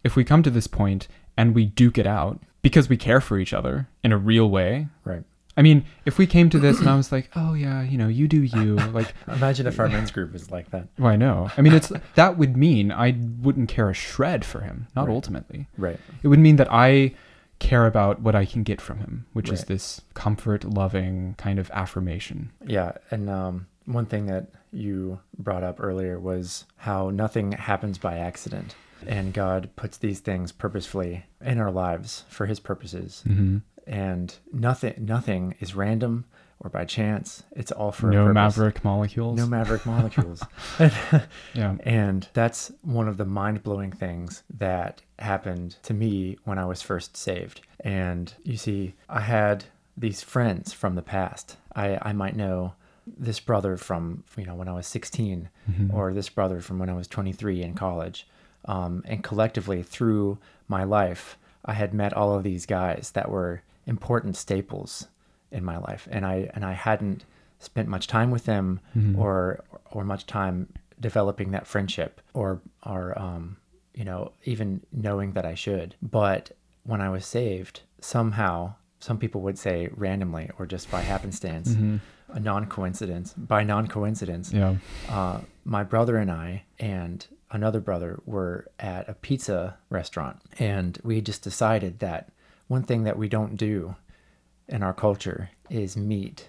If 0.04 0.14
we 0.16 0.24
come 0.24 0.42
to 0.42 0.50
this 0.50 0.66
point 0.66 1.08
and 1.36 1.54
we 1.54 1.64
duke 1.64 1.96
it 1.98 2.06
out 2.06 2.38
because 2.60 2.88
we 2.88 2.96
care 2.96 3.20
for 3.20 3.38
each 3.38 3.54
other 3.54 3.88
in 4.04 4.12
a 4.12 4.18
real 4.18 4.48
way, 4.50 4.88
Right. 5.04 5.24
I 5.56 5.60
mean, 5.62 5.84
if 6.06 6.16
we 6.18 6.26
came 6.26 6.48
to 6.50 6.58
this 6.58 6.80
and 6.80 6.88
I 6.88 6.96
was 6.96 7.12
like, 7.12 7.28
"Oh 7.36 7.52
yeah, 7.52 7.82
you 7.82 7.98
know, 7.98 8.08
you 8.08 8.26
do 8.26 8.42
you," 8.42 8.76
like, 8.98 9.12
Imagine 9.28 9.66
if 9.66 9.78
our 9.78 9.88
men's 9.88 10.10
group 10.10 10.32
was 10.32 10.50
like 10.50 10.70
that. 10.70 10.88
well, 10.98 11.12
I 11.12 11.16
know. 11.16 11.50
I 11.58 11.60
mean, 11.60 11.74
it's 11.74 11.92
that 12.14 12.38
would 12.38 12.56
mean 12.56 12.90
I 12.90 13.16
wouldn't 13.42 13.68
care 13.68 13.90
a 13.90 13.94
shred 13.94 14.44
for 14.46 14.60
him. 14.62 14.86
Not 14.96 15.06
Right. 15.08 15.14
ultimately. 15.14 15.66
Right. 15.76 15.98
It 16.22 16.28
would 16.28 16.38
mean 16.40 16.56
that 16.56 16.68
I 16.72 17.14
care 17.58 17.86
about 17.86 18.20
what 18.22 18.34
I 18.34 18.44
can 18.46 18.62
get 18.62 18.80
from 18.80 18.98
him, 18.98 19.26
which 19.34 19.50
is 19.50 19.64
this 19.64 20.00
comfort, 20.14 20.64
loving 20.64 21.34
kind 21.38 21.58
of 21.58 21.70
affirmation. 21.72 22.50
Yeah, 22.66 22.92
and 23.10 23.28
um, 23.30 23.66
one 23.86 24.06
thing 24.06 24.26
that 24.26 24.48
you 24.70 25.20
brought 25.38 25.62
up 25.64 25.76
earlier 25.80 26.18
was 26.18 26.64
how 26.76 27.10
nothing 27.10 27.52
happens 27.52 27.98
by 27.98 28.18
accident, 28.18 28.74
and 29.06 29.32
God 29.34 29.70
puts 29.76 29.98
these 29.98 30.20
things 30.20 30.52
purposefully 30.52 31.24
in 31.40 31.58
our 31.58 31.70
lives 31.70 32.24
for 32.28 32.46
His 32.46 32.60
purposes, 32.60 33.22
hmm 33.26 33.58
and 33.84 34.36
nothing 34.52 34.94
nothing 34.98 35.56
is 35.58 35.74
random 35.74 36.24
or 36.60 36.70
by 36.70 36.84
chance. 36.84 37.42
It's 37.50 37.72
all 37.72 37.90
for 37.90 38.10
No 38.12 38.32
maverick 38.32 38.84
molecules. 38.84 39.36
no 39.36 39.44
maverick 39.46 39.84
molecules. 39.84 40.40
yeah. 41.54 41.74
And 41.82 42.28
that's 42.32 42.70
one 42.82 43.08
of 43.08 43.16
the 43.16 43.24
mind 43.24 43.64
blowing 43.64 43.90
things 43.90 44.44
that 44.58 45.02
happened 45.18 45.74
to 45.82 45.94
me 45.94 46.38
when 46.44 46.58
I 46.58 46.64
was 46.64 46.80
first 46.80 47.16
saved. 47.16 47.62
And 47.80 48.32
you 48.44 48.56
see, 48.56 48.94
I 49.08 49.22
had 49.22 49.64
these 49.96 50.22
friends 50.22 50.72
from 50.72 50.94
the 50.94 51.02
past. 51.02 51.56
I, 51.74 51.98
I 52.00 52.12
might 52.12 52.36
know 52.36 52.74
this 53.06 53.40
brother 53.40 53.76
from, 53.76 54.24
you 54.36 54.44
know, 54.44 54.54
when 54.54 54.68
I 54.68 54.72
was 54.72 54.86
16, 54.86 55.48
or 55.92 56.12
this 56.12 56.28
brother 56.28 56.60
from 56.60 56.78
when 56.78 56.88
I 56.88 56.94
was 56.94 57.08
23 57.08 57.62
in 57.62 57.74
college. 57.74 58.26
Um, 58.66 59.02
and 59.06 59.24
collectively, 59.24 59.82
through 59.82 60.38
my 60.68 60.84
life, 60.84 61.36
I 61.64 61.72
had 61.74 61.92
met 61.94 62.12
all 62.12 62.34
of 62.34 62.42
these 62.44 62.66
guys 62.66 63.10
that 63.14 63.30
were 63.30 63.62
important 63.86 64.36
staples 64.36 65.08
in 65.50 65.64
my 65.64 65.78
life. 65.78 66.06
And 66.10 66.24
I, 66.24 66.50
and 66.54 66.64
I 66.64 66.72
hadn't 66.72 67.24
spent 67.58 67.88
much 67.88 68.06
time 68.06 68.30
with 68.30 68.44
them 68.44 68.80
or, 69.16 69.64
or 69.90 70.04
much 70.04 70.26
time 70.26 70.68
developing 71.00 71.50
that 71.50 71.66
friendship 71.66 72.20
or 72.32 72.60
or 72.86 73.18
um, 73.18 73.56
you 73.92 74.04
know 74.04 74.32
even 74.44 74.80
knowing 74.92 75.32
that 75.32 75.44
I 75.44 75.54
should. 75.54 75.96
But 76.00 76.52
when 76.84 77.00
I 77.00 77.10
was 77.10 77.26
saved, 77.26 77.80
somehow 78.00 78.74
some 79.00 79.18
people 79.18 79.40
would 79.42 79.58
say 79.58 79.88
randomly 79.96 80.48
or 80.58 80.64
just 80.66 80.90
by 80.90 81.00
happenstance, 81.02 81.74
a 82.32 82.40
non 82.40 82.66
coincidence. 82.66 83.32
By 83.34 83.62
non 83.64 83.86
coincidence, 83.86 84.52
Yeah. 84.52 84.76
uh, 85.08 85.40
my 85.64 85.84
brother 85.84 86.16
and 86.16 86.30
I 86.30 86.64
and 86.78 87.26
another 87.50 87.80
brother 87.80 88.20
were 88.26 88.66
at 88.80 89.08
a 89.08 89.14
pizza 89.14 89.76
restaurant, 89.90 90.40
and 90.58 90.98
we 91.04 91.20
just 91.20 91.42
decided 91.42 91.98
that 92.00 92.30
one 92.68 92.82
thing 92.82 93.04
that 93.04 93.18
we 93.18 93.28
don't 93.28 93.56
do 93.56 93.94
in 94.68 94.82
our 94.82 94.94
culture 94.94 95.50
is 95.68 95.96
meet 95.96 96.48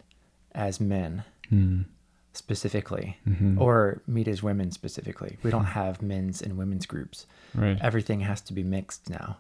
as 0.56 0.80
men 0.80 1.24
Mm. 1.52 1.86
specifically 2.34 3.18
Mhm. 3.28 3.60
or 3.60 4.02
meet 4.08 4.28
as 4.28 4.42
women 4.42 4.72
specifically. 4.72 5.38
We 5.44 5.52
don't 5.52 5.66
have 5.66 6.02
men's 6.02 6.42
and 6.42 6.58
women's 6.58 6.86
groups. 6.86 7.26
Right. 7.54 7.78
Everything 7.82 8.22
has 8.22 8.42
to 8.42 8.54
be 8.54 8.64
mixed 8.64 9.10
now. 9.10 9.38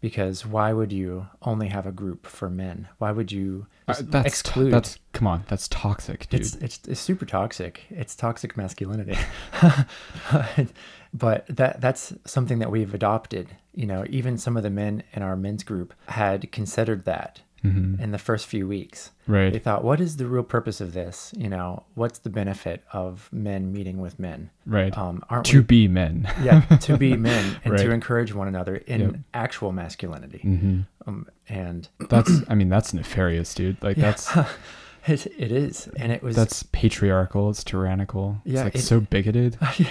Because 0.00 0.46
why 0.46 0.72
would 0.72 0.92
you 0.92 1.26
only 1.42 1.68
have 1.68 1.84
a 1.86 1.90
group 1.90 2.26
for 2.26 2.48
men? 2.48 2.88
Why 2.98 3.10
would 3.10 3.32
you 3.32 3.66
Uh, 3.88 3.94
that's 4.00 4.26
exclude? 4.26 4.72
that's 4.72 4.98
come 5.12 5.26
on. 5.26 5.44
That's 5.48 5.66
toxic, 5.68 6.28
dude. 6.28 6.40
it's, 6.42 6.54
it's 6.56 6.80
it's 6.86 7.00
super 7.00 7.26
toxic. 7.26 7.82
It's 7.90 8.14
toxic 8.14 8.56
masculinity. 8.56 9.18
but 11.12 11.46
that 11.48 11.80
that's 11.80 12.12
something 12.24 12.58
that 12.60 12.70
we've 12.70 12.94
adopted. 12.94 13.48
You 13.74 13.86
know, 13.86 14.04
even 14.08 14.38
some 14.38 14.56
of 14.56 14.62
the 14.62 14.70
men 14.70 15.02
in 15.12 15.22
our 15.22 15.36
men's 15.36 15.64
group 15.64 15.94
had 16.06 16.50
considered 16.52 17.04
that 17.04 17.40
Mhm. 17.64 17.98
in 18.00 18.12
the 18.12 18.18
first 18.18 18.46
few 18.46 18.68
weeks. 18.68 19.10
Right. 19.26 19.52
They 19.52 19.58
thought, 19.58 19.82
what 19.82 20.00
is 20.00 20.16
the 20.16 20.26
real 20.26 20.42
purpose 20.44 20.80
of 20.80 20.92
this? 20.92 21.32
You 21.36 21.48
know, 21.48 21.82
what's 21.94 22.20
the 22.20 22.30
benefit 22.30 22.84
of 22.92 23.28
men 23.32 23.72
meeting 23.72 23.98
with 23.98 24.18
men? 24.18 24.50
Right. 24.64 24.96
Um, 24.96 25.22
aren't 25.28 25.46
to 25.46 25.58
we, 25.58 25.64
be 25.64 25.88
men. 25.88 26.28
yeah, 26.42 26.60
to 26.60 26.96
be 26.96 27.16
men 27.30 27.56
and 27.64 27.72
Right. 27.74 27.82
to 27.82 27.90
encourage 27.90 28.32
one 28.32 28.46
another 28.48 28.76
in 28.76 29.00
Yep. 29.00 29.14
actual 29.34 29.72
masculinity. 29.72 30.38
hmm 30.38 30.80
Um, 31.06 31.26
and 31.48 31.88
That's. 32.08 32.30
I 32.48 32.54
mean, 32.54 32.68
that's 32.68 32.94
nefarious, 32.94 33.52
dude. 33.54 33.82
Like 33.82 33.96
that's 33.96 34.30
it, 35.06 35.26
it 35.38 35.50
is, 35.50 35.88
and 35.96 36.12
it 36.12 36.22
was 36.22 36.36
that's 36.36 36.62
patriarchal. 36.64 37.48
It's 37.50 37.64
tyrannical. 37.64 38.40
Yeah, 38.44 38.60
It's 38.60 38.64
like 38.64 38.74
it- 38.76 38.82
so 38.86 39.00
bigoted. 39.00 39.56
Yeah. 39.78 39.86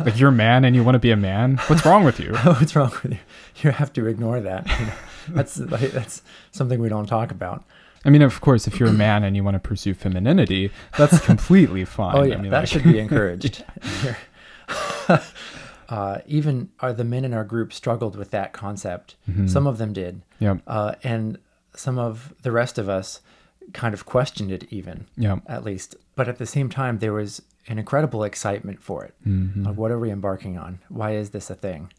like 0.00 0.18
you're 0.18 0.30
a 0.30 0.32
man 0.32 0.64
and 0.64 0.74
you 0.74 0.82
want 0.82 0.94
to 0.96 0.98
be 1.00 1.10
a 1.10 1.16
man. 1.16 1.58
What's 1.68 1.84
wrong 1.84 2.02
with 2.04 2.18
you? 2.18 2.34
What's 2.34 2.74
wrong 2.74 2.90
with 3.02 3.12
you? 3.12 3.18
You 3.62 3.70
have 3.72 3.92
to 3.92 4.06
ignore 4.06 4.40
that. 4.40 4.66
You 4.80 4.86
know, 4.86 4.92
that's 5.28 5.58
like, 5.58 5.90
that's 5.92 6.22
something 6.52 6.80
we 6.80 6.88
don't 6.88 7.06
talk 7.06 7.30
about. 7.30 7.64
I 8.06 8.10
mean, 8.10 8.20
of 8.22 8.40
course, 8.42 8.66
if 8.66 8.78
you're 8.78 8.90
a 8.90 8.92
man 8.92 9.24
and 9.24 9.34
you 9.34 9.42
want 9.42 9.54
to 9.54 9.58
pursue 9.60 9.94
femininity, 9.94 10.70
that's 10.98 11.18
completely 11.24 11.84
fine. 11.86 12.16
Oh 12.16 12.22
yeah, 12.22 12.34
I 12.36 12.40
mean, 12.40 12.50
that 12.50 12.60
like- 12.60 12.68
should 12.68 12.82
be 12.84 12.98
encouraged. 13.06 13.64
uh, 15.88 16.18
even 16.26 16.70
are 16.80 16.92
the 16.92 17.04
men 17.04 17.24
in 17.24 17.34
our 17.34 17.44
group 17.44 17.72
struggled 17.72 18.16
with 18.16 18.30
that 18.30 18.52
concept. 18.52 19.16
Mhm. 19.30 19.48
Some 19.48 19.66
of 19.66 19.78
them 19.78 19.92
did, 19.92 20.22
Yeah. 20.38 20.56
uh, 20.66 20.94
and 21.02 21.38
some 21.74 21.98
of 21.98 22.34
the 22.42 22.52
rest 22.52 22.78
of 22.78 22.88
us 22.88 23.20
kind 23.72 23.94
of 23.94 24.04
questioned 24.06 24.50
it, 24.52 24.64
even 24.70 25.06
Yeah. 25.16 25.38
at 25.46 25.64
least. 25.64 25.96
But 26.14 26.28
at 26.28 26.38
the 26.38 26.46
same 26.46 26.68
time, 26.68 26.98
there 26.98 27.12
was 27.12 27.42
an 27.68 27.78
incredible 27.78 28.22
excitement 28.24 28.80
for 28.82 29.04
it. 29.04 29.14
Mhm. 29.26 29.64
Like, 29.66 29.76
what 29.76 29.90
are 29.90 29.98
we 29.98 30.10
embarking 30.10 30.58
on? 30.58 30.78
Why 30.88 31.12
is 31.12 31.30
this 31.30 31.48
a 31.50 31.54
thing? 31.54 31.90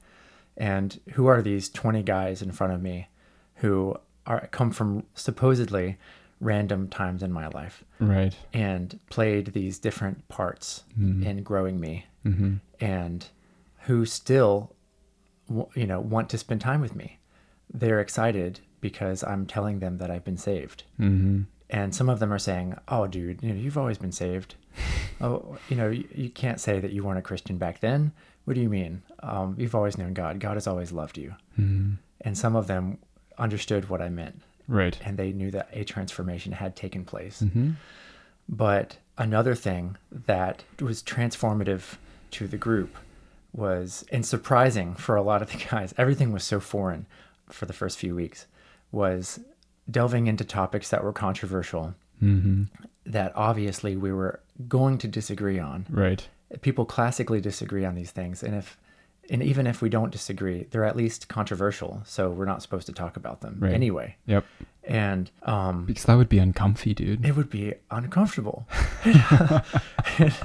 And 0.58 1.00
who 1.14 1.26
are 1.28 1.42
these 1.42 1.68
20 1.70 2.04
guys 2.04 2.42
in 2.42 2.52
front 2.52 2.74
of 2.74 2.82
me 2.82 3.08
who 3.56 3.96
are 4.26 4.48
come 4.52 4.72
from 4.72 5.04
supposedly 5.14 5.98
random 6.42 6.88
times 6.90 7.24
in 7.24 7.32
my 7.32 7.48
life 7.48 7.84
Right. 8.00 8.36
and 8.54 9.00
played 9.10 9.54
these 9.54 9.80
different 9.80 10.28
parts 10.28 10.84
in 11.00 11.44
growing 11.44 11.80
me 11.80 12.06
hmm 12.24 12.56
and 12.82 13.28
who 13.82 14.06
still 14.06 14.76
you 15.76 15.86
know 15.88 16.00
want 16.00 16.30
to 16.30 16.38
spend 16.38 16.62
time 16.62 16.82
with 16.82 16.96
me. 16.96 17.20
They're 17.74 18.00
excited 18.00 18.60
because 18.82 19.24
I'm 19.24 19.46
telling 19.46 19.80
them 19.80 19.98
that 20.00 20.10
I've 20.12 20.24
been 20.24 20.38
saved. 20.38 20.84
hmm 20.98 21.44
And 21.70 21.94
some 21.96 22.10
of 22.10 22.20
them 22.20 22.32
are 22.34 22.40
saying, 22.40 22.76
"Oh, 22.88 23.08
dude, 23.08 23.42
you 23.44 23.50
know, 23.54 23.60
you've 23.60 23.78
always 23.78 23.98
been 23.98 24.12
saved. 24.12 24.56
oh, 25.22 25.58
you 25.70 25.76
know, 25.76 25.90
you, 25.90 26.08
you 26.14 26.30
can't 26.30 26.60
say 26.60 26.80
that 26.80 26.92
you 26.92 27.04
weren't 27.04 27.18
a 27.20 27.22
Christian 27.30 27.58
back 27.58 27.80
then. 27.80 28.12
What 28.46 28.54
do 28.56 28.62
you 28.62 28.70
mean? 28.70 29.02
Um, 29.24 29.56
you've 29.58 29.74
always 29.76 29.98
known 29.98 30.14
God. 30.14 30.40
God 30.40 30.56
has 30.56 30.68
always 30.68 30.92
loved 30.92 31.18
you." 31.18 31.36
hmm 31.56 31.94
And 32.22 32.38
some 32.38 32.56
of 32.56 32.68
them 32.68 32.98
understood 33.38 33.90
what 33.90 34.02
I 34.02 34.10
meant, 34.10 34.42
Right. 34.68 34.98
and 35.04 35.18
they 35.18 35.32
knew 35.32 35.52
that 35.52 35.70
a 35.74 35.84
transformation 35.84 36.54
had 36.54 36.76
taken 36.76 37.06
place. 37.06 37.40
hmm 37.42 37.72
But 38.48 38.98
another 39.18 39.56
thing 39.56 39.98
that 40.12 40.64
was 40.80 41.02
transformative 41.02 41.96
to 42.32 42.48
the 42.48 42.58
group 42.58 42.96
was, 43.54 44.06
and 44.12 44.26
surprising 44.26 44.94
for 44.96 45.16
a 45.16 45.22
lot 45.22 45.42
of 45.42 45.52
the 45.52 45.58
guys, 45.70 45.94
everything 45.98 46.32
was 46.32 46.44
so 46.44 46.60
foreign 46.60 47.06
for 47.50 47.66
the 47.66 47.74
first 47.74 47.98
few 47.98 48.14
weeks, 48.16 48.48
was 48.92 49.40
delving 49.90 50.28
into 50.28 50.44
topics 50.44 50.90
that 50.90 51.04
were 51.04 51.14
controversial, 51.14 51.96
hmm 52.20 52.64
that 53.08 53.32
obviously 53.36 53.96
we 53.96 54.12
were 54.12 54.40
going 54.68 54.98
to 54.98 55.08
disagree 55.08 55.60
on. 55.60 55.86
Right. 55.92 56.28
People 56.62 56.86
classically 56.86 57.40
disagree 57.40 57.86
on 57.86 57.94
these 57.94 58.10
things, 58.12 58.42
and 58.42 58.56
if 58.56 58.78
and 59.30 59.42
even 59.44 59.66
if 59.68 59.82
we 59.82 59.90
don't 59.90 60.12
disagree, 60.12 60.68
they're 60.72 60.86
at 60.86 60.96
least 60.96 61.28
controversial, 61.28 62.02
so 62.06 62.30
we're 62.30 62.46
not 62.46 62.62
supposed 62.62 62.86
to 62.88 62.94
talk 62.94 63.18
about 63.18 63.42
them 63.42 63.58
Right. 63.60 63.74
anyway. 63.74 64.16
Yep. 64.28 64.46
And 64.84 65.32
um, 65.44 65.86
Because 65.86 66.06
that 66.06 66.16
would 66.16 66.30
be 66.30 66.38
uncomfy, 66.40 66.94
dude. 66.94 67.26
it 67.26 67.36
would 67.36 67.50
be 67.50 67.74
uncomfortable. 67.90 68.68
uh, 69.06 69.62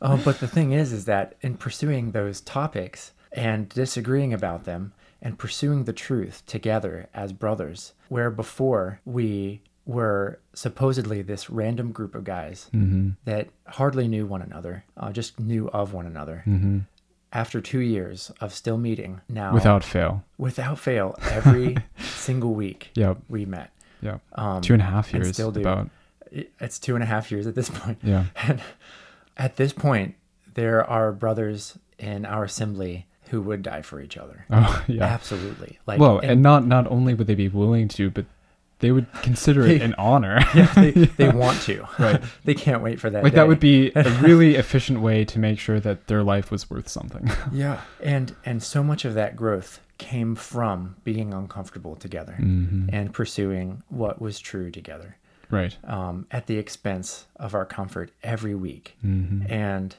but 0.24 0.40
the 0.40 0.48
thing 0.48 0.72
is, 0.72 0.92
is 0.92 1.04
that 1.04 1.34
in 1.40 1.56
pursuing 1.56 2.10
those 2.12 2.40
topics 2.40 3.12
and 3.32 3.68
disagreeing 3.68 4.32
about 4.32 4.64
them 4.64 4.92
and 5.22 5.38
pursuing 5.38 5.84
the 5.84 5.92
truth 5.92 6.42
together 6.46 7.08
as 7.14 7.32
brothers, 7.32 7.92
where 8.08 8.30
before 8.30 9.00
we 9.04 9.60
were 9.84 10.38
supposedly 10.52 11.22
this 11.22 11.48
random 11.48 11.92
group 11.92 12.14
of 12.14 12.22
guys 12.22 12.68
hmm 12.72 13.10
that 13.24 13.48
hardly 13.66 14.06
knew 14.06 14.26
one 14.26 14.42
another, 14.42 14.84
uh, 14.96 15.10
just 15.12 15.38
knew 15.40 15.68
of 15.70 15.92
one 15.94 16.06
another. 16.06 16.42
hmm 16.44 16.78
After 17.32 17.60
two 17.60 17.80
years 17.80 18.32
of 18.40 18.54
still 18.54 18.78
meeting, 18.78 19.20
now 19.28 19.52
Without 19.52 19.84
fail. 19.84 20.24
without 20.38 20.78
fail, 20.78 21.14
every 21.30 21.76
single 21.98 22.54
week 22.54 22.90
Yep. 22.94 23.18
we 23.28 23.44
met. 23.44 23.70
Yep. 24.00 24.20
Um, 24.32 24.62
Two 24.62 24.74
a 24.74 24.78
half 24.78 25.12
and 25.12 25.22
years. 25.24 25.34
still 25.34 25.50
do. 25.52 25.60
About. 25.60 25.90
it's 26.30 26.78
two 26.78 26.94
and 26.94 27.02
a 27.02 27.06
half 27.06 27.30
years 27.30 27.46
at 27.46 27.54
this 27.54 27.68
point. 27.70 27.98
Yeah. 28.02 28.24
And 28.46 28.60
at 29.36 29.56
this 29.56 29.72
point, 29.72 30.14
there 30.54 30.84
are 30.88 31.12
brothers 31.12 31.78
in 31.98 32.24
our 32.24 32.44
assembly 32.44 33.06
who 33.30 33.40
would 33.42 33.62
die 33.62 33.82
for 33.82 34.00
each 34.00 34.16
other. 34.16 34.46
Oh 34.50 34.82
yeah. 34.88 35.04
Absolutely. 35.04 35.78
Like, 35.86 36.00
well, 36.00 36.18
and, 36.20 36.42
not 36.42 36.66
not 36.66 36.86
only 36.86 37.12
would 37.14 37.26
they 37.26 37.34
be 37.34 37.48
willing 37.48 37.88
to, 37.88 38.08
but 38.10 38.24
they 38.80 38.92
would 38.92 39.06
consider 39.22 39.62
it 39.66 39.78
They- 39.78 39.84
an 39.84 39.94
honor. 39.98 40.38
yeah, 40.54 40.72
they, 40.74 40.90
they 40.92 41.28
want 41.44 41.60
to. 41.62 41.86
Right. 41.98 42.22
they 42.44 42.54
can't 42.54 42.82
wait 42.82 43.00
for 43.00 43.10
that. 43.10 43.24
like 43.24 43.34
that 43.34 43.48
would 43.48 43.60
be 43.60 43.90
a 43.94 44.08
really 44.20 44.54
efficient 44.56 45.00
way 45.00 45.24
to 45.24 45.38
make 45.38 45.58
sure 45.58 45.80
that 45.80 46.06
their 46.06 46.22
life 46.22 46.50
was 46.50 46.70
worth 46.70 46.88
something. 46.88 47.30
Yeah. 47.52 47.80
And 48.02 48.34
and 48.44 48.62
so 48.62 48.82
much 48.84 49.04
of 49.04 49.14
that 49.14 49.34
growth 49.36 49.80
came 49.98 50.36
from 50.36 50.94
being 51.02 51.34
uncomfortable 51.34 51.96
together 51.96 52.34
hmm 52.34 52.88
and 52.92 53.12
pursuing 53.12 53.82
what 53.88 54.20
was 54.20 54.38
true 54.38 54.70
together. 54.70 55.16
Right. 55.50 55.76
um, 55.84 56.26
at 56.30 56.46
the 56.46 56.58
expense 56.58 57.26
of 57.36 57.54
our 57.54 57.64
comfort 57.64 58.12
every 58.22 58.54
week. 58.54 58.96
hmm 59.00 59.42
And 59.48 59.96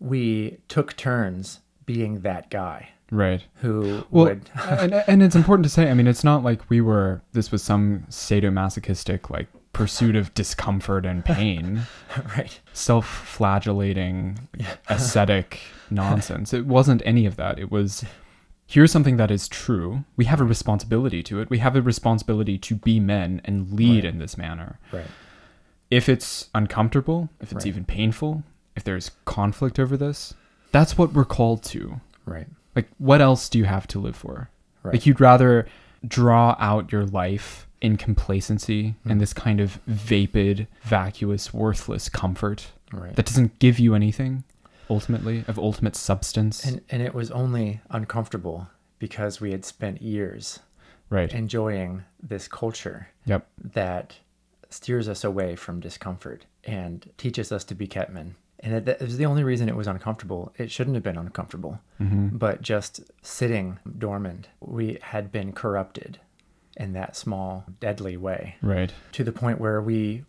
we 0.00 0.58
took 0.68 0.96
turns 0.96 1.60
being 1.86 2.20
that 2.20 2.50
guy 2.50 2.90
Right. 3.10 3.42
who 3.62 4.04
Well, 4.10 4.26
would. 4.26 4.50
and, 4.68 4.92
and 5.06 5.22
it's 5.22 5.34
important 5.36 5.64
to 5.64 5.70
say, 5.70 5.90
I 5.90 5.94
mean, 5.94 6.06
it's 6.06 6.24
not 6.24 6.42
like 6.44 6.68
we 6.68 6.80
were, 6.80 7.22
this 7.32 7.50
was 7.50 7.62
some 7.62 8.04
sadomasochistic, 8.10 9.30
like, 9.30 9.48
pursuit 9.72 10.16
of 10.16 10.34
discomfort 10.34 11.06
and 11.06 11.24
pain, 11.24 11.82
right. 12.36 12.60
self 12.72 13.06
flagellating, 13.06 14.38
ascetic 14.88 15.60
nonsense. 15.90 16.52
It 16.52 16.66
wasn't 16.66 17.02
any 17.04 17.26
of 17.26 17.36
that. 17.36 17.58
It 17.58 17.70
was 17.70 18.04
here's 18.66 18.92
something 18.92 19.16
that 19.16 19.30
is 19.30 19.48
true. 19.48 20.04
We 20.16 20.26
have 20.26 20.40
a 20.40 20.44
responsibility 20.44 21.22
to 21.24 21.40
it. 21.40 21.48
We 21.48 21.58
have 21.58 21.74
a 21.76 21.80
responsibility 21.82 22.58
to 22.58 22.74
be 22.74 23.00
men 23.00 23.40
and 23.44 23.72
lead 23.72 24.04
Right. 24.04 24.12
in 24.12 24.18
this 24.18 24.36
manner. 24.36 24.78
Right. 24.92 25.06
If 25.90 26.08
it's 26.08 26.50
uncomfortable, 26.54 27.30
if 27.40 27.52
it's 27.52 27.64
Right. 27.64 27.66
even 27.66 27.84
painful, 27.86 28.42
if 28.76 28.84
there's 28.84 29.12
conflict 29.24 29.78
over 29.78 29.96
this, 29.96 30.34
that's 30.72 30.98
what 30.98 31.14
we're 31.14 31.24
called 31.24 31.62
to. 31.64 32.00
Right. 32.26 32.48
Like, 32.78 32.88
what 32.98 33.20
else 33.20 33.48
do 33.48 33.58
you 33.58 33.64
have 33.64 33.88
to 33.88 33.98
live 33.98 34.14
for? 34.14 34.50
Right. 34.84 34.94
Like, 34.94 35.04
you'd 35.04 35.20
rather 35.20 35.66
draw 36.06 36.54
out 36.60 36.92
your 36.92 37.04
life 37.04 37.66
in 37.80 37.96
complacency 37.96 38.94
Hmm. 39.02 39.10
and 39.10 39.20
this 39.20 39.32
kind 39.32 39.58
of 39.58 39.80
vapid, 39.88 40.68
vacuous, 40.82 41.52
worthless 41.52 42.08
comfort 42.08 42.68
Right. 42.92 43.16
that 43.16 43.26
doesn't 43.26 43.58
give 43.58 43.80
you 43.80 43.96
anything, 43.96 44.44
ultimately, 44.88 45.44
of 45.48 45.58
ultimate 45.58 45.96
substance. 45.96 46.64
and, 46.64 46.82
and 46.88 47.02
it 47.02 47.14
was 47.14 47.32
only 47.32 47.80
uncomfortable 47.90 48.68
because 49.00 49.40
we 49.40 49.50
had 49.50 49.64
spent 49.64 50.00
years 50.00 50.60
right. 51.10 51.32
enjoying 51.34 52.04
this 52.22 52.46
culture 52.46 53.08
yep. 53.26 53.46
that 53.58 54.14
steers 54.70 55.08
us 55.08 55.24
away 55.24 55.56
from 55.56 55.80
discomfort 55.80 56.46
and 56.62 57.10
teaches 57.18 57.50
us 57.50 57.64
to 57.64 57.74
be 57.74 57.88
kept 57.88 58.12
men. 58.12 58.36
And 58.60 58.74
it, 58.74 58.84
that 58.86 59.00
was 59.00 59.16
the 59.18 59.26
only 59.26 59.44
reason 59.44 59.68
it 59.68 59.76
was 59.76 59.86
uncomfortable. 59.86 60.52
It 60.58 60.70
shouldn't 60.70 60.96
have 60.96 61.02
been 61.04 61.16
uncomfortable, 61.18 61.80
hmm 61.98 62.28
but 62.32 62.60
just 62.62 63.00
sitting 63.22 63.78
dormant, 63.98 64.48
we 64.60 64.98
had 65.02 65.30
been 65.30 65.52
corrupted 65.52 66.18
in 66.76 66.92
that 66.92 67.16
small, 67.16 67.64
deadly 67.80 68.16
way 68.16 68.56
Right. 68.62 68.92
to 69.12 69.24
the 69.24 69.32
point 69.32 69.60
where 69.60 69.80
we, 69.80 70.24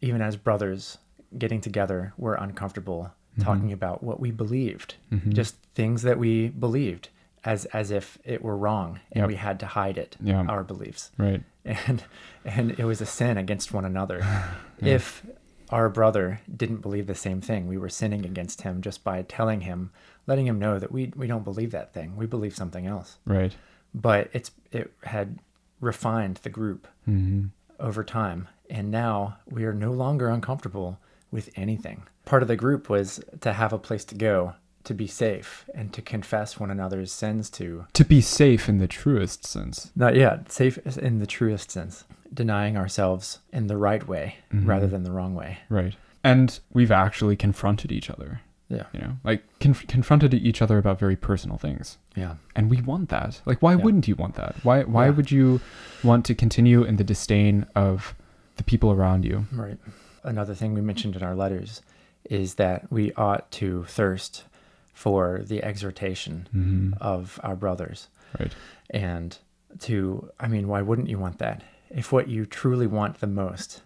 even 0.00 0.22
as 0.22 0.36
brothers, 0.36 0.98
getting 1.36 1.60
together, 1.60 2.12
were 2.16 2.34
uncomfortable 2.34 3.12
talking 3.40 3.72
about 3.72 4.02
what 4.02 4.18
we 4.18 4.32
believed, 4.32 4.96
Mhm. 5.12 5.32
just 5.32 5.54
things 5.74 6.02
that 6.02 6.18
we 6.18 6.48
believed, 6.48 7.08
as 7.44 7.64
as 7.66 7.92
if 7.92 8.18
it 8.24 8.42
were 8.42 8.56
wrong 8.56 8.98
and 9.12 9.22
Yep. 9.22 9.28
we 9.28 9.34
had 9.36 9.60
to 9.60 9.66
hide 9.66 9.96
it, 9.98 10.16
Yeah. 10.20 10.42
our 10.46 10.64
beliefs, 10.64 11.12
Right. 11.16 11.42
and 11.64 12.02
and 12.44 12.72
it 12.72 12.84
was 12.84 13.00
a 13.00 13.06
sin 13.06 13.36
against 13.38 13.72
one 13.72 13.84
another. 13.84 14.20
If 14.80 15.24
our 15.70 15.88
brother 15.88 16.40
didn't 16.54 16.82
believe 16.82 17.06
the 17.06 17.14
same 17.14 17.40
thing, 17.40 17.66
we 17.66 17.78
were 17.78 17.88
sinning 17.88 18.24
against 18.24 18.62
him 18.62 18.80
just 18.80 19.04
by 19.04 19.22
telling 19.22 19.62
him, 19.62 19.90
letting 20.26 20.46
him 20.46 20.58
know 20.58 20.78
that 20.78 20.92
we 20.92 21.12
we 21.16 21.26
don't 21.26 21.44
believe 21.44 21.70
that 21.72 21.92
thing, 21.92 22.16
we 22.16 22.26
believe 22.26 22.56
something 22.56 22.86
else. 22.86 23.18
Right. 23.24 23.54
But 23.94 24.30
it's 24.32 24.50
it 24.72 24.92
had 25.04 25.38
refined 25.80 26.40
the 26.42 26.50
group 26.50 26.86
hmm 27.04 27.46
over 27.80 28.04
time. 28.04 28.48
And 28.68 28.90
now 28.90 29.38
we 29.48 29.64
are 29.64 29.72
no 29.72 29.92
longer 29.92 30.28
uncomfortable 30.28 30.98
with 31.30 31.50
anything. 31.56 32.02
Part 32.24 32.42
of 32.42 32.48
the 32.48 32.56
group 32.56 32.88
was 32.88 33.20
to 33.40 33.52
have 33.52 33.72
a 33.72 33.78
place 33.78 34.04
to 34.06 34.14
go, 34.14 34.54
to 34.84 34.94
be 34.94 35.06
safe, 35.06 35.64
and 35.74 35.92
to 35.92 36.02
confess 36.02 36.58
one 36.58 36.70
another's 36.70 37.12
sins 37.12 37.48
to. 37.50 37.86
To 37.92 38.04
be 38.04 38.20
safe 38.20 38.68
in 38.68 38.78
the 38.78 38.88
truest 38.88 39.46
sense. 39.46 39.90
Not 39.96 40.16
yet, 40.16 40.50
safe 40.50 40.78
in 40.98 41.18
the 41.18 41.26
truest 41.26 41.70
sense, 41.70 42.04
denying 42.32 42.76
ourselves 42.76 43.38
in 43.52 43.66
the 43.68 43.76
right 43.76 44.06
way 44.06 44.36
rather 44.52 44.86
than 44.86 45.02
the 45.04 45.10
wrong 45.12 45.34
way. 45.34 45.58
Right. 45.68 45.94
And 46.22 46.58
we've 46.72 46.90
actually 46.92 47.36
confronted 47.36 47.90
each 47.92 48.10
other. 48.10 48.40
Yeah. 48.68 48.84
You 48.92 49.00
know, 49.00 49.12
like 49.24 49.42
conf- 49.60 49.86
confronted 49.86 50.34
each 50.34 50.60
other 50.60 50.76
about 50.76 50.98
very 50.98 51.16
personal 51.16 51.56
things. 51.56 51.96
Yeah. 52.14 52.34
and 52.56 52.68
we 52.68 52.82
want 52.82 53.08
that 53.10 53.40
like 53.46 53.62
why 53.62 53.72
Yeah. 53.76 53.82
wouldn't 53.84 54.08
you 54.08 54.16
want 54.16 54.34
that 54.34 54.56
why 54.64 54.82
why 54.82 55.04
Yeah. 55.06 55.10
would 55.12 55.30
you 55.30 55.60
want 56.02 56.24
to 56.26 56.34
continue 56.34 56.82
in 56.82 56.96
the 56.96 57.04
disdain 57.04 57.64
of 57.76 58.14
the 58.56 58.64
people 58.64 58.90
around 58.92 59.24
you 59.24 59.46
Right. 59.52 59.78
Another 60.24 60.54
thing 60.54 60.74
we 60.74 60.80
mentioned 60.80 61.14
in 61.16 61.22
our 61.22 61.36
letters 61.36 61.80
is 62.28 62.56
that 62.56 62.90
we 62.90 63.12
ought 63.14 63.50
to 63.52 63.84
thirst 63.84 64.44
for 64.92 65.42
the 65.46 65.62
exhortation 65.62 66.48
mm-hmm. 66.54 66.92
of 67.00 67.38
our 67.44 67.54
brothers. 67.56 68.08
right 68.38 68.52
and 68.90 69.38
to 69.78 70.28
i 70.40 70.48
mean 70.48 70.66
why 70.66 70.82
wouldn't 70.82 71.08
you 71.08 71.18
want 71.18 71.38
that 71.38 71.62
if 71.90 72.12
what 72.12 72.28
you 72.28 72.46
truly 72.46 72.86
want 72.86 73.20
the 73.20 73.26
most 73.26 73.82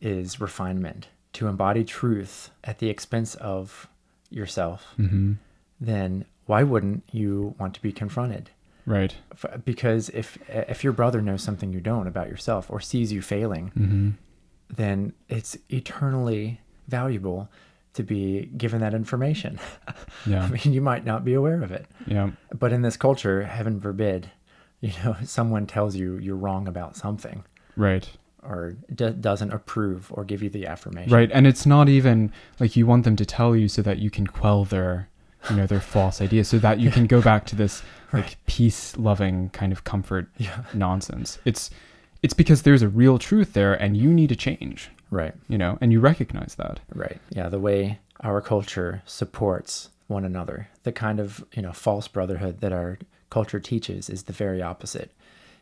is 0.00 0.40
refinement 0.40 1.08
to 1.32 1.46
embody 1.46 1.84
truth 1.84 2.50
at 2.64 2.78
the 2.78 2.88
expense 2.88 3.34
of 3.36 3.88
yourself 4.30 4.94
mm-hmm. 4.98 5.34
then 5.80 6.24
why 6.46 6.62
wouldn't 6.62 7.02
you 7.12 7.54
want 7.58 7.74
to 7.74 7.82
be 7.82 7.92
confronted? 7.92 8.50
Right. 8.86 9.14
Because 9.64 10.08
if 10.10 10.38
if 10.48 10.84
your 10.84 10.92
brother 10.92 11.20
knows 11.20 11.42
something 11.42 11.72
you 11.72 11.80
don't 11.80 12.06
about 12.06 12.28
yourself 12.28 12.70
or 12.70 12.80
sees 12.80 13.12
you 13.12 13.20
failing 13.20 13.72
mm-hmm. 13.76 14.10
then 14.74 15.12
it's 15.28 15.58
eternally 15.68 16.60
valuable 16.88 17.48
to 17.94 18.02
be 18.02 18.46
given 18.56 18.80
that 18.80 18.94
information. 18.94 19.58
Yeah. 20.24 20.42
I 20.42 20.48
mean 20.48 20.72
you 20.72 20.80
might 20.80 21.04
not 21.04 21.24
be 21.24 21.34
aware 21.34 21.62
of 21.62 21.70
it. 21.70 21.86
Yeah. 22.06 22.30
But 22.52 22.72
in 22.72 22.82
this 22.82 22.96
culture, 22.96 23.44
heaven 23.44 23.80
forbid, 23.80 24.30
you 24.86 24.92
know, 25.04 25.16
someone 25.24 25.66
tells 25.66 25.96
you 25.96 26.16
you're 26.18 26.36
wrong 26.36 26.68
about 26.68 26.96
something 26.96 27.44
right 27.76 28.08
or 28.42 28.76
d- 28.94 29.10
doesn't 29.28 29.52
approve 29.52 30.10
or 30.14 30.24
give 30.24 30.42
you 30.42 30.48
the 30.50 30.66
affirmation. 30.66 31.12
right 31.12 31.30
and 31.32 31.46
it's 31.46 31.66
not 31.66 31.88
even 31.88 32.32
like 32.60 32.76
you 32.76 32.86
want 32.86 33.04
them 33.04 33.16
to 33.16 33.26
tell 33.26 33.56
you 33.56 33.68
so 33.68 33.82
that 33.82 33.98
you 33.98 34.10
can 34.10 34.26
quell 34.26 34.64
their 34.64 35.08
you 35.50 35.56
know 35.56 35.66
their 35.66 35.80
false 35.80 36.20
ideas 36.20 36.48
so 36.48 36.58
that 36.58 36.78
you 36.80 36.90
can 36.96 37.06
go 37.06 37.20
back 37.20 37.44
to 37.46 37.56
this 37.56 37.82
like 38.12 38.24
Right. 38.24 38.36
peace 38.46 38.96
loving 38.96 39.50
kind 39.50 39.72
of 39.72 39.82
comfort 39.84 40.28
Yeah. 40.38 40.62
nonsense 40.72 41.38
it's 41.44 41.70
it's 42.22 42.34
because 42.34 42.62
there's 42.62 42.82
a 42.82 42.88
real 42.88 43.18
truth 43.18 43.52
there 43.52 43.74
and 43.74 43.96
you 43.96 44.12
need 44.12 44.28
to 44.28 44.36
change 44.36 44.90
Right. 45.10 45.34
you 45.48 45.58
know 45.58 45.76
and 45.80 45.92
you 45.92 46.00
recognize 46.00 46.54
that 46.56 46.80
Right. 46.94 47.18
Yeah. 47.30 47.48
The 47.48 47.58
way 47.60 47.98
our 48.20 48.40
culture 48.40 49.02
supports 49.04 49.90
one 50.08 50.24
another, 50.24 50.68
the 50.84 50.92
kind 50.92 51.18
of, 51.20 51.44
you 51.52 51.60
know, 51.62 51.72
false 51.72 52.06
brotherhood 52.08 52.60
that 52.60 52.72
our 52.72 52.98
culture 53.30 53.60
teaches 53.60 54.08
is 54.08 54.24
the 54.24 54.32
very 54.32 54.62
opposite. 54.62 55.12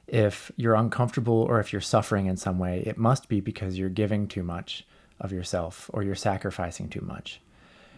If 0.06 0.52
you're 0.56 0.74
uncomfortable 0.74 1.42
or 1.42 1.60
if 1.60 1.72
you're 1.72 1.80
suffering 1.80 2.26
in 2.26 2.36
some 2.36 2.58
way, 2.58 2.82
it 2.86 2.98
must 2.98 3.28
be 3.28 3.40
because 3.40 3.78
you're 3.78 3.88
giving 3.88 4.28
too 4.28 4.42
much 4.42 4.86
of 5.20 5.32
yourself 5.32 5.90
or 5.92 6.02
you're 6.02 6.14
sacrificing 6.14 6.88
too 6.88 7.00
much. 7.00 7.40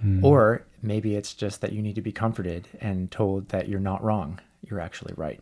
Mm. 0.04 0.22
Or 0.22 0.64
maybe 0.82 1.16
it's 1.16 1.34
just 1.34 1.60
that 1.62 1.72
you 1.72 1.82
need 1.82 1.94
to 1.94 2.02
be 2.02 2.12
comforted 2.12 2.68
and 2.80 3.10
told 3.10 3.48
that 3.48 3.68
you're 3.68 3.80
not 3.80 4.04
wrong. 4.04 4.40
You're 4.68 4.80
actually 4.80 5.14
right. 5.16 5.40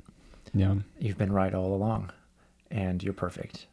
yeah 0.54 0.76
You've 0.98 1.18
been 1.18 1.32
right 1.32 1.54
all 1.54 1.74
along 1.74 2.10
and 2.70 3.02
you're 3.02 3.12
perfect. 3.12 3.66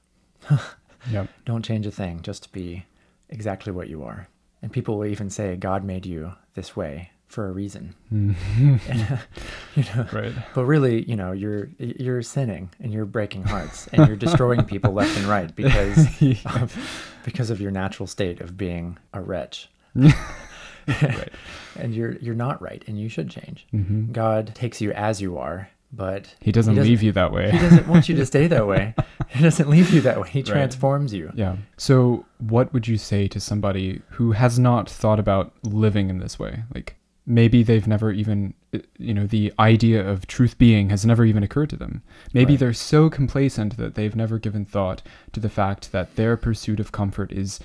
yeah 1.10 1.28
Don't 1.45 1.66
change 1.66 1.86
a 1.86 1.91
thing, 1.91 2.22
just 2.22 2.52
be 2.52 2.86
exactly 3.30 3.72
what 3.72 3.89
you 3.89 4.04
are. 4.04 4.28
And 4.62 4.72
people 4.72 4.97
will 4.97 5.06
even 5.06 5.30
say 5.30 5.56
God 5.56 5.84
made 5.84 6.06
you 6.06 6.34
this 6.56 6.76
way 6.76 7.12
for 7.32 7.48
a 7.48 7.52
reason. 7.52 7.96
you 8.12 9.84
know, 9.96 10.06
right 10.12 10.34
but 10.54 10.66
really, 10.66 11.04
you 11.10 11.16
know, 11.16 11.32
you're 11.32 11.70
you're 11.80 12.22
sinning 12.22 12.70
and 12.80 12.92
you're 12.94 13.06
breaking 13.06 13.44
hearts 13.44 13.88
and 13.94 14.08
you're 14.08 14.18
destroying 14.18 14.64
people 14.66 14.92
left 14.92 15.18
and 15.18 15.26
right 15.28 15.56
because 15.56 16.06
of, 16.46 16.76
because 17.24 17.50
of 17.50 17.62
your 17.62 17.72
natural 17.72 18.08
state 18.08 18.42
of 18.42 18.58
being 18.58 18.98
a 19.14 19.22
wretch. 19.22 19.70
right 19.96 21.30
And 21.78 21.94
you're 21.94 22.14
you're 22.18 22.36
not 22.36 22.62
right 22.62 22.84
and 22.88 23.00
you 23.00 23.10
should 23.10 23.30
change. 23.30 23.66
hmm 23.72 24.12
God 24.12 24.54
takes 24.56 24.82
you 24.82 24.92
as 24.92 25.22
you 25.22 25.38
are, 25.38 25.70
but 25.94 26.36
he 26.42 26.52
doesn't 26.52 26.76
doesn't- 26.76 26.90
leave 26.90 27.02
you 27.04 27.12
that 27.14 27.32
way 27.32 27.52
he 27.52 27.58
doesn't 27.60 27.88
want 27.88 28.10
you 28.10 28.16
to 28.16 28.26
stay 28.26 28.48
that 28.48 28.68
way. 28.68 28.94
He 29.30 29.42
doesn't 29.44 29.70
leave 29.70 29.92
you 29.92 30.02
that 30.02 30.20
way. 30.20 30.30
He 30.30 30.44
transforms 30.44 31.14
you. 31.14 31.32
Yeah. 31.34 31.56
So, 31.78 32.26
what 32.40 32.74
would 32.74 32.86
you 32.88 32.98
say 32.98 33.30
to 33.30 33.40
somebody 33.40 34.02
who 34.10 34.34
has 34.34 34.60
not 34.60 34.90
thought 34.90 35.20
about 35.20 35.54
living 35.64 36.10
in 36.10 36.18
this 36.20 36.38
way? 36.38 36.64
Like, 36.76 36.98
maybe 37.26 37.62
they've 37.64 37.88
never 37.88 38.12
even, 38.12 38.54
uh, 38.74 38.80
you 38.98 39.14
know, 39.14 39.28
the 39.28 39.54
idea 39.60 40.08
of 40.08 40.26
truth 40.28 40.58
being 40.58 40.90
has 40.90 41.06
never 41.06 41.24
even 41.24 41.44
occurred 41.44 41.70
to 41.70 41.76
them. 41.78 42.02
Maybe 42.34 42.54
Right. 42.54 42.60
they're 42.60 42.74
so 42.74 43.10
complacent 43.10 43.78
that 43.78 43.96
they've 43.96 44.16
never 44.16 44.40
given 44.40 44.66
thought 44.66 45.02
to 45.34 45.40
the 45.40 45.50
fact 45.50 45.92
that 45.92 46.16
their 46.16 46.36
pursuit 46.36 46.80
of 46.80 46.92
comfort 46.92 47.32
is 47.32 47.60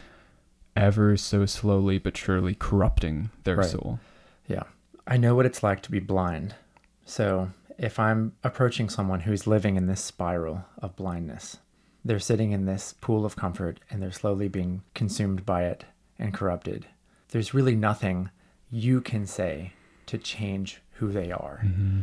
ever 0.76 1.16
so 1.16 1.46
slowly 1.46 1.98
but 1.98 2.16
surely 2.16 2.54
corrupting 2.54 3.30
their 3.44 3.56
Right. 3.56 3.66
soul. 3.66 3.98
Yeah. 4.46 4.64
I 5.06 5.16
know 5.16 5.34
what 5.34 5.46
it's 5.46 5.62
like 5.62 5.82
to 5.82 5.90
be 5.90 6.00
blind. 6.00 6.54
So 7.04 7.50
if 7.78 7.98
I'm 7.98 8.32
approaching 8.44 8.88
someone 8.90 9.20
who's 9.20 9.46
living 9.46 9.76
in 9.76 9.86
this 9.86 10.00
spiral 10.02 10.64
of 10.78 10.96
blindness, 10.96 11.58
they're 12.04 12.18
sitting 12.18 12.52
in 12.52 12.66
this 12.66 12.94
pool 13.00 13.24
of 13.24 13.36
comfort 13.36 13.80
and 13.90 14.02
they're 14.02 14.12
slowly 14.12 14.48
being 14.48 14.82
consumed 14.94 15.46
by 15.46 15.64
it 15.64 15.84
and 16.18 16.34
corrupted. 16.34 16.86
There's 17.30 17.54
really 17.54 17.74
nothing 17.74 18.30
you 18.70 19.00
can 19.00 19.26
say 19.26 19.72
to 20.06 20.18
change 20.18 20.80
who 20.94 21.12
they 21.12 21.30
are, 21.30 21.60
Mm-hmm. 21.64 22.00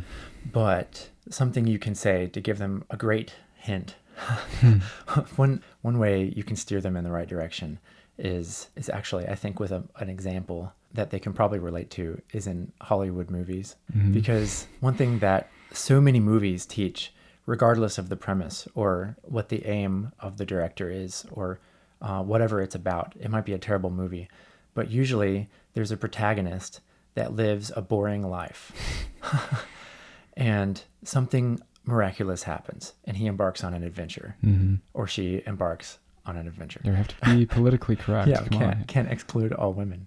but 0.52 1.10
something 1.30 1.66
you 1.66 1.78
can 1.78 1.94
say 1.94 2.26
to 2.28 2.40
give 2.40 2.58
them 2.58 2.84
a 2.90 2.96
great 2.96 3.34
hint 3.56 3.96
one 5.36 5.62
one 5.82 5.98
way 5.98 6.32
you 6.36 6.44
can 6.44 6.54
steer 6.56 6.80
them 6.80 6.96
in 6.96 7.02
the 7.04 7.10
right 7.10 7.28
direction 7.28 7.78
is 8.18 8.68
is 8.76 8.88
actually 8.88 9.26
I 9.26 9.34
think 9.34 9.58
with 9.58 9.72
a, 9.72 9.82
an 9.98 10.08
example 10.08 10.72
that 10.92 11.10
they 11.10 11.18
can 11.18 11.32
probably 11.32 11.58
relate 11.58 11.90
to 11.90 12.20
is 12.32 12.46
in 12.46 12.70
Hollywood 12.80 13.28
movies. 13.30 13.74
Because 14.12 14.68
one 14.78 14.94
thing 14.94 15.18
that 15.18 15.48
so 15.72 16.00
many 16.00 16.20
movies 16.20 16.64
teach 16.66 17.12
regardless 17.46 17.98
of 17.98 18.08
the 18.08 18.16
premise 18.16 18.68
or 18.76 19.16
what 19.22 19.48
the 19.48 19.66
aim 19.66 20.12
of 20.20 20.36
the 20.36 20.46
director 20.46 20.88
is 20.88 21.26
or 21.32 21.58
uh, 22.00 22.22
whatever 22.22 22.60
it's 22.62 22.76
about 22.76 23.12
it 23.18 23.28
might 23.30 23.44
be 23.44 23.52
a 23.54 23.58
terrible 23.58 23.90
movie 23.90 24.28
but 24.74 24.90
usually 24.90 25.48
there's 25.74 25.90
a 25.92 25.96
protagonist 25.96 26.80
that 27.14 27.32
lives 27.34 27.70
a 27.76 27.82
boring 27.82 28.22
life 28.22 28.72
and 30.36 30.82
something 31.02 31.60
miraculous 31.84 32.44
happens 32.44 32.94
and 33.04 33.16
he 33.16 33.26
embarks 33.26 33.62
on 33.62 33.74
an 33.74 33.82
adventure 33.82 34.36
or 34.94 35.06
she 35.06 35.42
embarks 35.46 35.98
on 36.26 36.36
an 36.36 36.46
adventure 36.48 36.80
You 36.84 36.92
have 36.92 37.08
to 37.08 37.14
be 37.36 37.44
politically 37.58 37.96
correct. 37.96 38.28
yeah, 38.28 38.42
can't 38.48 38.88
can't 38.88 39.12
exclude 39.12 39.52
all 39.52 39.72
women. 39.74 40.06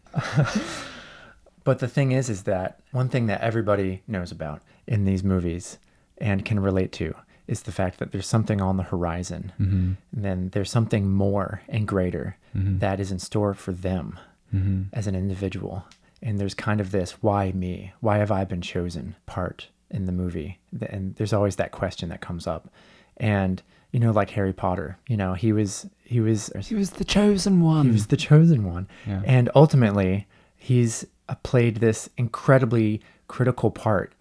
but 1.63 1.79
the 1.79 1.87
thing 1.87 2.11
is, 2.11 2.29
is 2.29 2.43
that 2.43 2.79
one 2.91 3.09
thing 3.09 3.27
that 3.27 3.41
everybody 3.41 4.01
knows 4.07 4.31
about 4.31 4.61
in 4.87 5.05
these 5.05 5.23
movies 5.23 5.77
and 6.17 6.43
can 6.43 6.59
relate 6.59 6.91
to 6.93 7.13
is 7.47 7.61
the 7.61 7.71
fact 7.71 7.99
that 7.99 8.11
there's 8.11 8.25
something 8.27 8.59
on 8.61 8.77
the 8.77 8.83
horizon. 8.83 9.51
Mm-hmm. 9.59 9.91
And 10.15 10.25
then 10.25 10.49
there's 10.53 10.71
something 10.71 11.09
more 11.11 11.61
and 11.69 11.87
greater 11.87 12.37
that 12.79 12.99
is 12.99 13.11
in 13.11 13.19
store 13.19 13.53
for 13.53 13.71
them 13.71 14.17
Mm-hmm. 14.53 14.83
as 14.93 15.07
an 15.07 15.15
individual. 15.15 15.83
And 16.21 16.39
there's 16.39 16.53
kind 16.53 16.79
of 16.81 16.91
this 16.91 17.11
"why 17.21 17.51
me? 17.51 17.93
Why 17.99 18.17
have 18.17 18.31
I 18.31 18.43
been 18.45 18.61
chosen?" 18.61 19.15
part 19.25 19.67
in 19.91 20.05
the 20.05 20.11
movie, 20.11 20.59
and 20.89 21.15
there's 21.15 21.33
always 21.33 21.55
that 21.57 21.71
question 21.71 22.09
that 22.09 22.21
comes 22.21 22.47
up. 22.47 22.69
And 23.17 23.61
you 23.91 23.99
know, 23.99 24.11
like 24.11 24.31
Harry 24.31 24.53
Potter, 24.53 24.97
you 25.07 25.15
know, 25.17 25.33
he 25.33 25.51
was 25.53 25.85
he 26.03 26.19
was 26.19 26.51
He 26.67 26.75
was 26.75 26.91
the 26.91 27.05
chosen 27.05 27.61
one. 27.61 27.85
he 27.85 27.91
was 27.91 28.07
the 28.07 28.17
chosen 28.17 28.63
one. 28.65 28.87
Yeah. 29.05 29.21
And 29.25 29.49
ultimately, 29.55 30.27
he's 30.55 31.05
uh, 31.29 31.35
played 31.43 31.77
this 31.77 32.09
incredibly 32.17 33.01
critical 33.27 33.69
part 33.71 34.13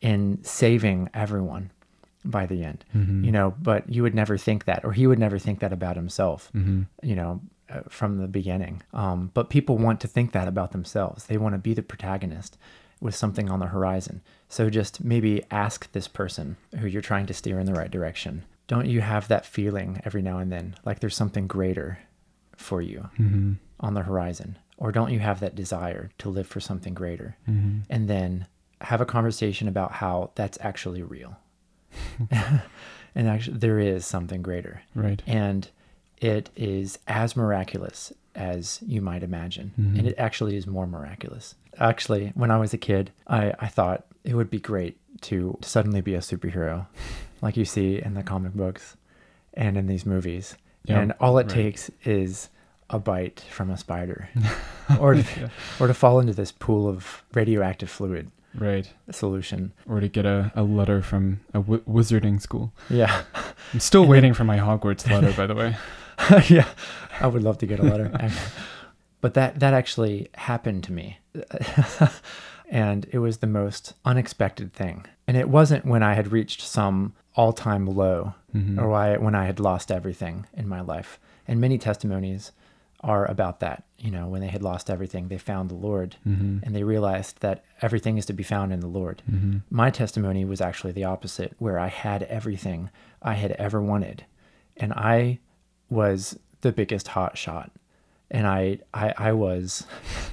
in 0.00 0.42
saving 0.42 1.08
everyone 1.14 1.70
by 2.24 2.46
the 2.46 2.64
end. 2.64 2.84
Mm-hmm. 2.96 3.24
You 3.24 3.32
know, 3.32 3.54
but 3.60 3.88
you 3.88 4.02
would 4.02 4.14
never 4.14 4.36
think 4.38 4.64
that, 4.64 4.84
or 4.84 4.92
he 4.92 5.06
would 5.06 5.18
never 5.18 5.38
think 5.38 5.60
that 5.60 5.72
about 5.72 5.96
himself, 5.96 6.50
Mm-hmm. 6.54 6.82
you 7.02 7.14
know, 7.16 7.40
from 7.88 8.18
the 8.18 8.28
beginning. 8.28 8.82
Um, 8.92 9.30
but 9.34 9.50
people 9.50 9.78
want 9.78 10.00
to 10.00 10.08
think 10.08 10.32
that 10.32 10.48
about 10.48 10.72
themselves. 10.72 11.24
They 11.26 11.36
want 11.36 11.54
to 11.54 11.58
be 11.58 11.74
the 11.74 11.82
protagonist 11.82 12.58
with 13.00 13.14
something 13.14 13.50
on 13.50 13.58
the 13.60 13.66
horizon. 13.66 14.22
So 14.48 14.70
just 14.70 15.02
maybe 15.02 15.42
ask 15.50 15.90
this 15.92 16.08
person 16.08 16.56
who 16.78 16.86
you're 16.86 17.02
trying 17.02 17.26
to 17.26 17.34
steer 17.34 17.58
in 17.58 17.66
the 17.66 17.74
right 17.74 17.90
direction. 17.90 18.44
Don't 18.68 18.86
you 18.86 19.00
have 19.00 19.28
that 19.28 19.44
feeling 19.44 20.00
every 20.04 20.22
now 20.22 20.38
and 20.38 20.52
then, 20.52 20.76
like 20.84 21.00
there's 21.00 21.16
something 21.16 21.46
greater 21.46 21.98
for 22.56 22.80
you 22.80 23.08
Mm-hmm. 23.18 23.52
on 23.80 23.94
the 23.94 24.02
horizon? 24.02 24.56
Or 24.78 24.92
don't 24.92 25.12
you 25.12 25.18
have 25.18 25.40
that 25.40 25.54
desire 25.54 26.10
to 26.18 26.28
live 26.28 26.46
for 26.46 26.60
something 26.60 26.94
greater? 26.94 27.36
Mm-hmm. 27.48 27.80
And 27.90 28.08
then 28.08 28.46
have 28.80 29.00
a 29.00 29.06
conversation 29.06 29.68
about 29.68 29.92
how 29.92 30.30
that's 30.34 30.58
actually 30.60 31.02
real. 31.02 31.36
and 33.14 33.28
actually, 33.28 33.58
there 33.58 33.78
is 33.78 34.06
something 34.06 34.42
greater. 34.42 34.82
Right. 34.94 35.22
And 35.26 35.68
it 36.22 36.50
is 36.56 36.98
as 37.08 37.36
miraculous 37.36 38.12
as 38.34 38.80
you 38.86 39.00
might 39.02 39.22
imagine. 39.22 39.72
Mm-hmm. 39.78 39.98
And 39.98 40.08
it 40.08 40.14
actually 40.16 40.56
is 40.56 40.66
more 40.66 40.86
miraculous. 40.86 41.54
Actually, 41.78 42.32
when 42.34 42.50
I 42.50 42.58
was 42.58 42.72
a 42.72 42.78
kid, 42.78 43.10
I, 43.26 43.52
I 43.58 43.66
thought 43.68 44.04
it 44.24 44.34
would 44.34 44.50
be 44.50 44.60
great 44.60 44.96
to 45.22 45.58
suddenly 45.62 46.00
be 46.00 46.14
a 46.14 46.18
superhero 46.20 46.86
like 47.42 47.56
you 47.56 47.64
see 47.64 48.00
in 48.00 48.14
the 48.14 48.22
comic 48.22 48.54
books 48.54 48.96
and 49.54 49.76
in 49.76 49.86
these 49.86 50.06
movies. 50.06 50.56
Yeah, 50.84 51.00
and 51.00 51.12
all 51.20 51.38
it 51.38 51.42
right. 51.42 51.48
takes 51.50 51.90
is 52.04 52.48
a 52.90 52.98
bite 52.98 53.40
from 53.50 53.70
a 53.70 53.76
spider 53.76 54.28
or, 55.00 55.14
to, 55.14 55.50
or 55.80 55.86
to 55.86 55.94
fall 55.94 56.20
into 56.20 56.32
this 56.34 56.52
pool 56.52 56.88
of 56.88 57.22
radioactive 57.34 57.90
fluid 57.90 58.30
Right. 58.54 58.88
solution. 59.10 59.72
Or 59.88 60.00
to 60.00 60.08
get 60.08 60.26
a, 60.26 60.52
a 60.54 60.62
letter 60.62 61.00
from 61.02 61.40
a 61.54 61.58
w- 61.58 61.82
wizarding 61.88 62.40
school. 62.40 62.72
Yeah. 62.90 63.22
I'm 63.72 63.80
still 63.80 64.06
waiting 64.14 64.34
for 64.34 64.44
my 64.44 64.58
Hogwarts 64.58 65.08
letter, 65.10 65.32
by 65.32 65.46
the 65.46 65.54
way. 65.54 65.76
yeah, 66.48 66.68
I 67.20 67.26
would 67.26 67.42
love 67.42 67.58
to 67.58 67.66
get 67.66 67.80
a 67.80 67.82
letter. 67.82 68.10
but 69.20 69.34
that 69.34 69.60
that 69.60 69.74
actually 69.74 70.28
happened 70.34 70.84
to 70.84 70.92
me, 70.92 71.18
and 72.70 73.06
it 73.10 73.18
was 73.18 73.38
the 73.38 73.46
most 73.46 73.94
unexpected 74.04 74.72
thing. 74.72 75.04
And 75.26 75.36
it 75.36 75.48
wasn't 75.48 75.84
when 75.86 76.02
I 76.02 76.14
had 76.14 76.32
reached 76.32 76.60
some 76.62 77.14
all-time 77.34 77.86
low, 77.86 78.34
Mhm. 78.54 78.78
or 78.78 78.88
why 78.88 79.16
when 79.16 79.34
I 79.34 79.46
had 79.46 79.58
lost 79.60 79.90
everything 79.90 80.46
in 80.52 80.68
my 80.68 80.80
life. 80.80 81.18
And 81.48 81.60
many 81.60 81.78
testimonies 81.78 82.52
are 83.00 83.24
about 83.26 83.60
that. 83.60 83.84
You 83.98 84.10
know, 84.10 84.28
when 84.28 84.40
they 84.42 84.48
had 84.48 84.62
lost 84.62 84.90
everything, 84.90 85.28
they 85.28 85.38
found 85.38 85.70
the 85.70 85.74
Lord, 85.74 86.16
Mhm. 86.28 86.62
and 86.62 86.74
they 86.74 86.84
realized 86.84 87.40
that 87.40 87.64
everything 87.80 88.18
is 88.18 88.26
to 88.26 88.32
be 88.32 88.42
found 88.42 88.72
in 88.72 88.80
the 88.80 88.86
Lord. 88.86 89.22
Mhm. 89.30 89.62
My 89.70 89.90
testimony 89.90 90.44
was 90.44 90.60
actually 90.60 90.92
the 90.92 91.04
opposite, 91.04 91.54
where 91.58 91.78
I 91.78 91.88
had 91.88 92.22
everything 92.24 92.90
I 93.22 93.34
had 93.34 93.52
ever 93.52 93.80
wanted, 93.80 94.24
and 94.76 94.92
I 94.92 95.38
was 95.92 96.38
the 96.62 96.72
biggest 96.72 97.08
hot 97.08 97.36
shot, 97.38 97.70
and 98.30 98.46
I 98.46 98.78
I, 98.94 99.14
I 99.16 99.32
was 99.32 99.86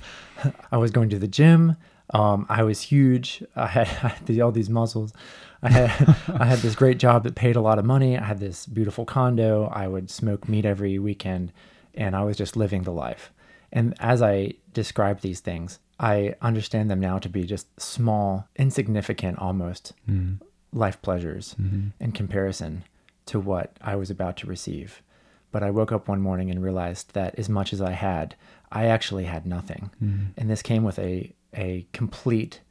I 0.72 0.78
was 0.78 0.92
going 0.92 1.10
to 1.10 1.20
the 1.20 1.28
gym. 1.28 1.76
Um, 2.12 2.48
I 2.50 2.64
was 2.64 2.82
huge. 2.82 3.44
I 3.56 3.68
had, 3.68 3.88
I 4.04 4.08
had 4.10 4.40
all 4.42 4.52
these 4.52 4.70
muscles. 4.70 5.14
I 5.62 5.70
had 5.70 6.16
I 6.30 6.46
had 6.46 6.60
this 6.60 6.76
great 6.76 6.98
job 6.98 7.24
that 7.24 7.36
paid 7.36 7.56
a 7.56 7.62
lot 7.62 7.80
of 7.80 7.86
money. 7.86 8.18
I 8.18 8.24
had 8.24 8.40
this 8.40 8.66
beautiful 8.66 9.06
condo. 9.06 9.68
I 9.68 9.88
would 9.88 10.10
smoke 10.10 10.48
meat 10.48 10.66
every 10.66 10.98
weekend, 11.00 11.52
and 11.94 12.16
I 12.16 12.24
was 12.24 12.38
just 12.38 12.56
living 12.56 12.84
the 12.84 12.92
life. 12.94 13.32
And 13.72 13.94
as 14.00 14.22
I 14.22 14.54
describe 14.74 15.20
these 15.22 15.42
things, 15.42 15.80
I 16.00 16.34
understand 16.42 16.90
them 16.90 17.00
now 17.00 17.20
to 17.20 17.30
be 17.30 17.44
just 17.44 17.68
small, 17.80 18.48
insignificant 18.56 19.38
almost 19.38 19.94
Mhm. 20.10 20.40
life 20.74 21.00
pleasures 21.02 21.56
Mhm. 21.62 21.92
in 22.00 22.12
comparison 22.14 22.84
to 23.28 23.40
what 23.40 23.78
I 23.82 23.96
was 23.96 24.10
about 24.10 24.38
to 24.38 24.48
receive. 24.48 25.04
But 25.52 25.64
I 25.64 25.72
woke 25.72 25.92
up 25.92 26.08
one 26.08 26.22
morning 26.22 26.50
and 26.50 26.62
realized 26.64 27.14
that 27.14 27.38
as 27.40 27.50
much 27.50 27.74
as 27.74 27.82
I 27.82 27.92
had, 27.92 28.36
I 28.72 28.86
actually 28.86 29.26
had 29.26 29.46
nothing. 29.46 29.90
Mhm. 30.04 30.28
And 30.38 30.50
this 30.50 30.62
came 30.62 30.84
with 30.84 31.00
a, 31.00 31.34
a 31.56 31.88
complete 31.94 32.62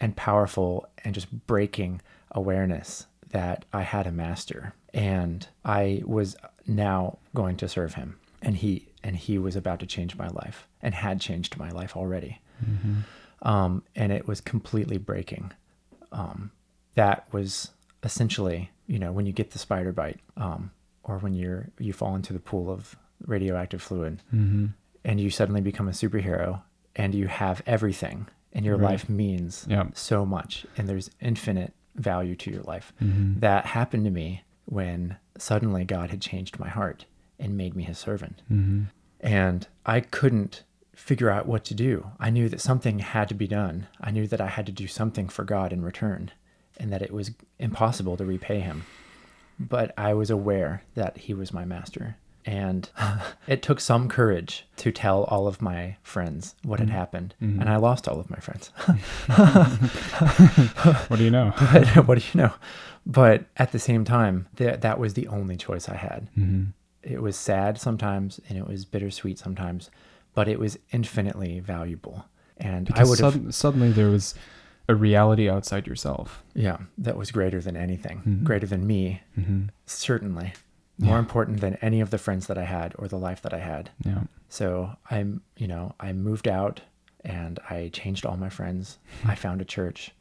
and 0.00 0.16
powerful 0.16 0.88
and 1.04 1.14
just 1.14 1.46
breaking 1.46 2.00
awareness 2.30 3.06
that 3.30 3.64
I 3.72 3.82
had 3.82 4.06
a 4.06 4.12
master 4.12 4.72
and 4.94 5.46
I 5.64 6.02
was 6.06 6.36
now 6.66 7.18
going 7.34 7.56
to 7.58 7.68
serve 7.68 7.94
him. 7.94 8.18
And 8.40 8.56
he 8.56 8.88
and 9.04 9.16
he 9.16 9.38
was 9.38 9.54
about 9.56 9.80
to 9.80 9.86
change 9.86 10.16
my 10.16 10.28
life 10.28 10.66
and 10.80 10.94
had 10.94 11.20
changed 11.20 11.56
my 11.58 11.70
life 11.70 11.96
already. 11.96 12.40
Mhm. 12.64 13.02
Um, 13.42 13.82
and 13.94 14.12
it 14.12 14.26
was 14.26 14.40
completely 14.40 14.98
breaking. 14.98 15.52
Um, 16.10 16.50
that 16.94 17.32
was 17.32 17.70
essentially, 18.02 18.70
you 18.86 18.98
know, 18.98 19.12
when 19.12 19.26
you 19.26 19.32
get 19.32 19.50
the 19.52 19.58
spider 19.58 19.92
bite, 19.92 20.20
um, 20.36 20.70
or 21.08 21.18
when 21.18 21.34
you're 21.34 21.70
you 21.78 21.92
fall 21.92 22.14
into 22.14 22.32
the 22.32 22.38
pool 22.38 22.70
of 22.70 22.94
radioactive 23.26 23.82
fluid, 23.82 24.22
Mhm. 24.32 24.74
and 25.04 25.20
you 25.20 25.30
suddenly 25.30 25.60
become 25.60 25.88
a 25.88 25.92
superhero, 25.92 26.62
and 26.94 27.14
you 27.14 27.26
have 27.26 27.62
everything, 27.66 28.28
and 28.52 28.64
your 28.64 28.76
Right. 28.76 28.90
life 28.92 29.08
means 29.08 29.66
Yeah. 29.68 29.88
so 29.94 30.24
much, 30.24 30.66
and 30.76 30.88
there's 30.88 31.10
infinite 31.20 31.72
value 31.96 32.36
to 32.36 32.50
your 32.50 32.62
life. 32.62 32.92
Mhm. 33.00 33.40
That 33.40 33.66
happened 33.66 34.04
to 34.04 34.10
me 34.12 34.42
when 34.66 35.16
suddenly 35.36 35.84
God 35.84 36.10
had 36.10 36.20
changed 36.20 36.60
my 36.60 36.68
heart 36.68 37.06
and 37.40 37.56
made 37.56 37.74
me 37.74 37.82
his 37.84 37.98
servant 37.98 38.42
Mhm. 38.50 38.86
and 39.20 39.66
I 39.86 40.00
couldn't 40.00 40.62
figure 40.94 41.30
out 41.30 41.46
what 41.46 41.64
to 41.64 41.74
do. 41.74 42.10
I 42.20 42.30
knew 42.30 42.48
that 42.48 42.60
something 42.60 42.98
had 42.98 43.28
to 43.28 43.34
be 43.34 43.46
done. 43.48 43.86
I 44.00 44.10
knew 44.10 44.26
that 44.28 44.40
I 44.40 44.48
had 44.48 44.66
to 44.66 44.72
do 44.72 44.86
something 44.86 45.28
for 45.28 45.44
God 45.44 45.72
in 45.72 45.82
return 45.82 46.30
and 46.76 46.92
that 46.92 47.02
it 47.02 47.12
was 47.12 47.32
impossible 47.58 48.16
to 48.16 48.24
repay 48.24 48.60
him. 48.60 48.82
But 49.60 49.92
I 49.98 50.14
was 50.14 50.30
aware 50.30 50.82
that 50.94 51.18
he 51.18 51.34
was 51.34 51.52
my 51.52 51.64
master. 51.64 52.16
And 52.46 52.88
it 53.46 53.60
took 53.62 53.78
some 53.80 54.08
courage 54.08 54.66
to 54.76 54.90
tell 54.92 55.24
all 55.24 55.46
of 55.46 55.60
my 55.60 55.96
friends 56.02 56.54
what 56.62 56.78
had 56.78 56.88
happened. 56.90 57.34
Mhm. 57.42 57.60
And 57.60 57.68
I 57.68 57.76
lost 57.76 58.08
all 58.08 58.18
of 58.20 58.30
my 58.30 58.38
friends. 58.38 58.70
What 61.08 61.16
do 61.18 61.24
you 61.24 61.30
know? 61.30 61.52
but 61.72 62.06
what 62.06 62.18
do 62.18 62.24
you 62.32 62.40
know? 62.42 62.52
But 63.06 63.44
at 63.56 63.72
the 63.72 63.78
same 63.78 64.04
time, 64.04 64.46
that 64.56 64.80
that 64.82 64.98
was 64.98 65.14
the 65.14 65.28
only 65.28 65.56
choice 65.56 65.88
I 65.88 65.96
had 65.96 66.28
Mhm. 66.38 66.72
it 67.02 67.22
was 67.22 67.36
sad 67.36 67.78
sometimes 67.78 68.40
and 68.48 68.58
it 68.58 68.66
was 68.66 68.84
bittersweet 68.84 69.38
sometimes, 69.38 69.90
but 70.34 70.48
it 70.48 70.58
was 70.58 70.78
infinitely 70.92 71.60
valuable. 71.60 72.24
And 72.58 72.88
I 72.88 72.92
Because 72.92 73.10
would 73.10 73.18
have, 73.20 73.32
sud- 73.34 73.54
suddenly 73.54 73.92
there 73.92 74.08
was 74.10 74.34
a 74.88 74.94
reality 74.94 75.48
outside 75.50 75.86
yourself. 75.86 76.42
yeah, 76.54 76.78
that 76.96 77.16
was 77.16 77.30
greater 77.30 77.60
than 77.60 77.76
anything, 77.76 78.22
Mhm. 78.26 78.44
greater 78.44 78.66
than 78.66 78.86
me, 78.86 79.22
Mhm. 79.38 79.68
certainly, 79.86 80.54
more 80.98 81.14
Yeah. 81.14 81.18
important 81.18 81.60
than 81.60 81.74
any 81.76 82.00
of 82.00 82.10
the 82.10 82.18
friends 82.18 82.46
that 82.46 82.58
I 82.58 82.64
had 82.64 82.94
or 82.98 83.06
the 83.08 83.18
life 83.18 83.42
that 83.42 83.52
I 83.54 83.58
had. 83.58 83.90
Yeah. 84.04 84.22
So 84.48 84.96
I'm, 85.10 85.42
you 85.56 85.68
know, 85.68 85.94
I 86.00 86.12
moved 86.12 86.48
out 86.48 86.80
and 87.24 87.58
I 87.68 87.90
changed 87.92 88.24
all 88.24 88.36
my 88.36 88.48
friends. 88.48 88.98
I 89.24 89.34
found 89.44 89.60
a 89.60 89.64
church, 89.66 90.12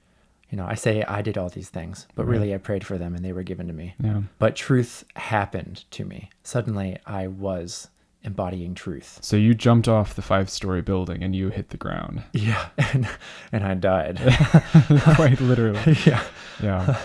you 0.50 0.58
know, 0.58 0.66
I 0.68 0.76
say 0.76 1.04
I 1.04 1.22
did 1.22 1.38
all 1.38 1.50
these 1.50 1.70
things, 1.70 2.08
but 2.16 2.26
Right. 2.26 2.32
really 2.34 2.54
I 2.54 2.58
prayed 2.58 2.86
for 2.86 2.98
them 2.98 3.16
and 3.16 3.24
they 3.24 3.34
were 3.34 3.44
given 3.44 3.68
to 3.68 3.74
me. 3.74 3.96
Yeah. 4.04 4.24
But 4.40 4.56
truth 4.56 5.06
happened 5.16 5.86
to 5.92 6.04
me. 6.06 6.30
Suddenly 6.44 6.98
I 7.06 7.28
was 7.28 7.90
embodying 8.28 8.76
truth. 8.76 9.18
So 9.22 9.36
you 9.38 9.54
jumped 9.56 9.88
off 9.88 10.14
the 10.16 10.22
five 10.22 10.50
story 10.50 10.82
building 10.84 11.24
and 11.24 11.36
you 11.36 11.50
hit 11.50 11.70
the 11.70 11.78
ground. 11.78 12.24
Yeah. 12.34 12.68
And, 12.78 13.08
and 13.52 13.64
I 13.64 13.74
died. 13.74 14.20
Quite 15.16 15.40
literally. 15.42 15.98
yeah. 16.06 16.24
Yeah. 16.62 16.98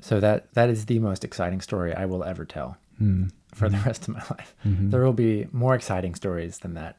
So 0.00 0.20
that 0.20 0.52
that 0.54 0.68
is 0.68 0.86
the 0.86 0.98
most 0.98 1.24
exciting 1.24 1.60
story 1.60 1.94
I 1.94 2.04
will 2.04 2.22
ever 2.24 2.44
tell 2.44 2.76
Mm. 3.00 3.30
for 3.54 3.68
the 3.68 3.78
rest 3.86 4.08
of 4.08 4.14
my 4.14 4.24
life. 4.28 4.56
Mhm. 4.66 4.90
There 4.90 5.04
will 5.04 5.12
be 5.12 5.46
more 5.52 5.76
exciting 5.76 6.16
stories 6.16 6.58
than 6.58 6.74
that 6.74 6.98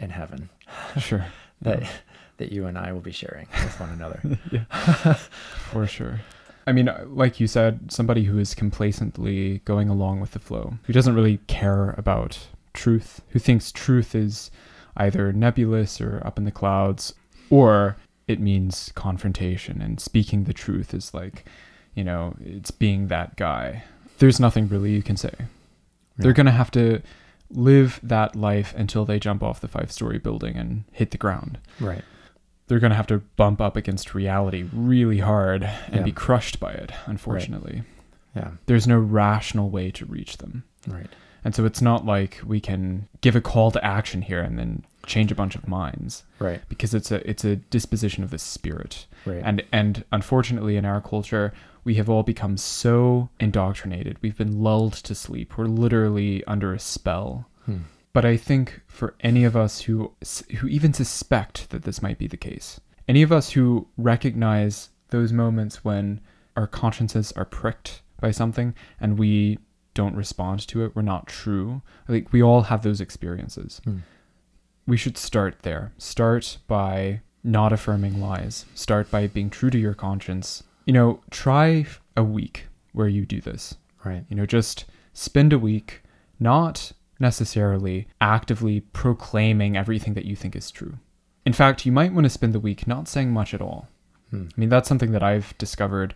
in 0.00 0.08
heaven 0.08 0.48
Sure. 0.98 1.26
that 1.60 1.82
that 2.38 2.50
you 2.50 2.64
and 2.66 2.78
I 2.78 2.92
will 2.92 3.02
be 3.02 3.12
sharing 3.12 3.46
with 3.52 3.78
one 3.78 3.90
another. 3.90 4.20
For 5.70 5.86
sure. 5.86 6.20
I 6.66 6.72
mean, 6.72 6.88
uh, 6.88 7.04
like 7.08 7.40
you 7.40 7.46
said, 7.46 7.92
somebody 7.92 8.24
who 8.24 8.38
is 8.38 8.54
complacently 8.54 9.58
going 9.66 9.90
along 9.90 10.20
with 10.20 10.30
the 10.32 10.38
flow, 10.38 10.78
who 10.84 10.92
doesn't 10.94 11.14
really 11.14 11.38
care 11.46 11.90
about 11.98 12.48
truth, 12.74 13.22
who 13.30 13.38
thinks 13.38 13.72
truth 13.72 14.14
is 14.14 14.50
either 14.96 15.32
nebulous 15.32 16.00
or 16.00 16.20
up 16.24 16.38
in 16.38 16.44
the 16.44 16.50
clouds, 16.50 17.14
or 17.50 17.96
it 18.28 18.40
means 18.40 18.92
confrontation 18.94 19.80
and 19.82 20.00
speaking 20.00 20.44
the 20.44 20.52
truth 20.52 20.92
is 20.94 21.12
like, 21.14 21.44
you 21.94 22.04
know, 22.04 22.34
it's 22.40 22.70
being 22.70 23.08
that 23.08 23.36
guy. 23.36 23.84
There's 24.18 24.38
nothing 24.40 24.68
really 24.68 24.92
you 24.92 25.02
can 25.02 25.16
say. 25.16 25.32
They're 26.16 26.32
going 26.32 26.46
to 26.46 26.52
have 26.52 26.70
to 26.72 27.02
live 27.50 27.98
that 28.02 28.36
life 28.36 28.72
until 28.76 29.04
they 29.04 29.18
jump 29.18 29.42
off 29.42 29.60
the 29.60 29.68
five 29.68 29.90
story 29.92 30.18
building 30.18 30.56
and 30.56 30.84
hit 30.92 31.10
the 31.10 31.18
ground 31.18 31.58
Right. 31.80 32.02
they're 32.66 32.78
going 32.78 32.90
to 32.90 32.96
have 32.96 33.06
to 33.08 33.18
bump 33.36 33.60
up 33.60 33.76
against 33.76 34.14
reality 34.14 34.64
really 34.72 35.18
hard 35.18 35.62
and 35.62 35.96
Yeah. 35.96 36.02
be 36.02 36.12
crushed 36.12 36.58
by 36.60 36.72
it, 36.72 36.92
unfortunately. 37.06 37.82
Yeah. 38.34 38.52
There's 38.66 38.86
no 38.86 38.98
rational 38.98 39.68
way 39.70 39.90
to 39.92 40.06
reach 40.06 40.38
them. 40.38 40.64
Right. 40.88 41.10
And 41.44 41.54
so 41.54 41.64
it's 41.66 41.82
not 41.82 42.06
like 42.06 42.40
we 42.44 42.58
can 42.60 43.06
give 43.20 43.36
a 43.36 43.40
call 43.40 43.70
to 43.72 43.84
action 43.84 44.22
here 44.22 44.40
and 44.40 44.58
then 44.58 44.84
change 45.06 45.30
a 45.30 45.34
bunch 45.34 45.54
of 45.54 45.68
minds 45.68 46.24
Right. 46.38 46.62
because 46.70 46.94
it's 46.94 47.10
a 47.12 47.28
it's 47.28 47.44
a 47.44 47.56
disposition 47.56 48.24
of 48.24 48.30
the 48.30 48.38
spirit. 48.38 49.06
Right. 49.26 49.42
And 49.44 49.62
and 49.72 50.04
unfortunately 50.12 50.76
in 50.76 50.84
our 50.86 51.00
culture 51.02 51.52
we 51.84 51.96
have 51.96 52.08
all 52.08 52.22
become 52.22 52.56
so 52.56 53.28
indoctrinated. 53.38 54.16
We've 54.22 54.38
been 54.38 54.62
lulled 54.62 54.94
to 54.94 55.14
sleep. 55.14 55.58
We're 55.58 55.66
literally 55.66 56.42
under 56.46 56.72
a 56.72 56.78
spell. 56.78 57.46
Hmm. 57.66 57.78
But 58.14 58.24
I 58.24 58.38
think 58.38 58.80
for 58.86 59.14
any 59.20 59.44
of 59.44 59.54
us 59.54 59.82
who 59.82 60.12
who 60.58 60.66
even 60.68 60.94
suspect 60.94 61.68
that 61.70 61.82
this 61.82 62.00
might 62.00 62.16
be 62.16 62.26
the 62.26 62.38
case, 62.38 62.80
any 63.06 63.20
of 63.22 63.30
us 63.32 63.50
who 63.50 63.86
recognize 63.98 64.88
those 65.10 65.32
moments 65.32 65.84
when 65.84 66.20
our 66.56 66.66
consciences 66.66 67.32
are 67.32 67.44
pricked 67.44 68.00
by 68.20 68.30
something 68.30 68.74
and 69.00 69.18
we 69.18 69.58
don't 69.94 70.16
respond 70.16 70.66
to 70.68 70.84
it, 70.84 70.94
we're 70.94 71.02
not 71.02 71.26
true. 71.26 71.82
Like 72.08 72.32
we 72.32 72.42
all 72.42 72.62
have 72.62 72.82
those 72.82 73.00
experiences. 73.00 73.80
Hmm. 73.84 73.98
We 74.86 74.96
should 74.96 75.16
start 75.16 75.62
there. 75.62 75.92
Start 75.96 76.58
by 76.66 77.22
not 77.42 77.72
affirming 77.72 78.20
lies. 78.20 78.66
Start 78.74 79.10
by 79.10 79.26
being 79.26 79.50
true 79.50 79.70
to 79.70 79.78
your 79.78 79.94
conscience. 79.94 80.62
You 80.84 80.92
know, 80.92 81.20
try 81.30 81.86
a 82.16 82.24
week 82.24 82.66
where 82.92 83.08
you 83.08 83.24
do 83.24 83.40
this. 83.40 83.76
Right. 84.04 84.24
You 84.28 84.36
know, 84.36 84.46
just 84.46 84.84
spend 85.14 85.52
a 85.52 85.58
week 85.58 86.02
not 86.38 86.92
necessarily 87.18 88.08
actively 88.20 88.80
proclaiming 88.80 89.76
everything 89.76 90.14
that 90.14 90.26
you 90.26 90.36
think 90.36 90.54
is 90.56 90.70
true. 90.70 90.98
In 91.46 91.52
fact, 91.52 91.86
you 91.86 91.92
might 91.92 92.12
want 92.12 92.24
to 92.24 92.30
spend 92.30 92.52
the 92.52 92.60
week 92.60 92.86
not 92.86 93.08
saying 93.08 93.30
much 93.32 93.54
at 93.54 93.62
all. 93.62 93.88
Hmm. 94.30 94.46
I 94.54 94.60
mean, 94.60 94.68
that's 94.68 94.88
something 94.88 95.12
that 95.12 95.22
I've 95.22 95.56
discovered 95.58 96.14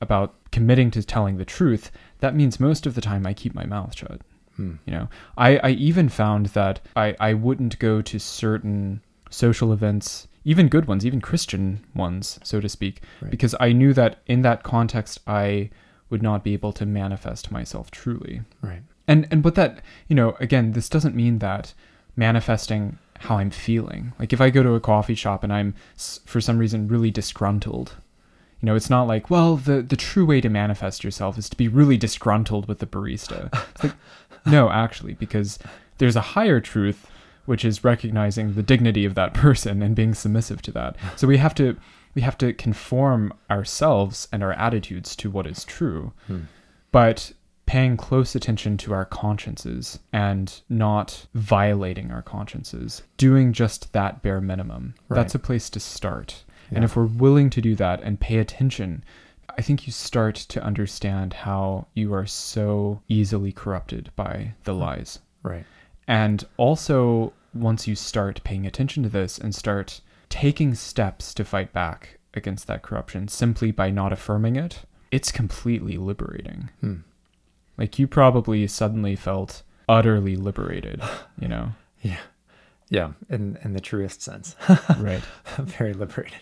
about 0.00 0.34
committing 0.50 0.90
to 0.92 1.02
telling 1.02 1.36
the 1.36 1.44
truth. 1.44 1.90
That 2.20 2.34
means 2.34 2.58
most 2.60 2.86
of 2.86 2.94
the 2.94 3.00
time 3.00 3.26
I 3.26 3.34
keep 3.34 3.54
my 3.54 3.66
mouth 3.66 3.96
shut. 3.96 4.20
Hmm. 4.56 4.74
You 4.86 4.92
know, 4.94 5.08
I, 5.36 5.58
I 5.58 5.70
even 5.70 6.08
found 6.08 6.46
that 6.46 6.80
I, 6.96 7.14
I 7.20 7.34
wouldn't 7.34 7.78
go 7.78 8.02
to 8.02 8.18
certain 8.18 9.02
social 9.30 9.72
events, 9.72 10.26
even 10.44 10.68
good 10.68 10.86
ones, 10.86 11.06
even 11.06 11.20
Christian 11.20 11.84
ones, 11.94 12.38
so 12.42 12.60
to 12.60 12.68
speak, 12.68 13.02
Right. 13.22 13.30
because 13.30 13.54
I 13.60 13.72
knew 13.72 13.92
that 13.94 14.20
in 14.26 14.42
that 14.42 14.62
context 14.62 15.20
I 15.26 15.70
would 16.08 16.22
not 16.22 16.42
be 16.42 16.52
able 16.54 16.72
to 16.72 16.84
manifest 16.86 17.52
myself 17.52 17.90
truly. 17.90 18.42
Right. 18.60 18.82
And 19.06 19.28
and 19.30 19.42
but 19.42 19.54
that, 19.54 19.82
you 20.08 20.16
know, 20.16 20.36
again, 20.40 20.72
this 20.72 20.88
doesn't 20.88 21.14
mean 21.14 21.38
that 21.38 21.72
manifesting 22.16 22.98
how 23.20 23.38
I'm 23.38 23.50
feeling. 23.50 24.12
Like 24.18 24.32
if 24.32 24.40
I 24.40 24.50
go 24.50 24.62
to 24.62 24.74
a 24.74 24.80
coffee 24.80 25.14
shop 25.14 25.44
and 25.44 25.52
I'm 25.52 25.74
for 26.26 26.40
some 26.40 26.58
reason 26.58 26.88
really 26.88 27.10
disgruntled, 27.10 27.96
you 28.60 28.66
know, 28.66 28.74
it's 28.74 28.90
not 28.90 29.04
like, 29.06 29.30
well, 29.30 29.56
the 29.56 29.82
the 29.82 29.96
true 29.96 30.26
way 30.26 30.40
to 30.40 30.48
manifest 30.48 31.02
yourself 31.04 31.38
is 31.38 31.48
to 31.48 31.56
be 31.56 31.68
really 31.68 31.96
disgruntled 31.96 32.68
with 32.68 32.78
the 32.78 32.86
barista. 32.86 33.48
It's 33.74 33.84
like, 33.84 33.94
no, 34.46 34.70
actually, 34.70 35.14
because 35.14 35.58
there's 35.98 36.16
a 36.16 36.20
higher 36.20 36.60
truth 36.60 37.06
which 37.46 37.64
is 37.64 37.82
recognizing 37.82 38.54
the 38.54 38.62
dignity 38.62 39.04
of 39.04 39.14
that 39.14 39.34
person 39.44 39.82
and 39.82 39.96
being 39.96 40.14
submissive 40.14 40.62
to 40.62 40.70
that. 40.72 40.96
So 41.16 41.26
we 41.26 41.38
have 41.38 41.54
to 41.56 41.76
we 42.14 42.22
have 42.22 42.36
to 42.38 42.52
conform 42.52 43.32
ourselves 43.50 44.28
and 44.32 44.42
our 44.42 44.52
attitudes 44.52 45.14
to 45.16 45.30
what 45.30 45.46
is 45.46 45.64
true 45.64 46.12
Hmm. 46.26 46.40
but 46.92 47.32
paying 47.66 47.96
close 47.96 48.34
attention 48.34 48.76
to 48.76 48.92
our 48.92 49.04
consciences 49.04 50.00
and 50.12 50.60
not 50.68 51.26
violating 51.34 52.10
our 52.10 52.20
consciences, 52.22 53.02
doing 53.16 53.52
just 53.52 53.92
that 53.92 54.22
bare 54.22 54.40
minimum. 54.40 54.94
That's 55.08 55.36
a 55.36 55.38
place 55.38 55.70
to 55.70 55.78
start. 55.78 56.42
And 56.70 56.84
if 56.84 56.96
we're 56.96 57.04
willing 57.04 57.50
to 57.50 57.60
do 57.60 57.74
that 57.76 58.02
and 58.02 58.20
pay 58.20 58.38
attention, 58.38 59.04
I 59.56 59.62
think 59.62 59.86
you 59.86 59.92
start 59.92 60.36
to 60.36 60.62
understand 60.62 61.32
how 61.32 61.86
you 61.94 62.14
are 62.14 62.26
so 62.26 63.02
easily 63.08 63.52
corrupted 63.52 64.10
by 64.16 64.54
the 64.64 64.74
lies. 64.74 65.18
Right. 65.42 65.64
And 66.06 66.44
also, 66.56 67.32
once 67.54 67.86
you 67.86 67.94
start 67.94 68.42
paying 68.44 68.66
attention 68.66 69.02
to 69.02 69.08
this 69.08 69.38
and 69.38 69.54
start 69.54 70.00
taking 70.28 70.74
steps 70.74 71.34
to 71.34 71.44
fight 71.44 71.72
back 71.72 72.18
against 72.34 72.66
that 72.68 72.82
corruption 72.82 73.28
simply 73.28 73.70
by 73.70 73.90
not 73.90 74.12
affirming 74.12 74.56
it, 74.56 74.80
it's 75.10 75.32
completely 75.32 75.96
liberating. 75.96 76.70
Hmm. 76.80 76.96
Like 77.76 77.98
you 77.98 78.06
probably 78.06 78.66
suddenly 78.66 79.16
felt 79.16 79.62
utterly 79.88 80.36
liberated, 80.36 81.02
you 81.38 81.48
know? 81.48 81.70
Yeah. 82.02 82.20
Yeah. 82.88 83.12
In 83.28 83.58
in 83.62 83.72
the 83.72 83.80
truest 83.80 84.22
sense. 84.22 84.56
right. 84.98 85.22
Very 85.58 85.92
liberated. 85.94 86.38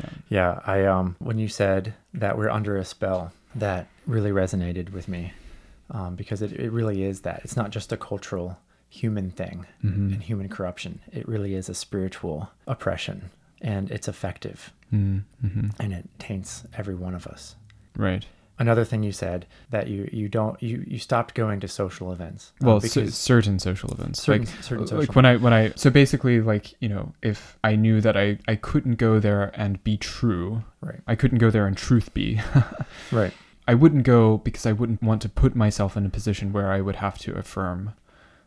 Yeah. 0.00 0.10
Yeah. 0.28 0.60
I 0.66 0.84
um 0.86 1.16
when 1.18 1.38
you 1.38 1.48
said 1.48 1.94
that 2.14 2.36
we're 2.38 2.50
under 2.50 2.76
a 2.76 2.84
spell, 2.84 3.32
that 3.54 3.86
really 4.06 4.30
resonated 4.30 4.92
with 4.92 5.08
me. 5.08 5.32
Um, 5.92 6.14
because 6.14 6.40
it, 6.40 6.52
it 6.52 6.70
really 6.70 7.02
is 7.02 7.22
that. 7.22 7.40
It's 7.44 7.56
not 7.56 7.70
just 7.70 7.90
a 7.92 7.96
cultural 7.96 8.58
human 8.88 9.30
thing 9.30 9.66
Mhm. 9.84 10.12
and 10.14 10.22
human 10.22 10.48
corruption. 10.48 11.00
It 11.12 11.26
really 11.28 11.54
is 11.54 11.68
a 11.68 11.74
spiritual 11.74 12.50
oppression. 12.66 13.30
And 13.60 13.90
it's 13.90 14.08
effective 14.08 14.72
Mm-hmm. 14.92 15.68
and 15.78 15.92
it 15.92 16.08
taints 16.18 16.64
every 16.76 16.94
one 16.94 17.14
of 17.14 17.26
us. 17.26 17.54
Right. 17.96 18.24
Another 18.60 18.84
thing 18.84 19.02
you 19.02 19.10
said 19.10 19.46
that 19.70 19.88
you 19.88 20.08
you 20.12 20.28
don't 20.28 20.62
you 20.62 20.84
you 20.86 20.98
stopped 20.98 21.34
going 21.34 21.58
to 21.60 21.66
social 21.68 22.12
events. 22.12 22.52
uh, 22.62 22.66
Well, 22.66 22.80
cer- 22.80 23.10
certain 23.10 23.58
social 23.58 23.90
events, 23.90 24.22
certain, 24.22 24.44
like 24.44 24.62
certain 24.62 24.98
like 24.98 25.16
when 25.16 25.24
I 25.24 25.36
when 25.36 25.52
I 25.52 25.72
so 25.76 25.90
basically 25.90 26.40
like 26.40 26.74
you 26.80 26.88
know 26.88 27.12
if 27.22 27.58
I 27.64 27.74
knew 27.74 28.00
that 28.02 28.16
I 28.16 28.38
I 28.46 28.54
couldn't 28.56 28.96
go 28.96 29.18
there 29.18 29.50
and 29.54 29.82
be 29.82 29.96
true, 29.96 30.62
right 30.82 31.00
I 31.08 31.14
couldn't 31.16 31.38
go 31.38 31.50
there 31.50 31.66
and 31.66 31.76
truth 31.76 32.12
be. 32.14 32.40
right 33.10 33.32
I 33.66 33.74
wouldn't 33.74 34.04
go 34.04 34.38
because 34.38 34.66
I 34.66 34.72
wouldn't 34.72 35.02
want 35.02 35.22
to 35.22 35.28
put 35.28 35.54
myself 35.56 35.96
in 35.96 36.04
a 36.04 36.10
position 36.10 36.52
where 36.52 36.70
I 36.70 36.80
would 36.80 36.96
have 36.96 37.18
to 37.20 37.34
affirm 37.36 37.94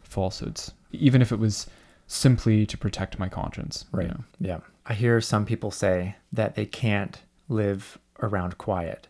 falsehoods, 0.01 0.73
even 0.91 1.21
if 1.21 1.31
it 1.31 1.39
was 1.39 1.67
simply 2.07 2.65
to 2.65 2.77
protect 2.77 3.17
my 3.19 3.29
conscience. 3.29 3.85
you 3.93 3.99
Right. 3.99 4.07
know. 4.09 4.23
Yeah. 4.39 4.59
I 4.85 4.93
hear 4.93 5.21
some 5.21 5.45
people 5.45 5.71
say 5.71 6.15
that 6.33 6.55
they 6.55 6.65
can't 6.65 7.21
live 7.49 7.97
around 8.21 8.57
quiet 8.57 9.07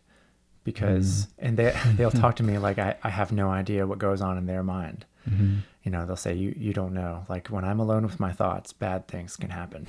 because, 0.63 1.27
and 1.39 1.57
they, 1.57 1.75
they'll 1.95 2.11
talk 2.11 2.35
to 2.37 2.43
me 2.43 2.57
like 2.67 2.79
I, 2.79 2.95
I 3.03 3.09
have 3.09 3.31
no 3.31 3.49
idea 3.49 3.85
what 3.87 3.99
goes 3.99 4.21
on 4.21 4.37
in 4.37 4.45
their 4.45 4.63
mind. 4.63 5.05
Mhm. 5.29 5.59
You 5.83 5.91
know, 5.91 6.05
they'll 6.05 6.15
say, 6.15 6.33
you, 6.33 6.53
you 6.57 6.73
don't 6.73 6.93
know. 6.93 7.25
Like 7.29 7.47
when 7.47 7.63
I'm 7.65 7.79
alone 7.79 8.03
with 8.05 8.19
my 8.19 8.31
thoughts, 8.31 8.71
bad 8.73 9.07
things 9.07 9.35
can 9.35 9.49
happen. 9.49 9.87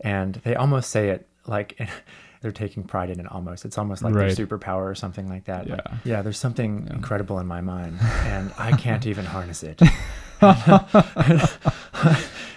And 0.00 0.34
they 0.44 0.54
almost 0.56 0.90
say 0.90 1.08
it 1.10 1.26
like 1.46 1.78
they're 2.40 2.50
taking 2.52 2.82
pride 2.84 3.10
in 3.10 3.20
it 3.20 3.26
almost. 3.30 3.64
It's 3.64 3.78
almost 3.78 4.02
like 4.02 4.14
Right. 4.14 4.34
their 4.36 4.46
superpower 4.46 4.82
or 4.90 4.94
something 4.96 5.28
like 5.28 5.44
that. 5.44 5.68
Like, 5.68 5.80
Yeah. 5.86 5.94
yeah, 6.04 6.22
there's 6.22 6.38
something 6.38 6.86
Yeah. 6.86 6.94
incredible 6.94 7.38
in 7.38 7.46
my 7.46 7.60
mind 7.60 7.98
and 8.24 8.52
I 8.58 8.72
can't 8.76 9.06
even 9.06 9.24
harness 9.24 9.62
it. 9.62 9.80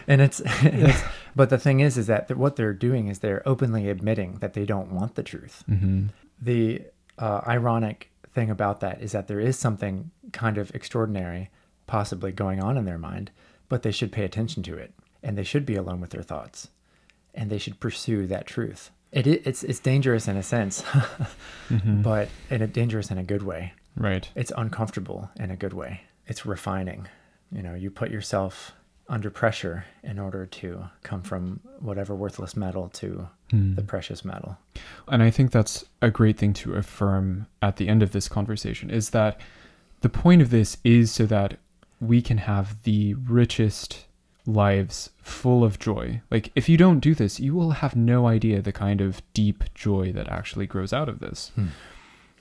and 0.08 0.22
it's, 0.22 0.42
it's 0.64 1.02
but 1.36 1.50
the 1.50 1.58
thing 1.58 1.80
is 1.82 1.98
is 1.98 2.08
that 2.08 2.36
what 2.36 2.56
they're 2.56 2.74
doing 2.74 3.08
is 3.08 3.20
they're 3.20 3.44
openly 3.48 3.90
admitting 3.90 4.38
that 4.40 4.54
they 4.54 4.66
don't 4.66 4.92
want 4.92 5.16
the 5.16 5.24
truth 5.24 5.64
Mhm. 5.70 6.10
the 6.42 6.82
uh, 7.20 7.42
ironic 7.48 8.10
thing 8.34 8.50
about 8.50 8.80
that 8.82 9.02
is 9.02 9.12
that 9.14 9.28
there 9.28 9.40
is 9.40 9.58
something 9.58 10.12
kind 10.34 10.58
of 10.58 10.74
extraordinary 10.76 11.50
possibly 11.88 12.32
going 12.32 12.62
on 12.62 12.78
in 12.78 12.86
their 12.86 12.98
mind 12.98 13.32
but 13.70 13.82
they 13.84 13.92
should 13.92 14.12
pay 14.12 14.24
attention 14.26 14.62
to 14.64 14.76
it 14.76 14.94
and 15.24 15.38
they 15.38 15.44
should 15.44 15.66
be 15.66 15.76
alone 15.76 16.02
with 16.02 16.10
their 16.12 16.22
thoughts 16.24 16.70
and 17.34 17.50
they 17.50 17.58
should 17.58 17.80
pursue 17.80 18.28
that 18.28 18.46
truth 18.46 18.92
It, 19.12 19.26
it's 19.28 19.64
it's 19.64 19.80
dangerous 19.80 20.28
in 20.28 20.36
a 20.38 20.44
sense, 20.44 20.82
Mhm. 21.70 22.04
but 22.04 22.28
in 22.50 22.62
a 22.62 22.68
dangerous 22.68 23.10
in 23.12 23.18
a 23.18 23.24
good 23.24 23.44
way. 23.44 23.74
right. 23.96 24.30
It's 24.36 24.52
uncomfortable 24.58 25.30
in 25.40 25.52
a 25.52 25.56
good 25.56 25.74
way. 25.74 26.02
It's 26.28 26.46
refining. 26.46 27.08
You 27.52 27.62
know, 27.64 27.76
you 27.76 27.90
put 27.92 28.12
yourself 28.12 28.74
under 29.08 29.30
pressure 29.30 29.86
in 30.04 30.18
order 30.18 30.46
to 30.48 30.86
come 31.04 31.22
from 31.22 31.60
whatever 31.80 32.16
worthless 32.16 32.56
metal 32.56 32.90
to 32.90 33.28
Hmm. 33.52 33.76
the 33.76 33.84
precious 33.84 34.26
metal. 34.26 34.58
And 35.08 35.22
I 35.22 35.30
think 35.30 35.52
that's 35.52 35.86
a 36.02 36.10
great 36.10 36.36
thing 36.40 36.54
to 36.54 36.74
affirm 36.74 37.46
at 37.62 37.76
the 37.78 37.88
end 37.88 38.02
of 38.02 38.12
this 38.12 38.28
conversation 38.28 38.90
is 38.90 39.12
that 39.12 39.40
the 40.02 40.10
point 40.10 40.42
of 40.42 40.50
this 40.50 40.78
is 40.84 41.12
so 41.12 41.28
that 41.28 41.60
we 42.02 42.24
can 42.24 42.40
have 42.40 42.82
the 42.84 43.14
richest 43.14 44.06
lives 44.48 45.12
full 45.22 45.64
of 45.64 45.78
joy. 45.78 46.22
Like, 46.32 46.52
if 46.56 46.68
you 46.68 46.76
don't 46.78 47.00
do 47.00 47.14
this, 47.14 47.40
you 47.40 47.54
will 47.54 47.72
have 47.72 47.96
no 47.96 48.26
idea 48.28 48.62
the 48.64 48.72
kind 48.72 49.00
of 49.02 49.22
deep 49.34 49.64
joy 49.76 50.12
that 50.14 50.28
actually 50.30 50.66
grows 50.66 50.92
out 50.94 51.08
of 51.10 51.20
this. 51.20 51.52
Hmm. 51.54 51.68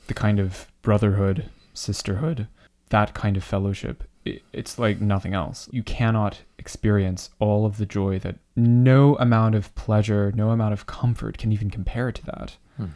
The 0.06 0.14
kind 0.14 0.38
of 0.40 0.68
brotherhood, 0.82 1.50
sisterhood, 1.74 2.46
that 2.88 3.12
kind 3.14 3.36
of 3.36 3.44
fellowship. 3.44 4.04
It's 4.25 4.79
like 4.79 5.01
nothing 5.01 5.35
else. 5.35 5.68
You 5.70 5.83
cannot 5.83 6.41
experience 6.59 7.31
all 7.39 7.66
of 7.66 7.77
the 7.77 7.87
joy 7.87 8.18
that 8.20 8.37
no 8.57 9.16
amount 9.16 9.55
of 9.55 9.75
pleasure, 9.75 10.33
no 10.35 10.51
amount 10.51 10.72
of 10.72 10.87
comfort 10.87 11.37
can 11.37 11.53
even 11.53 11.70
compare 11.70 12.11
to 12.11 12.27
that. 12.27 12.57
Hmm. 12.77 12.87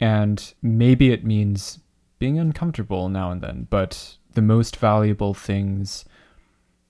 And 0.00 0.54
maybe 0.62 1.12
it 1.12 1.24
means 1.24 1.78
being 2.18 2.38
uncomfortable 2.38 3.08
now 3.08 3.30
and 3.30 3.40
then, 3.40 3.68
but 3.70 4.16
the 4.32 4.42
most 4.42 4.76
valuable 4.76 5.32
things 5.32 6.04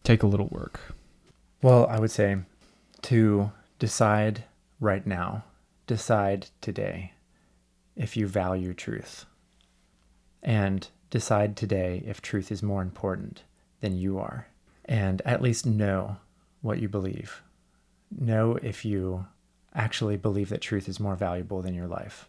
take 0.02 0.22
a 0.22 0.26
little 0.26 0.48
work. 0.50 0.80
Well, 1.60 1.86
I 1.88 1.98
would 1.98 2.10
say 2.10 2.38
to 3.02 3.52
decide 3.78 4.44
right 4.80 5.06
now, 5.06 5.44
decide 5.86 6.48
today 6.60 7.12
if 7.96 8.16
you 8.16 8.26
value 8.26 8.72
truth. 8.72 9.26
And 10.42 10.88
decide 11.10 11.56
today 11.56 12.02
if 12.06 12.20
truth 12.20 12.50
is 12.50 12.62
more 12.62 12.82
important 12.82 13.42
than 13.80 13.96
you 13.96 14.18
are. 14.18 14.48
And 14.84 15.22
at 15.24 15.42
least 15.42 15.66
know 15.66 16.16
what 16.60 16.78
you 16.78 16.88
believe. 16.88 17.42
Know 18.10 18.58
if 18.62 18.84
you 18.84 19.26
actually 19.74 20.16
believe 20.16 20.50
that 20.50 20.60
truth 20.60 20.88
is 20.88 21.00
more 21.00 21.16
valuable 21.16 21.62
than 21.62 21.74
your 21.74 21.86
life. 21.86 22.28